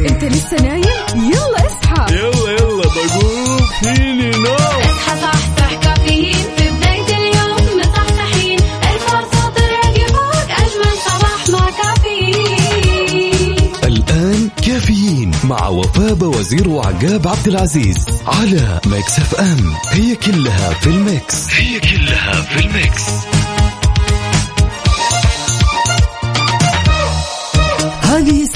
انت 0.09 0.23
لسه 0.23 0.57
نايم؟ 0.61 0.83
يلا 1.15 1.65
اصحى. 1.67 2.15
يلا 2.15 2.51
يلا 2.51 2.83
بقوم. 2.83 3.57
فيني 3.83 4.31
نوم. 4.31 4.55
اصحى 4.55 5.21
صحصح 5.21 5.73
كافيين. 5.83 6.33
في 6.57 6.69
بداية 6.69 7.17
اليوم 7.17 7.79
مصحصحين 7.79 8.59
الفرصة 8.59 9.49
تراقي 9.55 10.07
فوق 10.07 10.49
أجمل 10.49 10.93
صباح 11.05 11.49
مع 11.49 11.69
كافيين. 11.69 13.55
الآن 13.83 14.49
كافيين 14.65 15.31
مع 15.43 15.67
وفاء 15.67 16.23
وزير 16.23 16.69
وعقاب 16.69 17.27
عبد 17.27 17.47
العزيز 17.47 18.05
على 18.27 18.79
Mix 18.85 19.19
FM. 19.19 19.73
هي 19.91 20.15
كلها 20.15 20.73
في 20.73 20.87
ال 20.87 20.99
mix. 20.99 21.47
هي 21.53 21.79
كلها 21.79 22.41
في 22.41 22.59
ال 22.65 22.73
mix. 22.73 23.03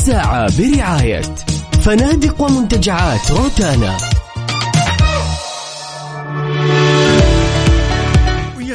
الساعة 0.02 0.58
برعاية 0.58 1.22
فنادق 1.84 2.42
ومنتجعات 2.42 3.32
روتانا. 3.32 3.98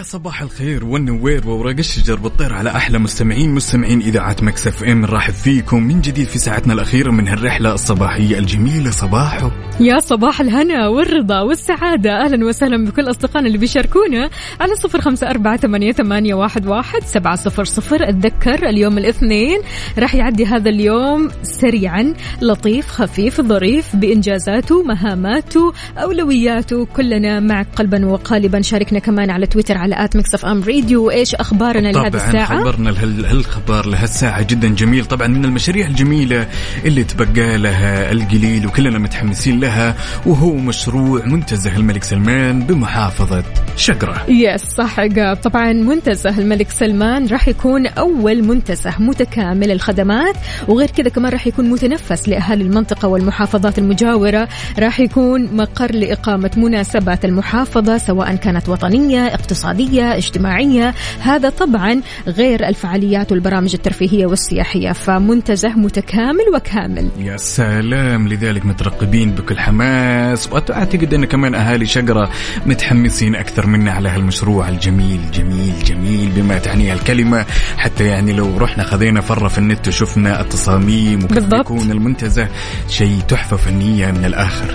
صباح 0.02 0.42
الخير 0.42 0.84
والنوير 0.84 1.48
وورق 1.48 1.78
الشجر 1.78 2.14
بالطير 2.14 2.52
على 2.52 2.70
أحلى 2.70 2.98
مستمعين 2.98 3.54
مستمعين 3.54 4.00
إذاعة 4.00 4.36
Mix 4.42 4.66
FM 4.66 5.00
نرحب 5.00 5.32
فيكم 5.32 5.82
من 5.82 6.00
جديد 6.00 6.26
في 6.26 6.38
ساعتنا 6.38 6.72
الأخيرة 6.72 7.10
من 7.10 7.28
هالرحلة 7.28 7.74
الصباحية 7.74 8.38
الجميلة. 8.38 8.90
صباحو. 8.90 9.50
يا 9.80 9.98
صباح 9.98 10.40
الهنا 10.40 10.88
والرضا 10.88 11.40
والسعادة. 11.40 12.24
أهلا 12.24 12.46
وسهلا 12.46 12.84
بكل 12.84 13.10
أصدقائنا 13.10 13.46
اللي 13.46 13.58
بيشاركونا 13.58 14.30
على 14.60 14.74
صفر 14.74 15.00
خمسة 15.00 15.30
أربعة 15.30 15.56
ثمانية, 15.56 15.92
ثمانية 15.92 16.34
واحد, 16.34 16.66
واحد 16.66 17.02
سبعة 17.02 17.36
صفر 17.36 17.64
صفر. 17.64 18.08
أتذكر 18.08 18.68
اليوم 18.68 18.98
الاثنين 18.98 19.60
راح 19.98 20.14
يعدي 20.14 20.46
هذا 20.46 20.70
اليوم 20.70 21.30
سريعا 21.42 22.14
لطيف 22.42 22.86
خفيف 22.86 23.40
ظريف 23.40 23.96
بإنجازاته 23.96 24.82
مهاماته 24.82 25.72
أولوياته 25.98 26.86
كلنا 26.96 27.40
معك 27.40 27.66
قلبا 27.76 28.06
وقالبا. 28.06 28.60
شاركنا 28.60 28.98
كمان 28.98 29.30
على 29.30 29.46
تويتر 29.46 29.78
على 29.86 30.04
at 30.04 30.16
Mix 30.16 30.34
FM 30.34 30.62
Radio. 30.62 31.06
وإيش 31.06 31.34
أخبارنا 31.34 31.88
لهذه 31.88 32.08
طبعا 32.08 32.26
الساعة؟ 32.26 32.60
خبرنا 32.60 32.90
هالخبر 33.30 33.86
لهالساعة 33.86 34.42
جدا 34.42 34.68
جميل. 34.68 35.04
طبعا 35.04 35.26
من 35.26 35.44
المشاريع 35.44 35.86
الجميلة 35.86 36.46
اللي 36.84 37.04
تبقى 37.04 37.58
لها 37.58 38.12
القليل 38.12 38.66
وكلنا 38.66 38.98
متحمسين 38.98 39.60
لها 39.60 39.96
وهو 40.26 40.54
مشروع 40.56 41.24
منتزه 41.24 41.76
الملك 41.76 42.04
سلمان 42.04 42.60
بمحافظة 42.60 43.44
شقرة. 43.76 44.24
yes 44.28 44.62
صح 44.62 45.00
عقاب 45.00 45.36
طبعا 45.36 45.72
منتزه 45.72 46.38
الملك 46.38 46.70
سلمان 46.70 47.26
راح 47.26 47.48
يكون 47.48 47.86
أول 47.86 48.42
منتزه 48.42 48.94
متكامل 48.98 49.70
الخدمات 49.70 50.34
وغير 50.68 50.90
كذا 50.90 51.08
كمان 51.08 51.32
راح 51.32 51.46
يكون 51.46 51.70
متنفس 51.70 52.28
لأهالي 52.28 52.64
المنطقة 52.64 53.08
والمحافظات 53.08 53.78
المجاورة. 53.78 54.48
راح 54.78 55.00
يكون 55.00 55.56
مقر 55.56 55.94
لإقامة 55.94 56.50
مناسبات 56.56 57.24
المحافظة 57.24 57.98
سواء 57.98 58.34
كانت 58.34 58.68
وطنية 58.68 59.26
اقتصادية 59.26 59.75
اجتماعية 60.16 60.94
هذا 61.20 61.50
طبعا 61.50 62.00
غير 62.26 62.68
الفعاليات 62.68 63.32
والبرامج 63.32 63.74
الترفيهية 63.74 64.26
والسياحية. 64.26 64.92
فمنتزه 64.92 65.68
متكامل 65.68 66.44
وكامل. 66.54 67.08
يا 67.18 67.36
سلام 67.36 68.28
لذلك 68.28 68.66
مترقبين 68.66 69.30
بكل 69.30 69.58
حماس. 69.58 70.52
وأعتقد 70.52 71.14
أن 71.14 71.24
كمان 71.24 71.54
أهالي 71.54 71.86
شقره 71.86 72.30
متحمسين 72.66 73.34
أكثر 73.34 73.66
منا 73.66 73.92
على 73.92 74.08
هالمشروع 74.08 74.68
الجميل 74.68 75.20
جميل 75.34 75.74
جميل 75.84 76.30
بما 76.36 76.58
تعنيه 76.58 76.92
الكلمة. 76.92 77.46
حتى 77.76 78.04
يعني 78.04 78.32
لو 78.32 78.58
رحنا 78.58 78.84
خذينا 78.84 79.20
فرة 79.20 79.48
في 79.48 79.58
النت 79.58 79.88
وشفنا 79.88 80.40
التصاميم 80.40 81.24
وكيف. 81.24 81.44
بيكون 81.44 81.90
المنتزه 81.90 82.48
شيء 82.88 83.20
تحفة 83.28 83.56
فنية 83.56 84.10
من 84.10 84.24
الآخر. 84.24 84.74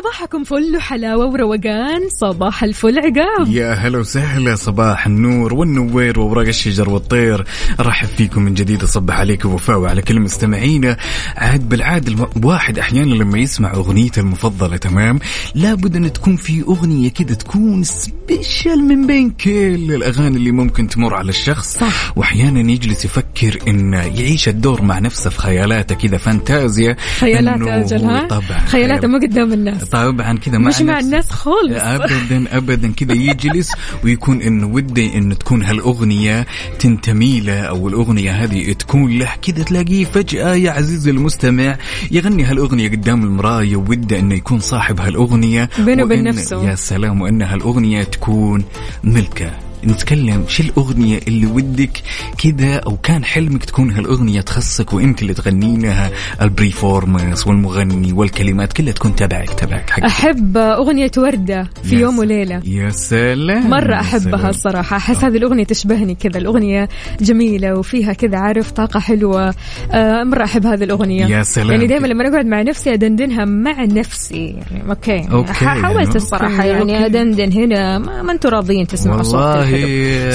صباحكم 0.00 0.44
فل 0.44 0.76
وحلاوة 0.76 1.26
وروقان. 1.26 2.08
صباح 2.08 2.64
الفل 2.64 2.98
عقاب. 2.98 3.48
يا 3.48 3.72
هلا 3.72 3.98
وسهلا 3.98 4.54
صباح 4.54 5.06
النور 5.06 5.54
والنوير 5.54 6.20
وورق 6.20 6.46
الشجر 6.46 6.90
والطير. 6.90 7.44
أرحب 7.80 8.08
فيكم 8.08 8.42
من 8.42 8.54
جديد 8.54 8.82
أصبح 8.82 9.14
عليكم 9.14 9.54
وفاء 9.54 9.78
وعلى 9.78 10.02
كل 10.02 10.20
مستمعينا 10.20 10.96
عاد 11.36 11.68
بالعاده 11.68 12.28
الواحد 12.36 12.78
أحيانا 12.78 13.14
لما 13.14 13.38
يسمع 13.38 13.74
أغنيته 13.74 14.20
المفضلة 14.20 14.76
تمام؟ 14.76 15.18
لابد 15.54 15.96
أن 15.96 16.12
تكون 16.12 16.36
في 16.36 16.62
أغنية 16.62 17.10
كده 17.10 17.34
تكون 17.34 17.82
سبيشال 17.82 18.78
من 18.88 19.06
بين 19.06 19.30
كل 19.30 19.94
الأغاني 19.94 20.36
اللي 20.36 20.50
ممكن 20.50 20.88
تمر 20.88 21.14
على 21.14 21.28
الشخص. 21.28 21.78
صح. 21.78 22.18
وأحيانا 22.18 22.72
يجلس 22.72 23.04
يفكر 23.04 23.58
إن 23.68 23.92
يعيش 23.92 24.48
الدور 24.48 24.82
مع 24.82 24.98
نفسه 24.98 25.30
في 25.30 25.38
خيالاته 25.38 25.94
كذا 25.94 26.16
فانتازيا. 26.16 26.96
خيالات 27.18 27.54
إنه 27.54 27.76
أجل 27.76 28.04
ها؟ 28.04 28.26
طبعا. 28.26 28.58
خيالاته 28.66 29.08
مو 29.08 29.18
قدام 29.18 29.52
الناس. 29.52 29.89
طبعا 29.92 30.38
كذا 30.38 30.58
مع 30.58 30.68
مش 30.68 30.80
مع. 30.80 30.98
الناس 30.98 31.30
خالص 31.30 31.76
ابدا 31.76 32.56
ابدا 32.56 32.92
كذا 32.92 33.12
يجلس 33.12 33.72
ويكون 34.04 34.42
انه 34.42 34.66
ودي 34.66 35.18
انه 35.18 35.34
تكون 35.34 35.62
هالأغنية 35.62 36.46
تنتمي 36.78 37.40
له 37.40 37.60
أو 37.60 37.88
الأغنية 37.88 38.30
هذه 38.44 38.72
تكون 38.72 39.18
له 39.18 39.28
كذا 39.42 39.62
تلاقيه 39.64 40.04
فجأة 40.04 40.54
يا 40.54 40.70
عزيزي 40.70 41.10
المستمع 41.10 41.76
يغني 42.10 42.44
هالأغنية 42.44 42.88
قدام 42.88 43.24
المرايه 43.24 43.76
وده 43.76 44.18
إنه 44.18 44.34
يكون 44.34 44.60
صاحب 44.60 45.00
هالأغنية 45.00 45.68
بينه 45.78 46.02
وبين 46.02 46.24
نفسه. 46.24 46.68
يا 46.70 46.74
سلام 46.74 47.20
وإن 47.20 47.42
هالأغنية 47.42 48.02
تكون 48.02 48.64
ملكه 49.04 49.69
نتكلم 49.84 50.44
شو 50.48 50.62
الأغنية 50.62 51.20
اللي 51.28 51.46
ودك 51.46 52.02
كذا 52.38 52.76
أو 52.76 52.96
كان 52.96 53.24
حلمك 53.24 53.64
تكون 53.64 53.90
هالأغنية 53.90 54.40
تخصك 54.40 54.92
وأنت 54.92 55.22
اللي 55.22 55.34
تغنينها 55.34 56.10
البريفورمانس 56.42 57.46
والمغني 57.46 58.12
والكلمات 58.12 58.72
كلها 58.72 58.92
تكون 58.92 59.16
تبعك 59.16 59.50
تبعك 59.50 59.90
حق 59.90 60.04
أحب 60.04 60.56
أغنية 60.56 61.10
وردة 61.16 61.70
في 61.82 61.96
يوم 61.96 62.18
وليلة. 62.18 62.60
يا 62.64 62.90
سلام 62.90 63.70
مرة 63.70 63.94
أحبها 63.94 64.36
سلام. 64.36 64.46
الصراحة. 64.46 64.96
أحس 64.96 65.24
هذه 65.24 65.36
الأغنية 65.36 65.64
تشبهني 65.64 66.14
كذا. 66.14 66.38
الأغنية 66.38 66.88
جميلة 67.20 67.78
وفيها 67.78 68.12
كذا 68.12 68.38
عارف 68.38 68.70
طاقة 68.70 69.00
حلوة. 69.00 69.54
آه 69.92 70.24
مرة 70.24 70.44
أحب 70.44 70.66
هذه 70.66 70.84
الأغنية. 70.84 71.26
يا 71.26 71.42
سلام. 71.42 71.70
يعني 71.70 71.86
دائما 71.86 72.06
لما 72.06 72.28
أقعد 72.28 72.46
مع 72.46 72.62
نفسي 72.62 72.94
أدندنها 72.94 73.44
مع 73.44 73.84
نفسي. 73.84 74.46
يعني 74.46 74.90
okay, 74.90 75.28
okay، 75.32 75.52
حاولت 75.52 76.06
يعني 76.06 76.16
الصراحة 76.16 76.56
okay، 76.56 76.68
يعني 76.68 76.94
okay. 76.94 77.06
أدندن 77.06 77.52
هنا. 77.52 77.98
ما, 77.98 78.22
ما 78.22 78.32
أنتم 78.32 78.48
راضيين 78.48 78.86
تسمعوا 78.86 79.22
صوت 79.22 79.34
والله 79.34 79.60
الحلو 79.62 79.69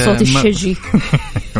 صوت 0.05 0.29
ما- 0.33 0.41
الشجي 0.41 0.77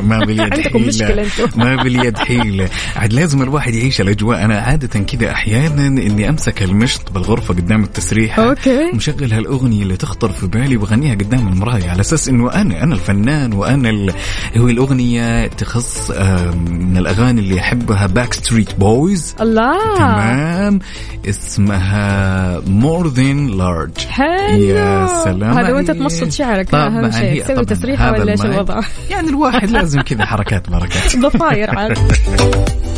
ما 0.04 0.20
باليد 0.20 0.42
عندكم 0.54 0.70
حيلة. 0.80 0.88
مشكلة 0.88 1.24
أنتم. 1.24 1.60
ما 1.60 1.76
باليد 1.84 2.18
حيلة 2.18 2.70
عاد 2.96 3.14
لازم 3.14 3.42
الواحد 3.42 3.74
يعيش 3.74 4.02
الأجواء 4.02 4.46
أنا 4.46 4.60
عادة 4.60 5.00
كذا 5.00 5.32
أحيانا 5.32 5.88
إني 5.88 6.30
أمسك 6.30 6.64
المشط 6.64 7.12
بالغرفة 7.12 7.54
قدام 7.54 7.84
التسريحة 7.84 8.50
okay. 8.50 8.92
مشغل 8.94 9.34
هالأغنية 9.34 9.84
اللي 9.84 9.98
تخطر 9.98 10.30
في 10.32 10.48
بالي 10.48 10.78
وأغنيها 10.78 11.16
قدام 11.16 11.48
المراية 11.48 11.90
على 11.90 12.00
أساس 12.02 12.30
إنه 12.30 12.52
أنا 12.54 12.84
أنا 12.84 12.94
الفنان 12.96 13.54
وأنا 13.54 13.90
ال... 13.90 14.14
هو 14.58 14.68
الأغنية 14.68 15.48
تخص 15.48 16.12
من 16.70 16.98
الأغاني 16.98 17.42
اللي 17.42 17.60
أحبها 17.60 18.08
Backstreet 18.08 18.76
Boys 18.80 19.36
الله 19.42 19.98
تمام 19.98 20.80
اسمها 21.30 22.60
more 22.68 23.08
than 23.08 23.48
large 23.48 23.98
حلو 24.10 24.64
يا 24.64 25.08
سلام 25.24 25.58
هذا 25.58 25.74
وانت 25.74 25.90
عليك. 25.90 26.02
تمشط 26.02 26.32
شعرك 26.32 26.70
طبعاً 26.70 27.12
هي- 27.20 27.42
تسوي 27.66 27.96
هذا 27.96 28.12
ولا 28.22 28.32
إيش 28.32 28.42
المايك. 28.42 28.56
الوضع؟ 28.60 28.80
يعني 29.10 29.30
الواحد 29.30 29.72
لازم 29.86 30.02
كذا 30.02 30.26
حركات 30.26 30.70
بركات. 30.70 31.16
ضفاير 31.26 31.80
عاد. 31.80 31.98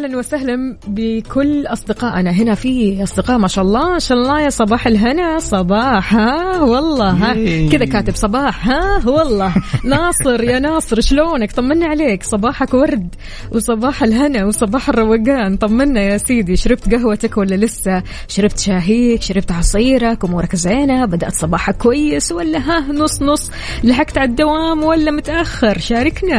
أهلا 0.00 0.18
وسهلا 0.18 0.76
بكل 0.86 1.66
أصدقائنا. 1.66 2.30
هنا 2.30 2.54
في 2.54 3.02
أصدقاء 3.02 3.38
ما 3.38 3.48
شاء 3.48 3.64
الله. 3.64 3.92
ما 3.92 3.98
شاء 3.98 4.18
الله 4.18 4.40
يا 4.40 4.50
صباح 4.50 4.86
الهنا. 4.86 5.38
صباح 5.38 6.14
ها 6.14 6.60
والله 6.60 7.10
ها. 7.10 7.34
ياي. 7.34 7.68
كذا 7.68 7.84
كاتب 7.84 8.14
صباح 8.14 8.68
ها 8.68 9.02
والله. 9.06 9.54
ناصر 9.84 10.44
يا 10.44 10.58
ناصر 10.58 11.00
شلونك؟ 11.00 11.52
طمنا 11.52 11.86
عليك. 11.86 12.22
صباحك 12.22 12.74
ورد 12.74 13.14
وصباح 13.52 14.02
الهنا 14.02 14.44
وصباح 14.44 14.88
الروقان. 14.88 15.56
طمنا 15.56 16.00
يا 16.00 16.18
سيدي. 16.18 16.56
شربت 16.56 16.94
قهوتك 16.94 17.36
ولا 17.36 17.54
لسه؟ 17.54 18.02
شربت 18.28 18.58
شاهيك 18.58 19.22
شربت 19.22 19.52
عصيرك 19.52 20.24
أمورك 20.24 20.56
زينة 20.56 21.04
بدأت 21.04 21.32
صباحك 21.32 21.76
كويس 21.76 22.32
ولا؟ 22.32 22.58
ها 22.58 22.92
نص 22.92 23.22
نص. 23.22 23.50
لحقت 23.84 24.18
على 24.18 24.30
الدوام 24.30 24.84
ولا 24.84 25.10
متأخر؟ 25.10 25.78
شاركنا. 25.78 26.38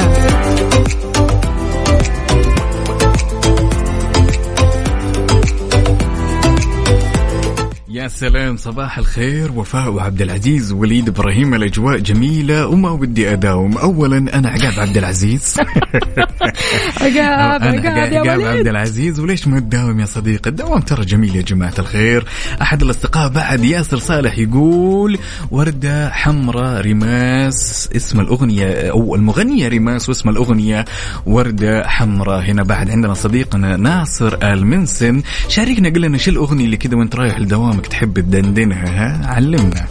يا 7.94 8.08
سلام 8.08 8.58
صباح 8.58 8.98
الخير 8.98 9.52
وفاء 9.52 9.90
وعبد 9.90 10.22
العزيز 10.22 10.72
وليد 10.72 11.10
إبراهيم 11.10 11.54
الأجواء 11.54 11.98
جميلة 11.98 12.68
وما 12.68 12.90
ودي 12.90 13.34
أداوم. 13.34 13.78
اولا 13.78 14.18
أنا 14.18 14.50
عقاب 14.50 14.80
عبد 14.80 14.98
العزيز. 14.98 15.56
عقاب 17.02 17.64
عقاب 17.64 18.12
يا 18.14 18.20
عقاب 18.20 18.42
عبد 18.42 18.68
العزيز 18.68 19.20
وليش 19.20 19.48
ما 19.48 19.60
تداوم 19.60 20.00
يا 20.00 20.06
صديقي؟ 20.06 20.50
الدوام 20.50 20.82
ترى 20.82 21.06
جميل 21.06 21.36
يا 21.36 21.42
جماعة 21.42 21.74
الخير. 21.80 22.26
أحد 22.62 22.82
الأصدقاء 22.82 23.30
بعد 23.30 23.64
ياسر 23.64 23.98
صالح 23.98 24.38
يقول 24.38 25.20
وردة 25.52 26.10
حمراء 26.10 26.82
رماس 26.82 27.90
اسم 27.96 28.20
الأغنية 28.20 28.92
أو 28.92 29.16
المغنية 29.16 29.68
رماس 29.68 30.10
واسم 30.10 30.30
الأغنية 30.30 30.86
وردة 31.26 31.88
حمراء. 31.88 32.42
هنا 32.42 32.64
بعد 32.64 32.90
عندنا 32.90 33.14
صديقنا 33.14 33.78
ناصر 33.78 34.38
المنسن 34.44 35.22
شاركنا 35.48 35.90
قل 35.90 36.02
لنا 36.02 36.18
شو 36.18 36.32
الأغنية 36.32 36.66
اللي 36.66 36.78
كذا 36.78 36.96
وانت 36.96 37.16
رايح 37.16 37.38
لدوامك 37.82 37.88
تحب 37.88 38.20
تدندنها 38.20 38.86
ها؟ 38.86 39.28
علمنا. 39.28 39.88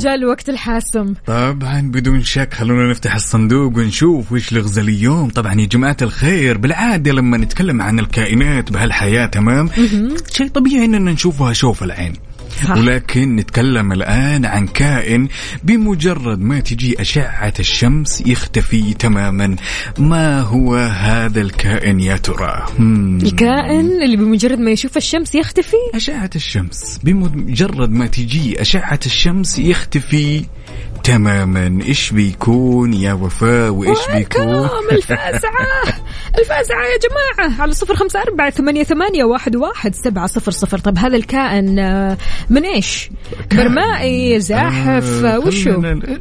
جاء 0.00 0.14
الوقت 0.14 0.48
الحاسم. 0.48 1.14
طبعا 1.26 1.80
بدون 1.80 2.22
شك 2.22 2.54
خلونا 2.54 2.90
نفتح 2.90 3.14
الصندوق 3.14 3.76
ونشوف 3.76 4.32
وش 4.32 4.52
لغز 4.52 4.78
اليوم. 4.78 5.28
طبعا 5.30 5.60
يا 5.60 5.66
جماعة 5.66 5.96
الخير 6.02 6.58
بالعادة 6.58 7.12
لما 7.12 7.36
نتكلم 7.36 7.82
عن 7.82 7.98
الكائنات 7.98 8.72
بهالحياة 8.72 9.26
تمام؟ 9.26 9.70
شيء 10.32 10.48
طبيعي 10.48 10.84
إننا 10.84 11.12
نشوفها 11.12 11.52
شوف 11.52 11.82
العين. 11.82 12.12
صح. 12.64 12.76
ولكن 12.76 13.36
نتكلم 13.36 13.92
الآن 13.92 14.44
عن 14.44 14.66
كائن 14.66 15.28
بمجرد 15.64 16.40
ما 16.40 16.60
تجي 16.60 17.00
أشعة 17.00 17.52
الشمس 17.60 18.22
يختفي 18.26 18.94
تماما 18.94 19.56
ما 19.98 20.40
هو 20.40 20.74
هذا 20.76 21.40
الكائن 21.40 22.00
يا 22.00 22.16
ترى. 22.16 22.66
الكائن 23.22 24.02
اللي 24.02 24.16
بمجرد 24.16 24.58
ما 24.58 24.70
يشوف 24.70 24.96
الشمس 24.96 25.34
يختفي 25.34 25.76
أشعة 25.94 26.30
الشمس 26.36 27.00
بمجرد 27.04 27.90
ما 27.90 28.06
تجي 28.06 28.60
أشعة 28.60 29.00
الشمس 29.06 29.58
يختفي 29.58 30.44
تماما. 31.04 31.78
إيش 31.88 32.10
بيكون 32.12 32.92
يا 32.94 33.12
وفاء؟ 33.12 33.70
وإيش 33.70 33.98
بيكون؟ 34.14 34.46
ويلكم 34.46 34.74
الفازعة. 34.92 35.66
الفازعة 36.38 36.82
يا 36.84 36.98
جماعة. 37.08 37.60
على 37.62 37.72
صفر 37.72 37.94
خمسة 37.96 38.22
أربعة 38.22 38.50
ثمانية, 38.50 38.82
ثمانية 38.84 39.24
واحد, 39.24 39.56
واحد 39.56 39.94
سبعة 39.94 40.26
صفر 40.26 40.50
صفر. 40.52 40.78
طب 40.78 40.98
هذا 40.98 41.16
الكائن 41.16 41.78
آه، 41.78 42.18
من 42.50 42.64
إيش؟ 42.64 43.10
برمائي 43.54 44.40
زاحف 44.40 45.24
آه، 45.24 45.38
وشو 45.38 45.70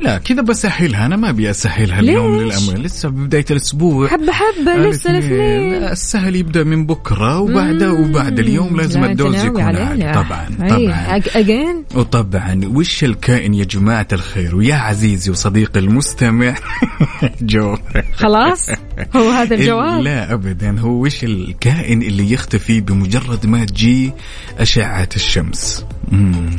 لا 0.02 0.18
كذا 0.18 0.42
بسهلها. 0.42 1.06
أنا 1.06 1.16
ما 1.16 1.30
أبي 1.30 1.50
أسهلها 1.50 2.00
اليوم 2.00 2.44
ليش؟ 2.44 2.56
للامانه 2.56 2.86
لسه 2.86 3.10
ببدايه 3.10 3.46
الأسبوع. 3.52 4.08
حبة 4.08 4.32
حبة 4.32 4.76
لسه 4.76 5.10
الاثنين. 5.12 5.80
لا، 5.82 5.92
السهل 5.92 6.36
يبدأ 6.36 6.64
من 6.64 6.86
بكرة 6.86 7.40
وبعده 7.40 7.94
وبعد 7.94 8.40
اليوم 8.40 8.78
لازم 8.78 9.02
لا، 9.06 9.12
ال 9.12 9.19
dose 9.19 9.46
يكون. 9.46 9.62
عالي 9.62 10.14
طبعا 10.14 10.70
طبعا. 10.70 11.20
أج- 11.20 11.38
أجين 11.38 11.84
وطبعا 11.96 12.62
وش 12.74 13.04
الكائن 13.04 13.54
يا 13.54 13.64
جماعة 13.64 14.08
الخير؟ 14.14 14.39
ويا 14.54 14.76
عزيزي 14.76 15.32
وصديقي 15.32 15.80
المستمع 15.80 16.56
جو 17.42 17.78
خلاص؟ 18.16 18.70
هو 19.16 19.30
هذا 19.30 19.56
الجواب؟ 19.56 20.02
لا 20.02 20.34
أبدا. 20.34 20.80
هو 20.80 20.90
وش 20.90 21.24
الكائن 21.24 22.02
اللي 22.02 22.32
يختفي 22.32 22.82
بمجرد 22.82 23.46
ما 23.46 23.66
تجي 23.66 24.14
أشعة 24.60 25.10
الشمس. 25.16 25.86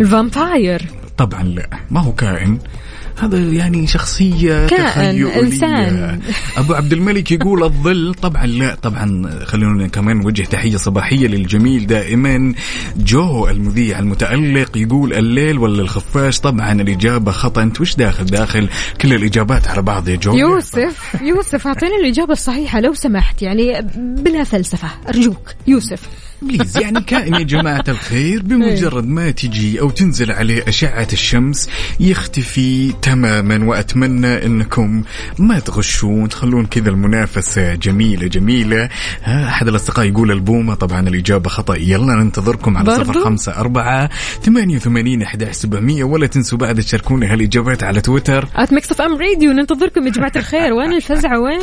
ال 0.01 0.10
vampire. 0.10 0.83
طبعا 1.17 1.43
لا. 1.43 1.69
ما 1.91 2.01
هو 2.01 2.13
كائن؟ 2.13 2.59
هذا 3.21 3.39
يعني 3.39 3.87
شخصية 3.87 4.67
كائن،. 4.67 5.27
إنسان. 5.27 6.21
أبو 6.57 6.75
عبد 6.75 6.93
الملك 6.93 7.33
يقول 7.33 7.63
الظل. 7.63 8.15
طبعا 8.23 8.47
لا 8.47 8.75
طبعا 8.75 9.31
خلونا 9.45 9.89
كمان 9.89 10.17
نوجه 10.17 10.43
تحية 10.43 10.77
صباحية 10.77 11.27
للجميل 11.27 11.87
دائما. 11.87 12.55
جو 12.97 13.49
المذيع 13.49 13.99
المتألق 13.99 14.79
يقول 14.79 15.13
الليل 15.13 15.59
ولا 15.59 15.83
الخفاش؟ 15.83 16.41
طبعا 16.41 16.73
الإجابة 16.73 17.33
خطأ. 17.33 17.63
أنت 17.63 17.81
وش 17.81 17.97
داخل؟ 17.97 18.25
داخل 18.25 18.69
كل 19.01 19.13
الإجابات 19.13 19.69
على 19.69 19.83
بعض 19.83 20.09
يا 20.09 20.17
جو. 20.17 20.35
يوسف 20.37 21.17
يوسف 21.23 21.67
أعطينا 21.67 21.97
الإجابة 21.97 22.33
الصحيحة 22.33 22.81
لو 22.81 22.95
سمحت. 22.95 23.43
يعني 23.43 23.87
بلا 23.97 24.45
فلسفة. 24.45 24.89
أرجوك 25.09 25.55
يوسف. 25.67 26.30
please 26.43 26.79
يعني 26.79 27.01
كائن 27.01 27.35
يا 27.35 27.43
جماعة 27.43 27.85
الخير 27.89 28.43
بمجرد 28.43 29.07
ما 29.07 29.31
تجي 29.31 29.81
أو 29.81 29.91
تنزل 29.91 30.33
عليه 30.33 30.65
أشعة 30.69 31.09
الشمس 31.13 31.69
يختفي 32.01 32.93
تماما 33.03 33.65
وأتمنى 33.65 34.47
أنكم 34.47 35.03
ما 35.39 35.59
تغشون. 35.59 36.29
تخلون 36.29 36.67
كذا 36.67 36.91
المنافسة 36.91 37.75
جميلة 37.75 38.27
جميلة. 38.27 38.89
ها، 39.23 39.49
أحد 39.49 39.69
الأصدقاء 39.69 40.07
يقول 40.07 40.31
البومة 40.31 40.75
طبعا 40.75 41.09
الإجابة 41.09 41.49
خطأ. 41.49 41.77
يلا 41.77 42.15
ننتظركم 42.15 42.77
على؟ 42.77 42.91
صفر 42.95 43.25
خمسة 43.25 43.53
أربعة 43.53 44.11
ثمانية 44.43 44.77
وثمانين 44.77 45.23
أحد 45.23 45.49
سبعمية. 45.51 46.05
ولا 46.05 46.27
تنسوا 46.27 46.59
بعد 46.59 46.81
تشاركونا 46.81 47.33
هالإجابات 47.33 47.83
على 47.83 48.01
تويتر. 48.01 48.49
at 48.57 48.73
Mix 48.73 49.01
FM 49.01 49.17
Radio 49.17 49.53
ننتظركم 49.53 50.07
يا 50.07 50.11
جماعة 50.11 50.33
الخير. 50.37 50.73
وين 50.73 50.93
الفزعة؟ 50.93 51.41
وين؟ 51.41 51.61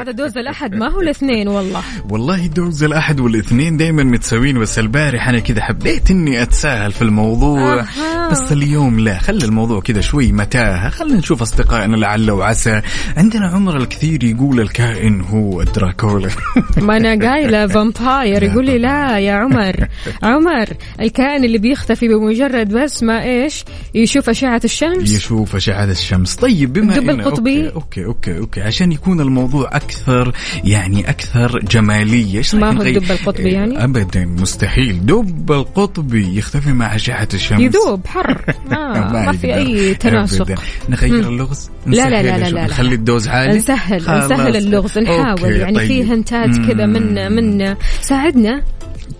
هذا 0.00 0.12
dose 0.12 0.38
الأحد 0.38 0.74
ما 0.74 0.88
هو 0.90 1.00
الاثنين 1.00 1.48
والله. 1.48 1.82
والله 2.10 2.46
dose 2.46 2.82
الأحد 2.84 3.20
والاثنين 3.20 3.76
دائما 3.76 4.02
متساويين 4.02 4.58
بس 4.58 4.78
البارح 4.78 5.28
أنا 5.28 5.38
كذا 5.38 5.62
حبيت 5.62 6.10
إني 6.10 6.42
أتساهل 6.42 6.92
في 6.92 7.02
الموضوع. 7.02 7.80
أها. 7.80 8.30
بس 8.30 8.52
اليوم 8.52 9.00
لا 9.00 9.18
خلي 9.18 9.44
الموضوع 9.44 9.80
كذا 9.80 10.00
شوي 10.00 10.32
متاهة. 10.32 10.88
خلينا 10.88 11.18
نشوف 11.18 11.42
أصدقائنا 11.42 11.96
لعل 11.96 12.30
وعسى. 12.30 12.82
عندنا 13.16 13.46
عمر 13.48 13.76
الكثير 13.76 14.24
يقول 14.24 14.60
الكائن 14.60 15.20
هو 15.20 15.62
الدراكولا 15.62 16.28
ما 16.76 16.96
أنا 16.96 17.30
قايلة 17.30 17.66
vampire 17.66 18.42
يقول 18.42 18.66
لي 18.66 18.78
لا 18.78 19.18
يا 19.18 19.32
عمر. 19.32 19.88
عمر 20.22 20.66
الكائن 21.00 21.44
اللي 21.44 21.58
بيختفي 21.58 22.08
بمجرد 22.08 22.68
بس 22.74 23.02
ما 23.02 23.22
إيش 23.24 23.64
يشوف 23.94 24.28
أشعة 24.30 24.60
الشمس؟ 24.64 25.10
يشوف 25.12 25.56
أشعة 25.56 25.84
الشمس. 25.84 26.34
طيب 26.36 26.72
بما 26.72 26.96
الدب 26.98 27.06
إن- 27.06 27.10
القطبي؟ 27.10 27.68
okay, 27.68 27.74
okay 27.74 28.04
okay 28.04 28.38
okay. 28.38 28.60
عشان 28.60 28.92
يكون 28.92 29.20
الموضوع 29.20 29.76
أكثر 29.90 30.32
يعني 30.64 31.10
أكثر 31.10 31.58
جمالية 31.58 32.38
إيش 32.38 32.54
ما 32.54 32.78
هو 32.78 32.82
الدب 32.82 33.10
القطبي 33.10 33.50
يعني؟ 33.50 33.84
أبدا 33.84 34.24
مستحيل 34.24 35.06
دب 35.06 35.52
القطبي 35.52 36.38
يختفي 36.38 36.72
مع 36.72 36.94
أشعة 36.94 37.28
الشمس 37.34 37.60
يذوب 37.60 38.06
حر 38.06 38.40
ما, 38.70 39.12
ما 39.12 39.32
في 39.32 39.54
أي 39.54 39.94
تناسق. 39.94 40.62
نغير 40.88 41.28
اللغز 41.28 41.70
لا 41.86 42.10
لا 42.10 42.22
لا 42.22 42.36
نسهلها 42.36 42.50
لا. 42.50 42.54
لا. 42.54 42.64
نخلي 42.64 42.94
ال 42.94 43.01
dose 43.01 43.28
عالي 43.28 43.58
نسهل. 43.58 43.96
نسهل 43.96 44.56
اللغز 44.56 44.98
نحاول 44.98 45.52
يعني 45.52 45.76
طيب. 45.76 45.86
في 45.88 46.04
hint 46.04 46.46
ات 46.46 46.56
كذا 46.56 46.86
من. 46.86 47.32
من 47.32 47.76
ساعدنا 48.00 48.62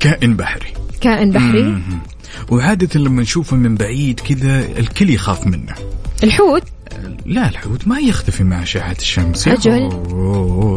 كائن 0.00 0.36
بحري 0.36 0.72
كائن 1.00 1.30
بحري 1.30 1.62
مم. 1.62 1.82
وعادة 2.50 3.00
لما 3.00 3.22
نشوفه 3.22 3.56
من 3.56 3.74
بعيد 3.74 4.20
كذا 4.20 4.78
الكل 4.78 5.10
يخاف 5.10 5.46
منه 5.46 5.74
الحوت 6.24 6.62
لا 7.30 7.48
الحوت 7.48 7.88
ما 7.88 7.98
يختفي 7.98 8.44
مع 8.44 8.62
أشعة 8.62 8.96
الشمس. 8.98 9.48
أجل. 9.48 9.90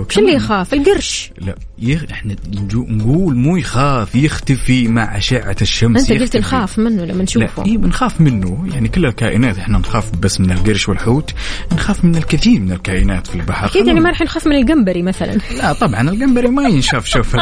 شو 0.09 0.19
اللي. 0.19 0.33
يخاف؟ 0.33 0.73
القرش. 0.73 1.31
لا 1.37 1.55
يخ... 1.79 2.03
إحنا. 2.11 2.35
نقول 2.73 3.35
مو 3.35 3.57
يخاف 3.57 4.15
يختفي 4.15 4.87
مع 4.87 5.17
أشعة 5.17 5.55
الشمس 5.61 6.11
أنت 6.11 6.21
قلت. 6.21 6.37
نخاف 6.37 6.79
منه 6.79 7.05
لما 7.05 7.17
لا 7.17 7.23
نشوفه. 7.23 7.65
إيه 7.65 7.77
بنخاف 7.77 8.21
منه. 8.21 8.67
يعني 8.73 8.87
كل 8.87 9.05
الكائنات 9.05 9.57
إحنا 9.57 9.77
نخاف 9.77 10.15
بس 10.15 10.39
من 10.39 10.51
القرش 10.51 10.89
والحوت 10.89 11.33
نخاف 11.71 12.05
من 12.05 12.15
الكثير 12.15 12.59
من 12.59 12.71
الكائنات 12.71 13.27
في 13.27 13.35
البحر. 13.35 13.65
أكيد 13.65 13.87
يعني 13.87 13.99
ما 13.99 14.09
راح 14.09 14.21
نخاف 14.21 14.47
من 14.47 14.55
الجمبري 14.55 15.01
مثلا. 15.01 15.37
لا 15.59 15.73
طبعا 15.73 16.09
الجمبري 16.09 16.47
ما 16.47 16.69
ينشاف 16.69 17.05
شوف. 17.05 17.35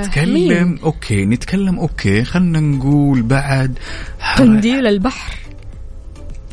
نتكلم 0.00 0.78
okay 0.82 1.24
نتكلم 1.24 1.78
okay 1.78 2.24
خلينا 2.24 2.60
نقول 2.60 3.22
بعد 3.22 3.78
قنديل 4.38 4.86
البحر. 4.86 5.42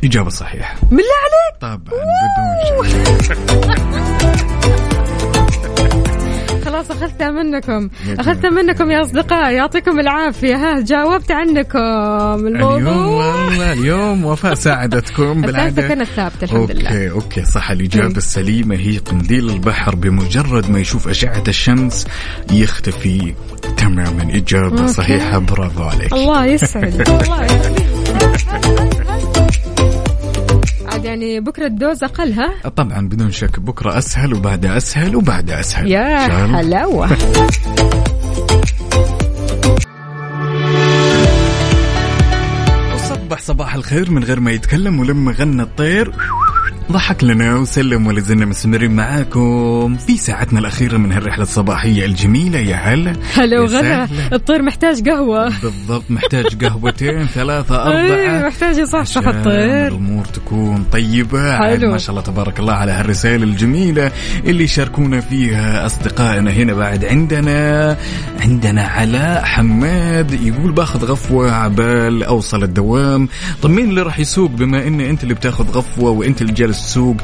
إجابة 0.03 0.29
صحيحة. 0.29 0.75
بالله 0.91 1.03
عليك؟ 1.25 1.61
طبعا 1.61 1.75
بدون 1.77 1.99
خلاص 6.65 6.91
اخذتها 6.91 7.29
منكم. 7.31 7.89
اخذتها 8.19 8.49
منكم 8.49 8.91
يا 8.91 9.01
أصدقاء. 9.01 9.53
يعطيكم 9.53 9.99
العافية. 9.99 10.55
ها 10.55 10.79
جاوبت 10.81 11.31
عنكم. 11.31 11.79
اليوم 12.47 12.47
الموضوع 12.47 13.35
والله 13.35 13.73
اليوم 13.73 14.25
وفاء 14.25 14.53
ساعدتكم 14.53 15.41
بالعادة. 15.41 15.87
كانت 15.87 16.07
ثابتة 16.07 16.43
الحمد 16.43 16.71
لله. 16.71 16.89
okay 16.89 17.11
okay 17.11 17.45
صح 17.45 17.71
الإجابة. 17.71 18.17
السليمة 18.17 18.75
هي 18.75 18.97
قنديل 18.97 19.49
البحر. 19.49 19.95
بمجرد 19.95 20.69
ما 20.69 20.79
يشوف 20.79 21.07
أشعة 21.07 21.43
الشمس 21.47 22.07
يختفي 22.51 23.33
تماما. 23.77 24.27
إجابة 24.35 24.81
okay. 24.81 24.93
صحيحة. 24.93 25.37
برافو 25.37 25.83
عليك. 25.83 26.13
الله 26.13 26.45
يسعد 26.45 27.09
الله 27.09 27.43
يسعد. 27.45 27.79
عاد 30.93 31.05
يعني 31.05 31.39
بكرة 31.39 31.65
ال 31.65 31.73
dose 31.73 32.03
أقل 32.03 32.33
ها؟ 32.33 32.69
طبعا 32.69 33.07
بدون 33.07 33.31
شك 33.31 33.59
بكرة 33.59 33.97
أسهل 33.97 34.33
وبعدها 34.33 34.77
أسهل 34.77 35.15
وبعدها 35.15 35.59
أسهل. 35.59 35.91
يا. 35.91 36.17
حلاوة. 36.55 37.09
وصبح 42.95 43.39
صباح 43.39 43.75
الخير 43.75 44.11
من 44.11 44.23
غير 44.23 44.39
ما 44.39 44.51
يتكلم 44.51 44.99
ولما 44.99 45.31
غنى 45.31 45.61
الطير. 45.61 46.13
ضحك 46.91 47.23
لنا 47.23 47.55
وسلم 47.55 48.07
ولا 48.07 48.19
زلنا 48.19 48.45
مستمرين 48.45 48.91
معاكم 48.91 49.97
في 49.97 50.17
ساعتنا 50.17 50.59
الأخيرة 50.59 50.97
من 50.97 51.11
هالرحلة 51.11 51.43
الصباحية 51.43 52.05
الجميلة. 52.05 52.59
يا 52.59 52.75
هلا 52.75 53.15
هلا 53.33 53.59
وغلا. 53.61 54.07
الطير 54.33 54.61
محتاج 54.61 55.09
قهوة. 55.09 55.49
بالضبط 55.63 56.03
محتاج 56.09 56.65
قهوتين 56.65 57.25
ثلاثة 57.35 57.91
إيه 57.91 58.35
أربعة. 58.35 58.47
محتاج 58.47 58.77
يصحصح 58.77 59.27
الطير. 59.27 59.87
الأمور 59.87 60.25
تكون 60.25 60.85
عاد 61.33 61.79
حلو. 61.79 61.91
ما 61.91 61.97
شاء 61.97 62.09
الله 62.09 62.21
تبارك 62.21 62.59
الله 62.59 62.73
على 62.73 62.91
هالرسائل 62.91 63.43
الجميلة 63.43 64.11
اللي 64.45 64.67
شاركونا 64.67 65.19
فيها 65.21 65.85
أصدقائنا 65.85 66.51
هنا 66.51 66.73
بعد 66.73 67.05
عندنا. 67.05 67.97
عندنا 68.39 68.83
علاء 68.83 69.43
حماد 69.43 70.31
يقول 70.31 70.71
باخذ 70.71 71.05
غفوة 71.05 71.51
عبال 71.51 72.23
أوصل 72.23 72.63
الدوام. 72.63 73.29
طب 73.61 73.69
مين 73.69 73.89
اللي 73.89 74.01
راح 74.01 74.19
يسوق 74.19 74.49
بما 74.51 74.87
إن 74.87 75.01
أنت 75.01 75.23
اللي 75.23 75.33
بتاخذ 75.33 75.69
غفوة 75.69 76.09
وأنت 76.09 76.41
اللي 76.41 76.53
جالس 76.53 76.78
السوق 76.79 77.15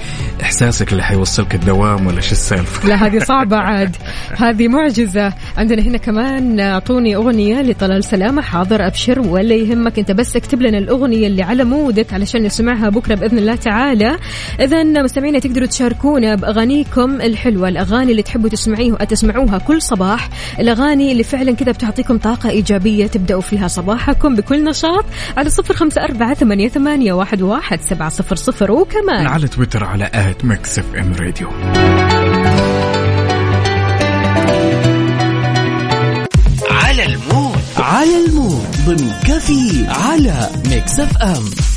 إحساسك 0.41 0.91
اللي 0.91 1.03
حيوصلك 1.03 1.56
الدوام 1.56 2.08
ولا 2.08 2.22
شو 2.22 2.32
السالفة؟ 2.32 2.88
لا 2.89 2.95
هذه 2.95 3.20
صعبة 3.20 3.58
عاد. 3.58 3.95
هذه 4.38 4.68
معجزة. 4.68 5.34
عندنا 5.58 5.82
هنا 5.82 5.97
كمان 5.97 6.60
أعطوني 6.60 7.16
أغنية 7.16 7.62
لطلال 7.62 8.03
سلامة 8.03 8.41
حاضر 8.41 8.88
أبشر 8.88 9.20
ولا 9.20 9.56
يهمك. 9.56 9.99
أنت 9.99 10.12
بس 10.12 10.36
اكتب 10.36 10.62
لنا 10.62 10.78
الأغنية 10.78 11.28
اللي 11.28 11.43
على 11.43 11.64
مودك 11.64 12.14
علشان 12.14 12.43
نسمعها 12.43 12.89
بكرة 12.89 13.16
بإذن 13.16 13.38
الله 13.38 13.56
تعالى. 13.56 14.18
اذا 14.60 14.84
مستمعينا 14.84 15.39
تقدروا 15.39 15.68
تشاركونا 15.68 16.36
بأغانيكم 16.36 17.22
الحلوة 17.22 17.68
الأغاني 17.68 18.12
اللي 18.12 18.24
تحبوا 18.24 18.49
تسمعيه 18.49 18.93
تسمعوها 18.93 19.58
كل 19.58 19.82
صباح. 19.82 20.30
الأغاني 20.60 21.12
اللي 21.12 21.24
فعلا 21.24 21.56
كذا 21.56 21.72
بتعطيكم 21.72 22.18
طاقة 22.18 22.49
إيجابية 22.49 23.08
تبدأوا 23.08 23.41
فيها 23.41 23.68
صباحكم 23.68 24.36
بكل 24.36 24.64
نشاط. 24.64 25.06
على 25.38 25.49
صفر 25.49 25.74
خمسة 25.74 26.03
أربعة 26.03 26.34
ثمانية, 26.34 26.68
ثمانية 26.70 27.14
واحد, 27.14 27.41
واحد 27.41 27.82
سبعة 27.82 28.10
صفر 28.10 28.36
صفر. 28.36 28.72
وكمان 28.72 29.28
على 29.28 29.45
تويتر 29.48 29.84
على 29.84 30.10
at 30.13 30.45
Mix 30.45 30.80
FM 30.80 31.13
Radio. 31.13 31.49
على 36.72 37.06
المود. 37.06 37.60
على 37.78 38.26
المود. 38.26 38.66
ضمن 38.86 39.12
كفي 39.28 39.86
على 39.88 40.50
Mix 40.70 40.99
FM. 40.99 41.74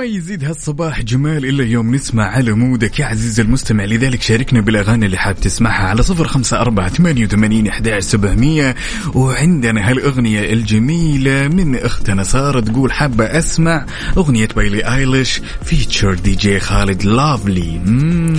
وما 0.00 0.08
يزيد 0.08 0.44
هالصباح 0.44 1.02
جمال 1.02 1.46
إلا 1.46 1.64
يوم 1.64 1.94
نسمع 1.94 2.24
على 2.24 2.52
mood 2.52 2.90
ك 2.90 3.00
يا 3.00 3.06
عزيز 3.06 3.40
المستمع. 3.40 3.84
لذلك 3.84 4.22
شاركنا 4.22 4.60
بالأغاني 4.60 5.06
اللي 5.06 5.16
حاب 5.16 5.40
تسمعها 5.40 5.88
على 5.88 6.02
صفر 6.02 6.26
خمسة 6.26 6.60
أربعة 6.60 6.88
ثمانية 6.88 7.24
وثمانين 7.24 7.66
أحداش 7.66 8.02
سبعمية. 8.02 8.74
وعندنا 9.14 9.90
هالأغنية 9.90 10.52
الجميلة 10.52 11.48
من 11.48 11.76
أختنا 11.76 12.22
سارة 12.22 12.60
تقول 12.60 12.92
حابة 12.92 13.24
أسمع 13.24 13.86
أغنية 14.16 14.48
Billie 14.56 14.94
Eilish 14.94 15.40
feature 15.64 16.14
DJ 16.14 16.60
Khalid 16.60 17.04
Lovely. 17.04 17.80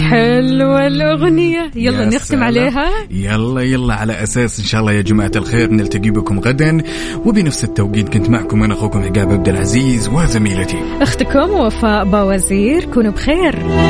حلوة 0.10 0.88
الأغنية. 0.88 1.72
يلا 1.76 2.06
نختم. 2.06 2.44
عليها. 2.44 2.90
يلا 3.12 3.62
يلا 3.62 3.94
على 3.94 4.24
أساس 4.24 4.60
إن 4.60 4.66
شاء 4.66 4.82
الله 4.82 4.92
يا 4.92 5.02
جماعة 5.02 5.32
الخير 5.36 5.72
نلتقي 5.72 6.10
بكم 6.10 6.40
غدا. 6.40 6.84
وبنفس 7.26 7.64
التوقيت 7.64 8.10
كنت 8.10 8.30
معكم 8.30 8.64
أنا 8.64 8.74
أخوكم 8.74 9.00
عقاب 9.00 9.32
عبد 9.32 9.50
العزيز 9.50 10.08
وزميلتي. 10.08 10.78
أختكم 11.02 11.51
وفاء 11.52 12.04
باوزير 12.04 12.86
كونوا 12.86 13.12
بخير. 13.12 13.72